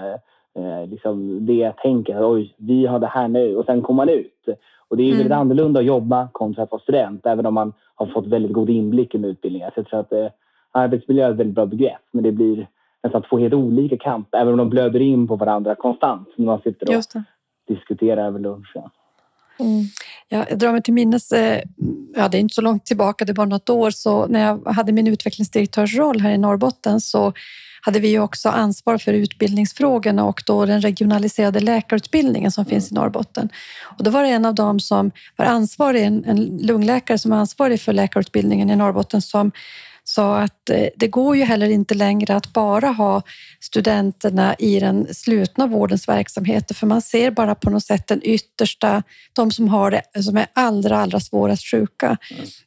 eh, 0.54 0.86
liksom 0.86 1.46
det 1.46 1.54
jag 1.54 1.76
tänker. 1.76 2.32
Oj, 2.32 2.54
vi 2.58 2.86
har 2.86 2.98
det 2.98 3.06
här 3.06 3.28
nu 3.28 3.56
och 3.56 3.64
sen 3.64 3.82
kommer 3.82 4.06
man 4.06 4.14
ut. 4.14 4.48
Och 4.88 4.96
det 4.96 5.02
är 5.02 5.06
mm. 5.06 5.18
väldigt 5.18 5.36
annorlunda 5.36 5.80
att 5.80 5.86
jobba 5.86 6.28
kontra 6.32 6.62
att 6.62 6.70
vara 6.70 6.82
student, 6.82 7.26
även 7.26 7.46
om 7.46 7.54
man 7.54 7.72
har 7.94 8.06
fått 8.06 8.26
väldigt 8.26 8.52
god 8.52 8.70
inblick 8.70 9.14
i 9.14 9.18
utbildningen. 9.18 9.70
Så 9.74 9.80
jag 9.80 9.86
tror 9.86 10.00
att 10.00 10.12
eh, 10.12 10.26
arbetsmiljö 10.72 11.26
är 11.26 11.30
ett 11.30 11.36
väldigt 11.36 11.54
bra 11.54 11.66
begrepp, 11.66 12.02
men 12.12 12.24
det 12.24 12.32
blir 12.32 12.66
nästan 13.02 13.22
två 13.22 13.38
helt 13.38 13.54
olika 13.54 13.96
kamp, 13.96 14.34
även 14.34 14.52
om 14.52 14.58
de 14.58 14.70
blöder 14.70 15.00
in 15.00 15.28
på 15.28 15.36
varandra 15.36 15.74
konstant 15.74 16.28
när 16.36 16.46
man 16.46 16.60
sitter 16.60 16.96
och 16.96 17.22
diskuterar 17.68 18.26
över 18.26 18.38
lunchen. 18.38 18.90
Mm. 19.60 19.84
Ja, 20.28 20.46
jag 20.48 20.58
drar 20.58 20.72
mig 20.72 20.82
till 20.82 20.94
minnes, 20.94 21.32
eh, 21.32 21.62
ja, 22.16 22.28
det 22.28 22.38
är 22.38 22.40
inte 22.40 22.54
så 22.54 22.60
långt 22.60 22.86
tillbaka, 22.86 23.24
det 23.24 23.32
var 23.32 23.46
något 23.46 23.70
år, 23.70 23.90
så 23.90 24.26
när 24.26 24.40
jag 24.40 24.72
hade 24.72 24.92
min 24.92 25.06
utvecklingsdirektörsroll 25.06 26.20
här 26.20 26.30
i 26.30 26.38
Norrbotten 26.38 27.00
så 27.00 27.32
hade 27.82 28.00
vi 28.00 28.18
också 28.18 28.48
ansvar 28.48 28.98
för 28.98 29.12
utbildningsfrågorna 29.12 30.24
och 30.24 30.42
då 30.46 30.66
den 30.66 30.80
regionaliserade 30.80 31.60
läkarutbildningen 31.60 32.52
som 32.52 32.64
finns 32.64 32.92
i 32.92 32.94
Norrbotten. 32.94 33.48
Och 33.98 34.04
då 34.04 34.10
var 34.10 34.22
det 34.22 34.28
en 34.28 34.44
av 34.44 34.54
dem 34.54 34.80
som 34.80 35.10
var 35.36 35.46
ansvarig, 35.46 36.02
en, 36.02 36.24
en 36.24 36.58
lungläkare 36.62 37.18
som 37.18 37.30
var 37.30 37.38
ansvarig 37.38 37.80
för 37.80 37.92
läkarutbildningen 37.92 38.70
i 38.70 38.76
Norrbotten 38.76 39.22
som 39.22 39.52
sa 40.10 40.38
att 40.38 40.70
eh, 40.70 40.86
det 40.96 41.08
går 41.08 41.36
ju 41.36 41.44
heller 41.44 41.68
inte 41.68 41.94
längre 41.94 42.36
att 42.36 42.52
bara 42.52 42.88
ha 42.88 43.22
studenterna 43.60 44.54
i 44.54 44.80
den 44.80 45.14
slutna 45.14 45.66
vårdens 45.66 46.08
verksamheter, 46.08 46.74
för 46.74 46.86
man 46.86 47.02
ser 47.02 47.30
bara 47.30 47.54
på 47.54 47.70
något 47.70 47.84
sätt 47.84 48.06
den 48.06 48.20
yttersta, 48.22 49.02
de 49.32 49.50
som 49.50 49.68
har 49.68 49.90
det, 49.90 50.22
som 50.22 50.36
är 50.36 50.46
allra, 50.52 50.98
allra 50.98 51.20
svårast 51.20 51.70
sjuka. 51.70 52.16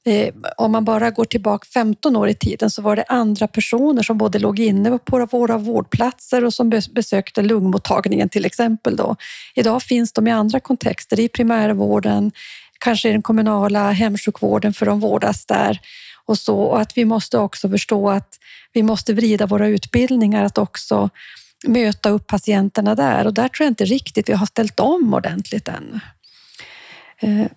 Mm. 0.06 0.34
Om 0.58 0.72
man 0.72 0.86
bara 0.86 1.12
går 1.12 1.26
tillbaka 1.26 1.68
15 1.74 2.16
år 2.16 2.30
i 2.30 2.34
tiden 2.34 2.70
så 2.70 2.82
var 2.82 2.96
det 2.96 3.06
andra 3.08 3.48
personer 3.48 4.04
som 4.04 4.18
både 4.18 4.40
låg 4.40 4.60
inne 4.60 5.00
på 5.00 5.28
våra 5.32 5.58
vårdplatser 5.58 6.46
och 6.46 6.54
som 6.54 6.70
besökte 6.70 7.42
lungmottagningen 7.42 8.30
till 8.30 8.46
exempel. 8.46 8.96
Då. 8.96 9.16
Idag 9.56 9.84
finns 9.84 10.14
de 10.14 10.28
i 10.28 10.32
andra 10.32 10.60
kontexter, 10.60 11.20
i 11.20 11.28
primärvården, 11.28 12.32
kanske 12.80 13.10
i 13.10 13.12
den 13.12 13.22
kommunala 13.22 13.92
hemsjukvården 13.92 14.74
för 14.74 14.86
de 14.86 15.00
vårdas 15.00 15.46
där 15.46 15.80
och 16.26 16.40
så. 16.40 16.60
Och 16.60 16.82
att 16.82 16.98
vi 16.98 17.06
måste 17.06 17.38
också 17.38 17.70
förstå 17.70 18.10
att 18.10 18.40
vi 18.74 18.84
måste 18.84 19.14
vrida 19.14 19.46
våra 19.46 19.68
utbildningar 19.68 20.44
att 20.44 20.58
också 20.58 21.10
möta 21.68 22.10
upp 22.10 22.28
patienterna 22.28 22.96
där. 22.96 23.28
Och 23.28 23.34
där 23.34 23.48
tror 23.48 23.66
jag 23.66 23.72
inte 23.72 23.86
riktigt 23.86 24.30
vi 24.30 24.34
har 24.34 24.46
ställt 24.46 24.80
om 24.80 25.14
ordentligt 25.14 25.68
än. 25.68 26.00
Eh, 27.20 27.48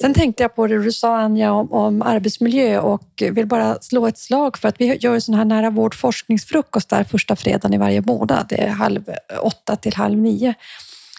sen 0.00 0.14
tänkte 0.14 0.42
jag 0.42 0.56
på 0.56 0.66
det 0.66 0.82
du 0.82 0.92
sa 0.92 1.16
Anja 1.16 1.52
om, 1.52 1.72
om, 1.72 2.02
arbetsmiljö 2.02 2.78
och 2.78 3.22
vill 3.32 3.46
bara 3.46 3.78
slå 3.80 4.06
ett 4.06 4.18
slag 4.18 4.58
för 4.58 4.68
att 4.68 4.80
vi 4.80 4.96
gör 4.96 5.14
en 5.14 5.20
sån 5.20 5.34
här 5.34 5.44
nära 5.44 5.70
vård 5.70 5.94
forskningsfrukost 5.94 6.88
där 6.88 7.04
första 7.04 7.36
fredagen 7.36 7.74
i 7.74 7.78
varje 7.78 8.00
månad. 8.00 8.46
Det 8.48 8.60
är 8.60 8.68
halv 8.68 9.04
åtta 9.42 9.76
till 9.76 9.94
halv 9.94 10.18
nio. 10.18 10.54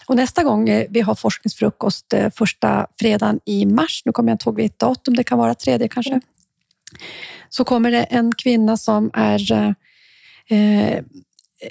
Och 0.06 0.16
nästa 0.16 0.42
gång 0.42 0.68
eh, 0.68 0.86
vi 0.90 1.00
har 1.00 1.14
forskningsfrukost 1.14 2.12
eh, 2.12 2.30
första 2.30 2.86
fredagen 3.00 3.40
i 3.44 3.66
mars, 3.66 4.02
nu 4.04 4.12
kommer 4.12 4.30
jag 4.30 4.34
inte 4.34 4.48
ihåg 4.48 4.56
vilket 4.56 4.78
datum, 4.78 5.16
det 5.16 5.24
kan 5.24 5.38
vara 5.38 5.54
tredje 5.54 5.88
kanske, 5.88 6.20
så 7.48 7.64
kommer 7.64 7.90
det 7.90 8.02
en 8.02 8.34
kvinna 8.34 8.76
som 8.76 9.10
är 9.14 9.52
eh, 10.48 11.04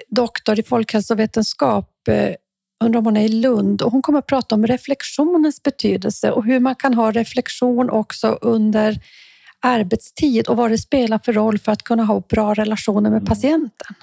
doktor 0.09 0.59
i 0.59 0.63
folkhälsovetenskap, 0.63 2.07
eh, 2.07 2.35
undrar 2.83 2.99
om 2.99 3.05
hon 3.05 3.17
är 3.17 3.25
i 3.25 3.29
Lund, 3.29 3.81
och 3.81 3.91
hon 3.91 4.01
kommer 4.01 4.19
att 4.19 4.27
prata 4.27 4.55
om 4.55 4.67
reflektionens 4.67 5.63
betydelse 5.63 6.31
och 6.31 6.45
hur 6.45 6.59
man 6.59 6.75
kan 6.75 6.93
ha 6.93 7.11
reflektion 7.11 7.89
också 7.89 8.27
under 8.41 8.99
arbetstid 9.59 10.47
och 10.47 10.57
vad 10.57 10.71
det 10.71 10.77
spelar 10.77 11.19
för 11.25 11.33
roll 11.33 11.59
för 11.59 11.71
att 11.71 11.83
kunna 11.83 12.03
ha 12.03 12.19
bra 12.29 12.53
relationer 12.53 13.09
med 13.09 13.17
mm. 13.17 13.25
patienten. 13.25 13.95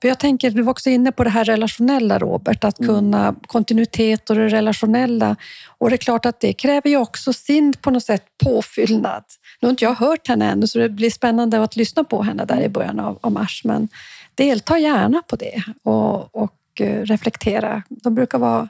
För 0.00 0.08
jag 0.08 0.18
tänker, 0.18 0.50
du 0.50 0.62
var 0.62 0.70
också 0.70 0.90
inne 0.90 1.12
på 1.12 1.24
det 1.24 1.30
här 1.30 1.44
relationella 1.44 2.18
Robert, 2.18 2.64
att 2.64 2.80
mm. 2.80 2.88
kunna 2.88 3.34
kontinuitet 3.46 4.30
och 4.30 4.36
det 4.36 4.48
relationella. 4.48 5.36
Och 5.78 5.90
det 5.90 5.96
är 5.96 5.98
klart 5.98 6.26
att 6.26 6.40
det 6.40 6.52
kräver 6.52 6.90
ju 6.90 6.96
också 6.96 7.32
sin 7.32 7.72
på 7.72 7.90
något 7.90 8.04
sätt 8.04 8.24
påfyllnad. 8.44 9.24
Nu 9.60 9.66
har 9.66 9.70
inte 9.70 9.84
jag 9.84 9.94
hört 9.94 10.28
henne 10.28 10.50
ännu 10.50 10.66
så 10.66 10.78
det 10.78 10.88
blir 10.88 11.10
spännande 11.10 11.62
att 11.62 11.76
lyssna 11.76 12.04
på 12.04 12.22
henne 12.22 12.44
där 12.44 12.60
i 12.60 12.68
början 12.68 13.00
av, 13.00 13.18
av 13.20 13.32
mars. 13.32 13.62
Men 13.64 13.88
delta 14.34 14.78
gärna 14.78 15.22
på 15.22 15.36
det 15.36 15.62
och, 15.82 16.36
och 16.36 16.80
eh, 16.80 17.02
reflektera. 17.02 17.82
De 17.88 18.14
brukar 18.14 18.38
vara 18.38 18.68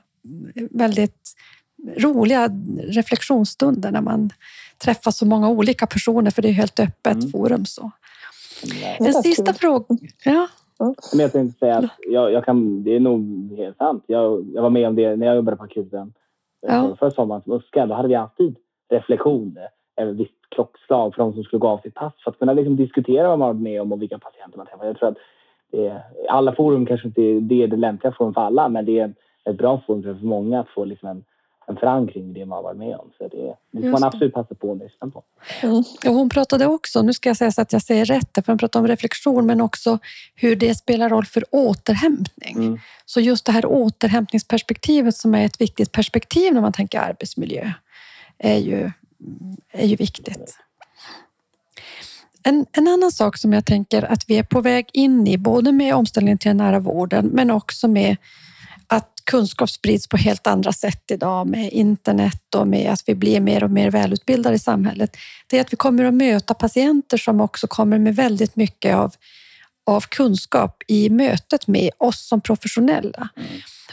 väldigt 0.71 1.35
roliga 1.99 2.49
reflektionsstunder 2.89 3.91
när 3.91 4.01
man 4.01 4.31
träffar 4.79 5.11
så 5.11 5.27
många 5.27 5.49
olika 5.49 5.87
personer 5.87 6.31
för 6.31 6.43
det 6.43 6.49
är 6.49 6.53
helt 6.53 6.81
öppet 6.81 7.15
mm. 7.15 7.31
forum. 7.31 7.67
Så. 7.67 7.91
En 8.99 9.23
sista 9.23 9.55
fråga. 9.55 9.87
Ja. 10.25 10.49
Men 10.79 11.21
jag 11.21 11.33
tänkte 11.33 11.59
säga 11.59 11.77
att 11.77 11.91
jag, 12.09 12.33
jag, 12.33 12.45
kan, 12.45 12.85
det 12.85 12.97
är 12.97 13.01
nog 13.01 13.53
helt 13.57 13.77
sant. 13.77 14.05
Jag, 14.07 14.51
jag 14.55 14.63
var 14.63 14.71
med 14.71 14.89
om 14.89 14.95
det 14.95 15.17
när 15.17 15.27
jag 15.27 15.37
jobbade 15.37 15.57
på 15.57 15.65
akuten 15.65 16.13
ja. 16.61 16.97
för 16.99 17.11
sommaren 17.11 17.43
som 17.43 17.53
USKA. 17.53 17.87
Då 17.87 17.95
hade 17.95 18.09
vi 18.09 18.15
alltid 18.15 18.57
reflektion 18.91 19.59
över 19.97 20.13
visst 20.13 20.35
klockslag 20.49 21.15
för 21.15 21.23
de 21.23 21.33
som 21.33 21.45
skulle 21.45 21.61
gå 21.61 21.69
av 21.69 21.79
sitt 21.79 21.95
pass 21.95 22.13
för 22.25 22.31
att 22.31 22.39
kunna 22.39 22.53
liksom 22.53 22.77
diskutera 22.77 23.29
vad 23.29 23.39
man 23.39 23.49
varit 23.49 23.63
med 23.63 23.83
om 23.83 23.93
och 23.93 24.03
vilka 24.03 24.19
patienter 24.19 24.59
man 24.59 24.67
träffat. 24.67 24.87
Jag 24.87 24.99
tror 24.99 25.09
att 25.09 25.19
det, 25.71 26.03
alla 26.29 26.55
forum 26.55 26.87
kanske 26.87 27.09
inte 27.09 27.23
är 27.23 27.41
det, 27.41 27.63
är 27.63 27.67
det 27.69 27.77
lämpliga 27.77 28.13
forum 28.13 28.35
för 28.35 28.41
alla 28.41 28.69
men 28.69 28.85
det 28.85 28.99
är 28.99 29.15
ett 29.45 29.59
bra 29.59 29.83
forum 29.87 30.03
för 30.03 30.27
många 30.27 30.61
att 30.61 30.69
få 30.69 30.85
liksom 30.85 31.09
en 31.09 31.25
en 31.67 31.77
förankring 31.77 32.31
i 32.31 32.33
det 32.33 32.47
man 32.47 32.63
varit 32.63 32.79
med 32.79 32.97
om. 32.97 33.11
Så 33.19 33.29
det, 33.29 33.57
det 33.71 33.83
får 33.83 33.89
man 33.89 34.05
absolut 34.05 34.35
passa 34.35 34.55
på 34.55 34.73
att 34.73 34.79
lyssna 34.79 35.11
på. 35.11 35.23
Mm. 35.63 35.85
Och 36.07 36.15
hon 36.15 36.29
pratade 36.29 36.67
också, 36.67 37.03
nu 37.03 37.13
ska 37.13 37.29
jag 37.29 37.37
säga 37.37 37.53
så 37.53 37.63
att 37.63 37.73
jag 37.73 37.83
säger 37.83 38.05
rätt, 38.05 38.35
för 38.35 38.47
hon 38.47 38.59
pratade 38.59 38.81
om 38.81 38.89
reflektion 38.89 39.47
men 39.47 39.61
också 39.61 39.99
hur 40.35 40.57
det 40.57 40.75
spelar 40.75 41.09
roll 41.09 41.25
för 41.25 41.45
återhämtning. 41.51 42.57
Mm. 42.57 42.79
Så 43.07 43.21
just 43.21 43.47
det 43.47 43.53
här 43.53 43.67
återhämtningsperspektivet 43.67 45.17
som 45.17 45.35
är 45.35 45.45
ett 45.45 45.61
viktigt 45.61 45.93
perspektiv 45.93 46.55
när 46.55 46.61
man 46.61 46.73
tänker 46.73 47.01
arbetsmiljö 47.01 47.71
är 48.39 48.59
ju, 48.59 48.91
är 49.73 49.87
ju 49.87 49.97
viktigt. 49.97 50.59
En, 52.43 52.67
en 52.73 52.89
annan 52.89 53.13
sak 53.13 53.37
som 53.37 53.53
jag 53.53 53.65
tänker 53.65 54.03
att 54.03 54.31
vi 54.31 54.39
är 54.39 54.43
på 54.43 54.61
väg 54.61 54.91
in 54.93 55.27
i, 55.27 55.39
både 55.39 55.73
med 55.73 55.95
omställningen 55.95 56.39
till 56.39 56.49
den 56.49 56.57
nära 56.57 56.79
vården, 56.79 57.27
men 57.27 57.51
också 57.51 57.89
med 57.89 58.17
att 59.23 59.31
kunskap 59.31 59.71
sprids 59.71 60.07
på 60.07 60.17
helt 60.17 60.47
andra 60.47 60.73
sätt 60.73 61.11
idag 61.11 61.47
med 61.47 61.73
internet 61.73 62.55
och 62.57 62.69
med 62.69 62.93
att 62.93 63.03
vi 63.07 63.15
blir 63.15 63.41
mer 63.41 63.65
och 63.65 63.71
mer 63.71 63.91
välutbildade 63.91 64.57
i 64.57 64.59
samhället. 64.59 65.17
Det 65.47 65.57
är 65.57 65.61
att 65.61 65.73
vi 65.73 65.77
kommer 65.77 66.05
att 66.05 66.15
möta 66.15 66.55
patienter 66.55 67.17
som 67.17 67.41
också 67.41 67.67
kommer 67.67 67.99
med 67.99 68.17
väldigt 68.17 68.57
mycket 68.57 68.95
av, 68.95 69.15
av 69.87 70.01
kunskap 70.01 70.83
i 70.89 71.11
mötet 71.11 71.67
med 71.67 71.91
oss 71.99 72.29
som 72.29 72.41
professionella. 72.41 73.29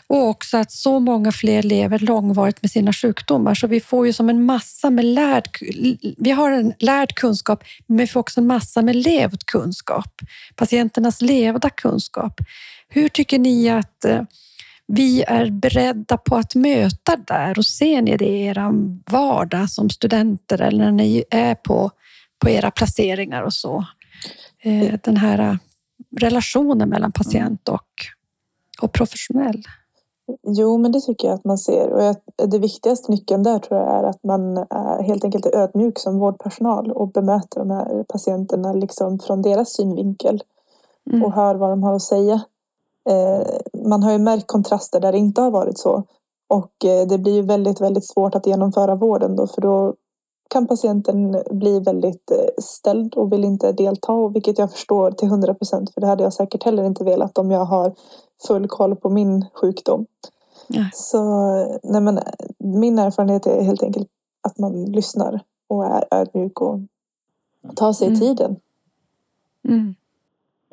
Och 0.08 0.28
också 0.28 0.58
att 0.58 0.72
så 0.72 1.00
många 1.00 1.32
fler 1.32 1.64
lever 1.64 2.00
långvarigt 2.00 2.62
med 2.62 2.72
sina 2.72 2.94
sjukdomar. 2.94 3.56
Så 3.56 3.68
vi 3.68 3.80
får 3.80 4.06
ju 4.06 4.14
som 4.14 4.30
en 4.30 4.44
massa 4.44 4.90
med 4.90 5.06
lärd... 5.06 5.50
Vi 6.18 6.32
har 6.32 6.52
en 6.52 6.74
lärd 6.80 7.16
kunskap, 7.16 7.64
men 7.88 7.98
vi 7.98 8.08
får 8.08 8.20
också 8.20 8.40
en 8.40 8.48
massa 8.48 8.82
med 8.82 8.96
levd 8.96 9.46
kunskap. 9.46 10.22
Patienternas 10.56 11.22
levda 11.22 11.70
kunskap. 11.70 12.42
Hur 12.90 13.10
tycker 13.10 13.40
ni 13.40 13.70
att 13.70 14.06
eh, 14.06 14.22
vi 14.92 15.24
är 15.24 15.52
beredda 15.52 16.18
på 16.18 16.36
att 16.36 16.56
möta 16.56 17.16
där 17.16 17.58
och 17.58 17.66
ser 17.66 18.02
ni 18.02 18.18
det 18.18 18.26
i 18.26 18.46
er 18.46 18.72
vardag 19.12 19.70
som 19.70 19.90
studenter 19.90 20.62
eller 20.62 20.84
när 20.84 20.92
ni 20.92 21.24
är 21.30 21.56
på, 21.56 21.92
på 22.40 22.50
era 22.50 22.72
placeringar 22.72 23.44
och 23.44 23.54
så? 23.54 23.86
Eh, 24.64 24.94
den 25.04 25.18
här 25.18 25.58
relationen 26.18 26.90
mellan 26.90 27.12
patient 27.12 27.70
och, 27.70 27.88
och 28.82 28.92
professionell. 28.94 29.64
Jo, 30.48 30.78
men 30.78 30.92
det 30.92 31.02
tycker 31.02 31.28
jag 31.28 31.36
att 31.36 31.46
man 31.46 31.58
ser. 31.58 31.90
Och 31.90 32.04
jag, 32.04 32.16
det 32.50 32.60
viktigaste 32.60 33.12
nyckeln 33.12 33.44
där 33.44 33.60
tror 33.60 33.80
jag 33.80 34.00
är 34.00 34.04
att 34.04 34.24
man 34.24 34.58
är 34.58 35.04
helt 35.04 35.24
enkelt 35.24 35.46
är 35.46 35.56
ödmjuk 35.56 36.00
som 36.00 36.20
vårdpersonal 36.20 36.92
och 36.92 37.12
bemöter 37.12 37.60
de 37.60 37.72
här 37.72 38.04
patienterna 38.04 38.74
liksom 38.74 39.20
från 39.20 39.42
deras 39.42 39.74
synvinkel 39.74 40.44
mm. 41.12 41.24
och 41.24 41.34
hör 41.34 41.56
vad 41.56 41.70
de 41.70 41.84
har 41.84 41.96
att 41.96 42.02
säga. 42.02 42.42
Eh, 43.10 43.47
man 43.88 44.03
har 44.03 44.12
ju 44.12 44.18
märkt 44.18 44.47
kontraster 44.47 44.99
där 44.99 45.12
det 45.12 45.18
inte 45.18 45.41
har 45.41 45.51
varit 45.51 45.78
så. 45.78 46.03
Och 46.47 46.86
eh, 46.86 47.07
det 47.07 47.18
blir 47.18 47.36
ju 47.36 47.41
väldigt, 47.41 47.82
väldigt 47.82 48.07
svårt 48.07 48.36
att 48.36 48.47
genomföra 48.47 48.95
vården 48.95 49.36
då 49.36 49.47
för 49.47 49.62
då 49.62 49.95
kan 50.49 50.68
patienten 50.68 51.43
bli 51.51 51.80
väldigt 51.80 52.32
eh, 52.32 52.64
ställd 52.64 53.14
och 53.16 53.34
vill 53.34 53.43
inte 53.43 53.72
delta, 53.72 54.28
vilket 54.28 54.57
jag 54.57 54.72
förstår 54.72 55.12
till 55.12 55.28
hundra 55.28 55.53
procent, 55.53 55.93
för 55.93 56.01
det 56.01 56.07
hade 56.07 56.24
jag 56.24 56.34
säkert 56.34 56.64
heller 56.64 56.84
inte 56.84 57.03
velat 57.03 57.38
om 57.38 57.51
jag 57.51 57.66
har 57.66 57.93
full 58.47 58.68
koll 58.68 58.95
på 58.95 59.10
min 59.10 59.45
sjukdom. 59.53 60.05
Ja. 60.68 60.84
Så 60.93 61.24
nej 61.84 62.01
men, 62.01 62.20
min 62.57 62.99
erfarenhet 62.99 63.45
är 63.45 63.62
helt 63.62 63.84
enkelt 63.84 64.07
att 64.41 64.57
man 64.57 64.86
lyssnar 64.86 65.39
och 65.68 65.86
är 65.86 66.03
ödmjuk 66.12 66.62
och 66.62 66.80
tar 67.76 67.93
sig 67.93 68.07
mm. 68.07 68.20
tiden. 68.20 68.55
Mm. 69.68 69.95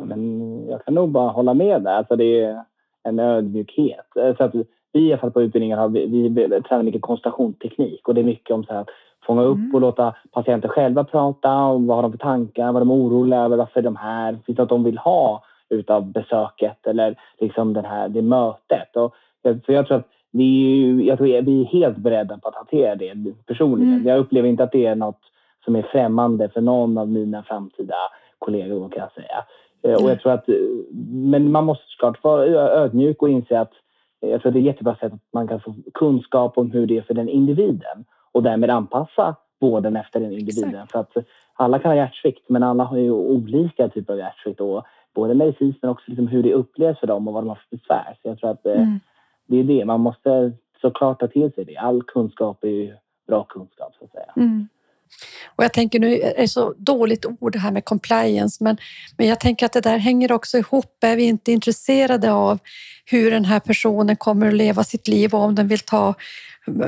Men 0.03 0.67
jag 0.69 0.85
kan 0.85 0.95
nog 0.95 1.09
bara 1.09 1.29
hålla 1.29 1.55
med 1.55 1.83
där. 1.83 1.97
Alltså 1.97 2.17
det 2.17 2.41
är 2.41 2.65
en 3.03 3.19
ödmjukhet. 3.19 4.07
Så 4.15 4.45
att 4.45 4.55
vi 4.93 5.09
i 5.09 5.13
alla 5.13 5.21
fall 5.21 5.31
på 5.31 5.43
utbildningen 5.43 5.79
har 5.79 5.89
vi, 5.89 6.07
vi 6.29 6.63
tränar 6.63 6.83
mycket 6.83 7.03
koncentrationsteknik 7.03 8.09
och 8.09 8.15
det 8.15 8.21
är 8.21 8.25
mycket 8.25 8.55
om 8.55 8.65
så 8.65 8.73
här, 8.73 8.81
att 8.81 8.89
fånga 9.27 9.43
upp 9.43 9.59
mm. 9.59 9.75
och 9.75 9.81
låta 9.81 10.15
patienter 10.33 10.69
själva 10.69 11.05
prata 11.05 11.55
om 11.55 11.87
vad 11.87 11.97
har 11.97 12.03
de 12.03 12.13
för 12.13 12.19
tankar, 12.19 12.73
vad 12.73 12.83
de 12.83 12.91
är 12.91 12.95
oroliga 12.95 13.41
över, 13.41 13.57
varför 13.57 13.81
är 13.81 13.85
de 13.85 13.97
här, 13.97 14.33
finns 14.33 14.57
det 14.57 14.63
något 14.63 14.69
de 14.69 14.85
vill 14.85 14.99
ha 14.99 15.43
utav 15.69 16.13
besöket 16.13 16.87
eller 16.87 17.15
liksom 17.41 17.73
den 17.73 17.85
här, 17.85 18.09
det 18.09 18.23
mötet. 18.23 18.97
Och, 18.97 19.15
för 19.43 19.73
jag 19.73 19.87
tror 19.87 19.99
att 19.99 20.09
vi, 20.31 21.07
jag 21.07 21.19
tror 21.19 21.43
vi 21.43 21.61
är 21.63 21.65
helt 21.65 21.97
beredda 21.97 22.39
på 22.39 22.49
att 22.49 22.55
hantera 22.55 22.95
det 22.95 23.15
personligen. 23.47 23.95
Mm. 23.95 24.07
Jag 24.07 24.19
upplever 24.19 24.49
inte 24.49 24.65
att 24.65 24.73
det 24.73 24.87
är 24.87 24.95
något 24.95 25.21
som 25.65 25.77
är 25.77 25.83
främmande 25.83 26.49
för 26.49 26.61
någon 26.61 26.99
av 26.99 27.09
mina 27.09 27.43
framtida 27.43 27.95
kollegor 28.39 28.89
kan 28.89 29.01
jag 29.01 29.13
säga. 29.13 29.45
Mm. 29.91 30.05
Och 30.05 30.11
jag 30.11 30.21
tror 30.21 30.33
att, 30.33 30.49
men 31.11 31.53
man 31.53 31.65
måste 31.65 31.85
såklart 31.87 32.25
vara 32.25 32.45
ödmjuk 32.71 33.23
och 33.23 33.31
inse 33.31 33.61
att 33.61 33.73
jag 34.21 34.43
tror 34.43 34.51
att 34.51 34.55
det 34.55 34.59
är 34.59 34.61
ett 34.61 34.67
jättebra 34.67 34.97
sätt 34.97 35.13
att 35.13 35.33
man 35.33 35.49
kan 35.49 35.61
få 35.61 35.75
kunskap 35.95 36.59
om 36.59 36.71
hur 36.71 36.87
det 36.87 36.97
är 36.97 37.03
för 37.03 37.15
den 37.15 37.29
individen 37.29 38.05
och 38.33 38.43
därmed 38.43 38.71
anpassa 38.71 39.37
vården 39.61 39.97
efter 39.97 40.21
den 40.21 40.33
individen. 40.33 40.75
Exakt. 40.75 40.93
För 40.93 40.99
att 41.21 41.27
alla 41.55 41.79
kan 41.79 41.91
ha 41.91 41.97
hjärtsvikt 41.97 42.49
men 42.49 42.63
alla 42.63 42.85
har 42.85 42.97
ju 42.97 43.11
olika 43.11 43.89
typer 43.89 44.13
av 44.13 44.19
hjärtsvikt 44.19 44.61
och 44.61 44.87
både 45.15 45.35
medicinskt 45.35 45.83
men 45.83 45.91
också 45.91 46.05
liksom 46.07 46.29
hur 46.29 46.43
det 46.43 46.55
upplevs 46.55 46.99
för 47.01 47.07
dem 47.07 47.29
och 47.29 47.35
vad 47.35 47.43
de 47.43 47.49
har 47.49 47.55
för 47.55 47.77
besvär. 47.77 48.19
Så 48.23 48.29
jag 48.29 48.39
tror 48.39 48.51
att 48.51 48.67
eh, 48.67 48.83
mm. 48.83 49.01
det 49.47 49.57
är 49.57 49.65
det, 49.65 49.85
man 49.85 50.01
måste 50.01 50.53
såklart 50.81 51.21
ta 51.21 51.29
till 51.29 51.53
sig 51.53 51.65
det. 51.65 51.77
All 51.77 52.03
kunskap 52.03 52.65
är 52.65 52.69
ju 52.69 52.97
bra 53.27 53.45
kunskap 53.45 53.95
så 53.99 54.05
att 54.05 54.11
säga. 54.11 54.33
Mm. 54.37 54.69
Och 55.57 55.65
jag 55.65 55.73
tänker 55.73 55.99
nu 55.99 56.21
är 56.21 56.35
det 56.37 56.49
så 56.49 56.75
dåligt 56.79 57.27
ord 57.27 57.53
det 57.53 57.59
här 57.59 57.71
med 57.71 57.85
compliance, 57.85 58.65
men, 58.65 58.77
men 59.17 59.27
jag 59.27 59.41
tänker 59.41 59.67
att 59.67 59.73
det 59.73 59.81
där 59.81 59.99
hänger 59.99 60.33
också 60.33 60.59
ihop. 60.59 61.05
Är 61.05 61.17
vi 61.17 61.23
inte 61.25 61.53
intresserade 61.53 62.33
av 62.33 62.59
hur 63.05 63.31
den 63.31 63.45
här 63.45 63.61
personen 63.61 64.17
kommer 64.17 64.49
att 64.49 64.55
leva 64.55 64.85
sitt 64.85 65.09
liv 65.09 65.35
och 65.35 65.41
om 65.41 65.55
den 65.55 65.69
vill 65.69 65.79
ta 65.79 66.15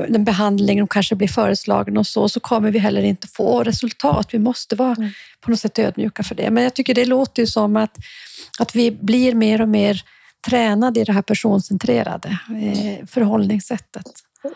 den 0.07 0.23
behandling 0.23 0.77
de 0.77 0.87
kanske 0.87 1.15
blir 1.15 1.27
föreslagen 1.27 1.97
och 1.97 2.07
så, 2.07 2.29
så 2.29 2.39
kommer 2.39 2.71
vi 2.71 2.79
heller 2.79 3.01
inte 3.01 3.27
få 3.27 3.63
resultat. 3.63 4.27
Vi 4.31 4.39
måste 4.39 4.75
vara 4.75 4.95
mm. 4.95 5.09
på 5.41 5.51
något 5.51 5.59
sätt 5.59 5.79
ödmjuka 5.79 6.23
för 6.23 6.35
det. 6.35 6.49
Men 6.51 6.63
jag 6.63 6.73
tycker 6.73 6.93
det 6.93 7.05
låter 7.05 7.41
ju 7.41 7.47
som 7.47 7.75
att, 7.75 7.97
att 8.59 8.75
vi 8.75 8.91
blir 8.91 9.33
mer 9.33 9.61
och 9.61 9.69
mer 9.69 10.01
tränade 10.47 10.99
i 10.99 11.03
det 11.03 11.13
här 11.13 11.21
personcentrerade 11.21 12.29
eh, 12.49 13.05
förhållningssättet. 13.07 14.05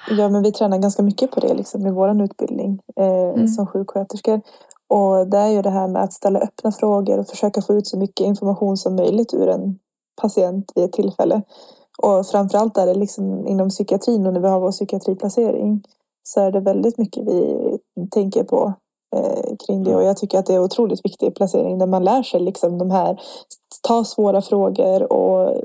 Ja, 0.10 0.30
men 0.30 0.44
vi 0.44 0.52
tränar 0.52 0.78
ganska 0.78 1.04
mycket 1.04 1.32
på 1.32 1.40
det 1.40 1.54
liksom, 1.54 1.88
i 1.88 1.92
vår 1.92 2.22
utbildning 2.22 2.80
eh, 2.96 3.30
mm. 3.30 3.48
som 3.48 3.68
sjuksköterskor. 3.68 4.42
Och 4.88 5.28
det 5.28 5.38
är 5.38 5.50
ju 5.50 5.62
det 5.62 5.70
här 5.70 5.88
med 5.88 6.04
att 6.04 6.14
ställa 6.14 6.40
öppna 6.40 6.72
frågor 6.72 7.20
och 7.20 7.28
försöka 7.28 7.62
få 7.62 7.74
ut 7.74 7.88
så 7.88 7.98
mycket 7.98 8.26
information 8.26 8.78
som 8.78 8.96
möjligt 8.96 9.34
ur 9.34 9.48
en 9.48 9.80
patient 10.22 10.72
vid 10.76 10.86
ett 10.86 10.94
tillfälle. 10.94 11.42
Och 11.98 12.28
framförallt 12.28 12.78
är 12.78 12.86
det 12.86 12.94
liksom 12.94 13.48
inom 13.48 13.70
psykiatrin 13.70 14.28
och 14.28 14.34
när 14.34 14.40
vi 14.40 14.48
har 14.48 14.60
vår 14.60 14.72
psykiatriplacering 14.72 15.84
så 16.24 16.42
är 16.42 16.52
det 16.52 16.60
väldigt 16.60 16.98
mycket 16.98 17.24
vi 17.28 17.58
tänker 18.12 18.44
på 18.44 18.74
eh, 19.16 19.56
kring 19.66 19.84
det 19.84 19.96
och 19.96 20.04
jag 20.04 20.18
tycker 20.18 20.40
att 20.40 20.46
det 20.46 20.54
är 20.54 20.64
otroligt 20.64 21.06
viktig 21.06 21.36
placering 21.36 21.78
där 21.78 21.88
man 21.88 22.04
lär 22.04 22.24
sig 22.24 22.40
liksom 22.40 22.78
de 22.78 22.92
här 22.92 23.22
ta 23.82 24.04
svåra 24.04 24.42
frågor 24.42 25.14
och 25.14 25.62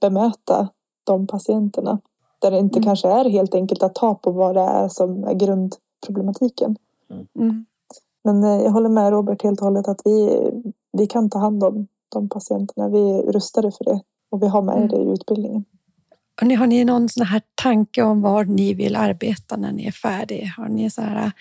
bemöta 0.00 0.68
de 1.06 1.26
patienterna. 1.26 1.98
Där 2.40 2.50
det 2.50 2.58
inte 2.58 2.78
mm. 2.78 2.84
kanske 2.84 3.08
är 3.08 3.24
helt 3.24 3.54
enkelt 3.54 3.82
att 3.82 3.94
ta 3.94 4.14
på 4.14 4.30
vad 4.30 4.54
det 4.54 4.60
är 4.60 4.88
som 4.88 5.24
är 5.24 5.34
grundproblematiken. 5.34 6.76
Mm. 7.38 7.66
Men 8.24 8.44
eh, 8.44 8.64
jag 8.64 8.70
håller 8.70 8.88
med 8.88 9.10
Robert 9.10 9.42
helt 9.42 9.60
och 9.60 9.66
hållet 9.66 9.88
att 9.88 10.00
vi, 10.04 10.50
vi 10.92 11.06
kan 11.06 11.30
ta 11.30 11.38
hand 11.38 11.64
om 11.64 11.86
de 12.08 12.28
patienterna. 12.28 12.88
Vi 12.88 13.10
är 13.10 13.32
rustade 13.32 13.72
för 13.72 13.84
det 13.84 14.00
och 14.30 14.42
vi 14.42 14.48
har 14.48 14.62
med 14.62 14.76
mm. 14.76 14.88
det 14.88 14.96
i 14.96 15.12
utbildningen. 15.12 15.64
Och 16.42 16.46
har 16.46 16.66
ni 16.66 16.84
någon 16.84 17.08
sån 17.08 17.26
här 17.26 17.42
tanke 17.54 18.02
om 18.02 18.22
var 18.22 18.44
ni 18.44 18.74
vill 18.74 18.96
arbeta 18.96 19.56
när 19.56 19.72
ni 19.72 19.86
är 19.86 19.92
färdiga? 19.92 20.54
Har, 20.56 20.68
ni 20.68 20.90
så 20.90 21.02
här, 21.02 21.32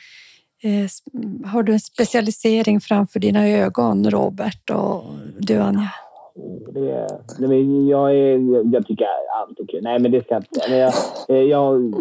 eh, 0.64 1.50
har 1.50 1.64
du 1.64 1.74
en 1.74 1.80
specialisering 1.80 2.82
framför 2.82 3.20
dina 3.20 3.48
ögon, 3.48 4.12
Robert 4.12 4.70
och 4.70 5.04
du, 5.40 5.58
Anja? 5.58 5.90
Det, 6.74 7.08
det, 7.40 7.62
jag, 7.90 8.16
är, 8.16 8.64
jag 8.74 8.88
tycker 8.88 9.08
allt 9.42 9.60
är 9.60 9.66
kul. 9.66 9.84
Nej, 9.84 10.00
men 10.00 10.12
det 10.12 10.24
ska 10.24 10.36
inte. 10.36 10.50
Men 10.70 10.78
jag, 10.78 10.94
jag, 11.48 11.94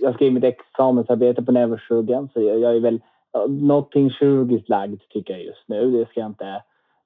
jag 0.00 0.14
skriver 0.14 0.32
mitt 0.32 0.44
examensarbete 0.44 1.42
på 1.42 1.52
neurokirurgen 1.52 2.28
så 2.32 2.40
jag, 2.40 2.58
jag 2.58 2.76
är 2.76 2.80
väl 2.80 3.00
någonting 3.48 4.10
kirurgiskt 4.10 4.68
lagd 4.68 5.00
tycker 5.08 5.34
jag 5.34 5.44
just 5.44 5.64
nu. 5.68 5.90
Det 5.90 6.10
ska 6.10 6.20
jag 6.20 6.30
inte 6.30 6.62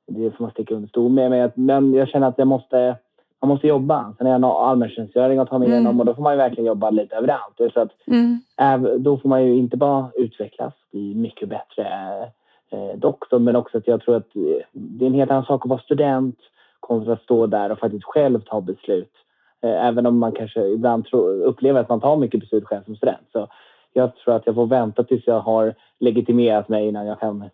det 0.07 0.31
får 0.31 0.45
man 0.45 0.51
sticka 0.51 0.75
under 0.75 0.89
stol 0.89 1.13
med. 1.13 1.31
Men, 1.31 1.51
men 1.55 1.95
jag 1.95 2.09
känner 2.09 2.29
att 2.29 2.39
jag 2.39 2.47
måste, 2.47 2.97
man 3.41 3.49
måste 3.49 3.67
jobba. 3.67 4.15
Sen 4.19 4.27
är 4.27 4.31
jag 4.31 4.45
allmäntjänstgöring 4.45 5.39
att 5.39 5.49
ta 5.49 5.59
mig 5.59 5.69
igenom 5.69 5.87
mm. 5.87 6.01
och 6.01 6.07
då 6.07 6.15
får 6.15 6.23
man 6.23 6.33
ju 6.33 6.37
verkligen 6.37 6.67
jobba 6.67 6.91
lite 6.91 7.17
överallt. 7.17 7.61
Så 7.75 7.81
att, 7.81 7.91
mm. 8.07 9.03
Då 9.03 9.19
får 9.19 9.29
man 9.29 9.45
ju 9.45 9.57
inte 9.57 9.77
bara 9.77 10.11
utvecklas, 10.15 10.75
bli 10.93 11.15
mycket 11.15 11.49
bättre 11.49 11.87
eh, 12.71 12.97
doktor 12.99 13.39
men 13.39 13.57
också 13.57 13.79
att 13.79 13.87
jag 13.87 14.01
tror 14.01 14.17
att 14.17 14.29
det 14.73 15.05
är 15.05 15.07
en 15.07 15.15
helt 15.15 15.31
annan 15.31 15.45
sak 15.45 15.65
att 15.65 15.71
vara 15.71 15.81
student 15.81 16.39
kontra 16.83 17.13
att 17.13 17.23
stå 17.23 17.47
där 17.47 17.73
och 17.73 17.79
faktiskt 17.79 18.05
själv 18.05 18.41
ta 18.41 18.61
beslut. 18.61 19.13
Eh, 19.65 19.87
även 19.87 20.07
om 20.07 20.19
man 20.19 20.33
kanske 20.33 20.67
ibland 20.67 21.07
upplever 21.45 21.81
att 21.81 21.89
man 21.89 22.01
tar 22.01 22.17
mycket 22.17 22.41
beslut 22.41 22.65
själv 22.65 22.85
som 22.85 22.97
student. 22.97 23.27
Så 23.33 23.49
jag 23.93 24.17
tror 24.17 24.37
att 24.37 24.47
jag 24.47 24.55
får 24.55 24.67
vänta 24.67 25.05
tills 25.05 25.27
jag 25.27 25.41
har 25.41 25.75
legitimerat 26.01 26.69
mig 26.69 26.89
innan 26.89 27.07
jag 27.07 27.21
kan 27.21 27.51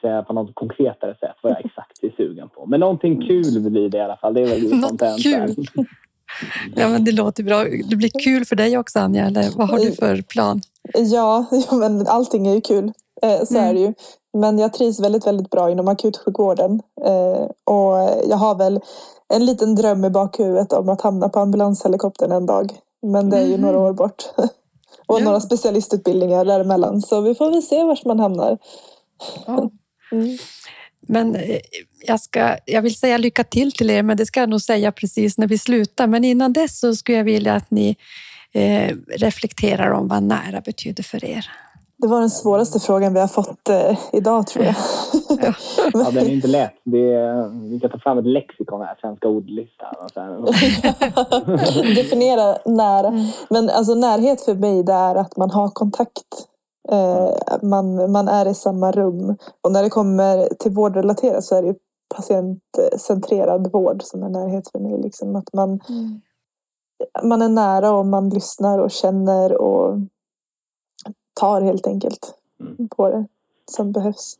säga 0.00 0.22
på 0.22 0.32
något 0.32 0.54
konkretare 0.54 1.16
sätt 1.20 1.36
vad 1.42 1.52
jag 1.52 1.64
exakt 1.64 2.04
är 2.04 2.10
sugen 2.16 2.48
på. 2.48 2.66
Men 2.66 2.80
någonting 2.80 3.26
kul 3.26 3.70
blir 3.70 3.88
det 3.88 3.98
i 3.98 4.00
alla 4.00 4.16
fall. 4.16 4.34
Det 4.34 4.40
är 4.40 4.46
väl 4.46 4.80
Något 4.80 5.22
kul! 5.22 5.66
Ja, 6.76 6.88
men 6.88 7.04
det 7.04 7.12
låter 7.12 7.42
bra. 7.42 7.64
Det 7.90 7.96
blir 7.96 8.10
kul 8.24 8.44
för 8.44 8.56
dig 8.56 8.78
också, 8.78 8.98
Anja. 8.98 9.26
Eller 9.26 9.44
vad 9.56 9.68
har 9.68 9.78
du 9.78 9.92
för 9.92 10.22
plan? 10.22 10.60
Ja, 10.94 11.46
men 11.72 12.06
allting 12.06 12.46
är 12.46 12.54
ju 12.54 12.60
kul. 12.60 12.92
Eh, 13.22 13.44
så 13.44 13.54
mm. 13.54 13.68
är 13.68 13.74
det 13.74 13.80
ju. 13.80 13.94
Men 14.32 14.58
jag 14.58 14.72
trivs 14.72 15.00
väldigt, 15.00 15.26
väldigt 15.26 15.50
bra 15.50 15.70
inom 15.70 15.88
akutsjukvården. 15.88 16.82
Eh, 17.04 17.50
och 17.64 18.22
jag 18.28 18.36
har 18.36 18.54
väl 18.54 18.80
en 19.28 19.46
liten 19.46 19.74
dröm 19.74 20.04
i 20.04 20.10
bakhuvudet 20.10 20.72
om 20.72 20.88
att 20.88 21.00
hamna 21.00 21.28
på 21.28 21.40
ambulanshelikoptern 21.40 22.32
en 22.32 22.46
dag. 22.46 22.72
Men 23.02 23.30
det 23.30 23.36
är 23.36 23.46
ju 23.46 23.54
mm. 23.54 23.60
några 23.60 23.78
år 23.78 23.92
bort. 23.92 24.22
Och 25.06 25.20
ja. 25.20 25.24
några 25.24 25.40
specialistutbildningar 25.40 26.44
däremellan. 26.44 27.02
Så 27.02 27.20
vi 27.20 27.34
får 27.34 27.50
väl 27.50 27.62
se 27.62 27.84
var 27.84 27.98
man 28.04 28.20
hamnar. 28.20 28.58
Ja. 29.46 29.70
Mm. 30.12 30.38
Men 31.00 31.36
eh, 31.36 31.60
jag, 32.06 32.20
ska, 32.20 32.56
jag 32.64 32.82
vill 32.82 32.96
säga 32.96 33.18
lycka 33.18 33.44
till 33.44 33.72
till 33.72 33.90
er, 33.90 34.02
men 34.02 34.16
det 34.16 34.26
ska 34.26 34.40
jag 34.40 34.48
nog 34.48 34.60
säga 34.60 34.92
precis 34.92 35.38
när 35.38 35.46
vi 35.46 35.58
slutar. 35.58 36.06
Men 36.06 36.24
innan 36.24 36.52
dess 36.52 36.80
så 36.80 36.96
skulle 36.96 37.18
jag 37.18 37.24
vilja 37.24 37.54
att 37.54 37.70
ni 37.70 37.96
eh, 38.52 38.96
reflekterar 39.08 39.90
om 39.90 40.08
vad 40.08 40.22
nära 40.22 40.60
betyder 40.60 41.02
för 41.02 41.24
er. 41.24 41.50
Det 41.98 42.08
var 42.08 42.20
den 42.20 42.30
svåraste 42.30 42.80
frågan 42.80 43.14
vi 43.14 43.20
har 43.20 43.28
fått 43.28 43.68
eh, 43.68 43.98
idag 44.12 44.46
tror 44.46 44.64
jag. 44.64 44.74
Ja, 45.92 46.10
den 46.10 46.26
är 46.26 46.32
inte 46.32 46.48
lätt. 46.48 46.74
Det 46.84 47.12
är, 47.14 47.70
vi 47.70 47.80
kan 47.80 47.90
ta 47.90 47.98
fram 47.98 48.18
ett 48.18 48.26
lexikon 48.26 48.80
här, 48.80 48.96
svenska 49.00 49.28
ordlistan. 49.28 49.94
och 49.98 50.10
här. 50.54 51.94
Definiera 51.94 52.58
nära. 52.64 53.12
Men 53.50 53.70
alltså 53.70 53.94
närhet 53.94 54.40
för 54.40 54.54
mig 54.54 54.82
det 54.82 54.92
är 54.92 55.14
att 55.14 55.36
man 55.36 55.50
har 55.50 55.68
kontakt. 55.68 56.48
Eh, 56.90 57.28
man, 57.62 58.12
man 58.12 58.28
är 58.28 58.48
i 58.48 58.54
samma 58.54 58.92
rum. 58.92 59.36
Och 59.62 59.72
när 59.72 59.82
det 59.82 59.90
kommer 59.90 60.48
till 60.58 60.72
vårdrelaterat 60.72 61.44
så 61.44 61.56
är 61.56 61.62
det 61.62 61.74
patientcentrerad 62.16 63.72
vård 63.72 64.02
som 64.02 64.22
är 64.22 64.28
närhet 64.28 64.70
för 64.72 64.78
mig. 64.78 65.02
Liksom 65.02 65.36
att 65.36 65.52
man, 65.52 65.80
man 67.22 67.42
är 67.42 67.48
nära 67.48 67.90
och 67.90 68.06
man 68.06 68.28
lyssnar 68.28 68.78
och 68.78 68.90
känner 68.90 69.52
och 69.52 69.98
tar 71.40 71.60
helt 71.60 71.86
enkelt 71.86 72.34
Mm. 72.60 72.88
på 72.88 73.08
det 73.08 73.26
som 73.64 73.92
behövs. 73.92 74.38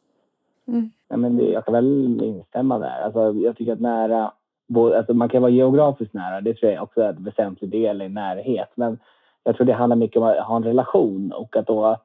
Ja, 1.09 1.17
men 1.17 1.37
det, 1.37 1.45
jag 1.45 1.65
kan 1.65 1.75
väl 1.75 2.23
instämma 2.23 2.79
där. 2.79 3.01
Alltså, 3.05 3.33
jag 3.33 3.57
tycker 3.57 3.73
att 3.73 3.81
nära, 3.81 4.33
både, 4.69 4.99
alltså, 4.99 5.15
man 5.15 5.29
kan 5.29 5.43
vara 5.43 5.53
geografiskt 5.53 6.15
nära, 6.15 6.41
det 6.41 6.55
tror 6.55 6.73
jag 6.73 6.83
också 6.83 7.01
är 7.01 7.09
en 7.09 7.25
väsentlig 7.25 7.71
del 7.71 8.03
i 8.03 8.09
närhet. 8.09 8.69
Men 8.75 8.99
jag 9.45 9.57
tror 9.57 9.67
det 9.67 9.73
handlar 9.73 9.97
mycket 9.97 10.17
om 10.17 10.23
att 10.23 10.37
ha 10.37 10.57
en 10.57 10.65
relation 10.65 11.33
och 11.33 11.57
att 11.57 11.67
då 11.67 11.97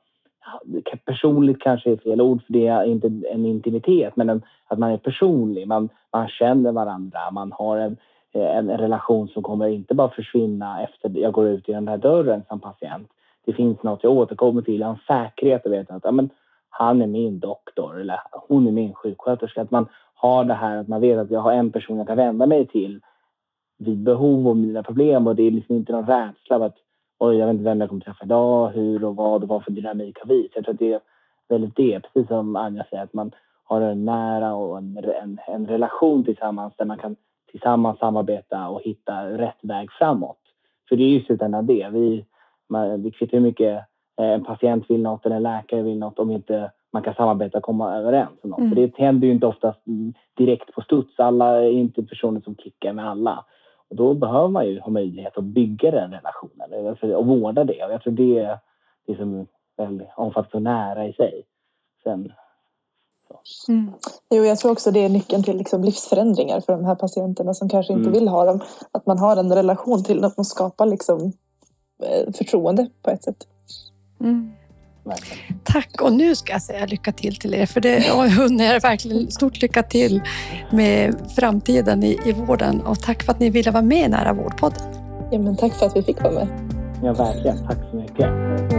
personligt 1.06 1.62
kanske 1.62 1.92
är 1.92 1.98
fel 1.98 2.22
ord 2.22 2.46
för 2.46 2.54
det 2.54 2.68
är 2.68 2.84
inte 2.84 3.08
en 3.08 3.46
intimitet 3.46 4.16
men 4.16 4.30
en, 4.30 4.42
att 4.68 4.80
man 4.80 4.92
är 4.92 4.98
personlig. 4.98 5.68
Man, 5.68 5.90
man 6.12 6.28
känner 6.28 6.72
varandra, 6.72 7.32
man 7.32 7.52
har 7.52 7.78
en, 7.78 7.98
en, 8.32 8.70
en 8.70 8.78
relation 8.78 9.28
som 9.28 9.44
kommer 9.44 9.68
inte 9.68 9.94
bara 9.94 10.10
försvinna 10.10 10.84
efter 10.84 11.12
jag 11.20 11.34
går 11.34 11.48
ut 11.48 11.70
i 11.70 11.72
den 11.72 11.88
här 11.88 11.98
dörren 11.98 12.44
som 12.48 12.60
patient. 12.60 13.08
Det 13.46 13.54
finns 13.54 13.84
något 13.84 14.04
jag 14.04 14.14
återkommer 14.14 14.62
till, 14.62 14.82
en 14.82 14.98
säkerhet 15.08 15.66
och 15.66 15.72
vet 15.72 15.92
att 15.92 16.04
ja, 16.04 16.12
men, 16.12 16.30
han 16.70 17.02
är 17.02 17.08
min 17.08 17.40
doktor 17.40 18.02
eller 18.02 18.20
hon 18.48 18.68
är 18.68 18.72
min 18.72 18.94
sjuksköterska. 18.94 19.62
Att 19.62 19.72
man 19.72 19.88
har 20.16 20.44
det 20.44 20.54
här 20.54 20.78
att 20.78 20.88
man 20.88 21.02
vet 21.02 21.20
att 21.20 21.32
jag 21.32 21.40
har 21.40 21.54
en 21.54 21.72
person 21.72 21.98
jag 21.98 22.08
kan 22.08 22.18
vända 22.18 22.46
mig 22.46 22.68
till 22.68 23.02
vid 23.78 23.98
behov 23.98 24.48
och 24.48 24.58
mina 24.58 24.84
problem 24.84 25.28
och 25.28 25.36
det 25.36 25.44
är 25.44 25.52
liksom 25.52 25.76
inte 25.76 25.92
någon 25.92 26.06
rädsla 26.06 26.56
av 26.56 26.64
att 26.64 26.76
oj, 27.20 27.38
jag 27.38 27.48
vet 27.48 27.54
inte 27.54 27.64
vem 27.64 27.80
jag 27.80 27.90
kommer 27.90 28.02
träffa 28.02 28.26
idag, 28.26 28.70
hur 28.70 29.04
och 29.04 29.16
vad 29.16 29.44
och 29.44 29.50
vad 29.50 29.64
för 29.64 29.72
dynamik 29.72 30.20
har 30.20 30.28
vi. 30.28 30.44
Så 30.44 30.58
jag 30.58 30.66
tror 30.66 30.74
att 30.74 30.80
det 30.80 30.94
är 30.94 31.00
väldigt 31.50 31.76
det, 31.76 32.00
precis 32.00 32.28
som 32.28 32.56
Anja 32.56 32.84
säger, 32.90 33.04
att 33.04 33.14
man 33.14 33.32
har 33.64 33.82
en 33.82 34.06
nära 34.06 34.54
och 34.54 34.78
en, 34.78 34.98
en, 34.98 35.40
en 35.48 35.68
relation 35.68 36.24
tillsammans 36.24 36.74
där 36.78 36.86
man 36.86 36.98
kan 36.98 37.16
tillsammans 37.52 38.00
samarbeta 38.00 38.68
och 38.68 38.82
hitta 38.82 39.30
rätt 39.30 39.60
väg 39.62 39.92
framåt. 39.92 40.40
För 40.90 40.96
det 40.96 41.04
är 41.04 41.10
ju 41.10 41.22
i 41.22 41.26
slutändan 41.26 41.66
det. 41.66 41.90
Vi, 41.92 42.26
man, 42.70 43.04
det 43.04 43.12
kvittar 43.12 43.38
hur 43.38 43.44
mycket 43.44 43.86
eh, 44.20 44.26
en 44.26 44.44
patient 44.44 44.90
vill 44.90 45.02
något 45.02 45.26
eller 45.26 45.36
en 45.36 45.44
läkare 45.44 45.82
vill 45.82 46.00
något 46.00 46.20
om 46.20 46.32
inte 46.32 46.72
man 46.94 47.04
kan 47.04 47.14
samarbeta 47.14 47.58
och 47.58 47.64
komma 47.64 47.96
överens 47.98 48.30
om 48.44 48.50
något. 48.50 48.60
Mm. 48.60 48.70
För 48.70 48.76
det 48.76 48.98
händer 48.98 49.28
ju 49.28 49.34
inte 49.34 49.48
oftast 49.48 49.80
direkt 50.38 50.74
på 50.74 50.82
studs. 50.82 51.20
Alla 51.20 51.46
är 51.64 51.70
inte 51.72 52.04
personer 52.04 52.42
som 52.42 52.56
klickar 52.56 52.94
med 52.94 53.10
alla. 53.10 53.46
Och 53.90 53.96
då 53.96 54.14
behöver 54.14 54.48
man 54.48 54.68
ju 54.68 54.80
ha 54.80 54.90
möjlighet 54.92 55.38
att 55.38 55.44
bygga 55.44 55.92
den 55.92 56.12
relationen 56.12 56.88
och- 56.92 57.00
för- 57.00 57.16
och 57.16 57.26
vårda 57.26 57.64
det. 57.64 57.86
Och 57.86 57.92
jag 57.94 58.02
tror 58.02 58.14
det 58.14 58.40
är 58.40 58.60
det 59.08 59.16
som 59.18 59.40
är 59.40 59.46
väldigt 59.78 60.08
omfattande 60.16 60.58
och 60.58 60.62
nära 60.76 61.08
i 61.08 61.14
sig. 61.14 61.44
Sen, 62.04 62.32
Mm. 63.70 63.92
Jo, 64.30 64.44
jag 64.44 64.58
tror 64.58 64.72
också 64.72 64.92
det 64.92 65.00
är 65.06 65.10
nyckeln 65.10 65.44
till 65.44 65.58
liksom 65.58 65.84
livsförändringar 65.84 66.60
för 66.60 66.74
de 66.74 66.86
här 66.86 66.96
patienterna 66.96 67.54
som 67.54 67.70
kanske 67.70 67.94
inte 67.94 68.10
Mm. 68.10 68.14
vill 68.20 68.28
ha 68.28 68.46
dem. 68.46 68.60
Att 68.92 69.06
man 69.06 69.20
har 69.20 69.38
en 69.38 69.56
relation 69.56 70.04
till 70.04 70.22
dem 70.22 70.32
och 70.38 70.46
skapar 70.48 70.86
liksom 70.86 71.20
eh, 71.20 71.30
förtroende 72.38 72.90
på 73.04 73.12
ett 73.12 73.24
sätt. 73.24 73.38
Mm. 74.22 74.52
Tack 75.64 76.02
och 76.02 76.14
nu 76.14 76.36
ska 76.36 76.54
jag 76.54 76.62
säga 76.62 76.86
lycka 76.86 77.12
till 77.12 77.36
till 77.36 77.54
er 77.54 77.66
för 77.66 77.82
det 77.82 78.06
jag 78.08 78.40
unnar 78.40 78.66
er 78.66 78.80
verkligen 78.80 79.32
stort 79.32 79.62
lycka 79.62 79.84
till 79.84 80.22
med 80.72 81.16
framtiden 81.36 82.04
i, 82.04 82.20
i 82.26 82.32
vården 82.32 82.82
och 82.82 83.00
tack 83.00 83.24
för 83.24 83.32
att 83.32 83.40
ni 83.40 83.50
ville 83.50 83.72
vara 83.72 83.84
med 83.84 84.06
i 84.06 84.08
Nära 84.08 84.34
vårdpodden. 84.34 84.80
Ja, 85.32 85.40
men 85.40 85.58
tack 85.58 85.74
för 85.74 85.86
att 85.86 85.96
vi 85.96 86.04
fick 86.04 86.22
vara 86.24 86.34
med. 86.34 86.48
Ja, 87.04 87.14
verkligen. 87.14 87.58
Tack 87.68 87.78
så 87.92 87.96
mycket. 87.96 88.73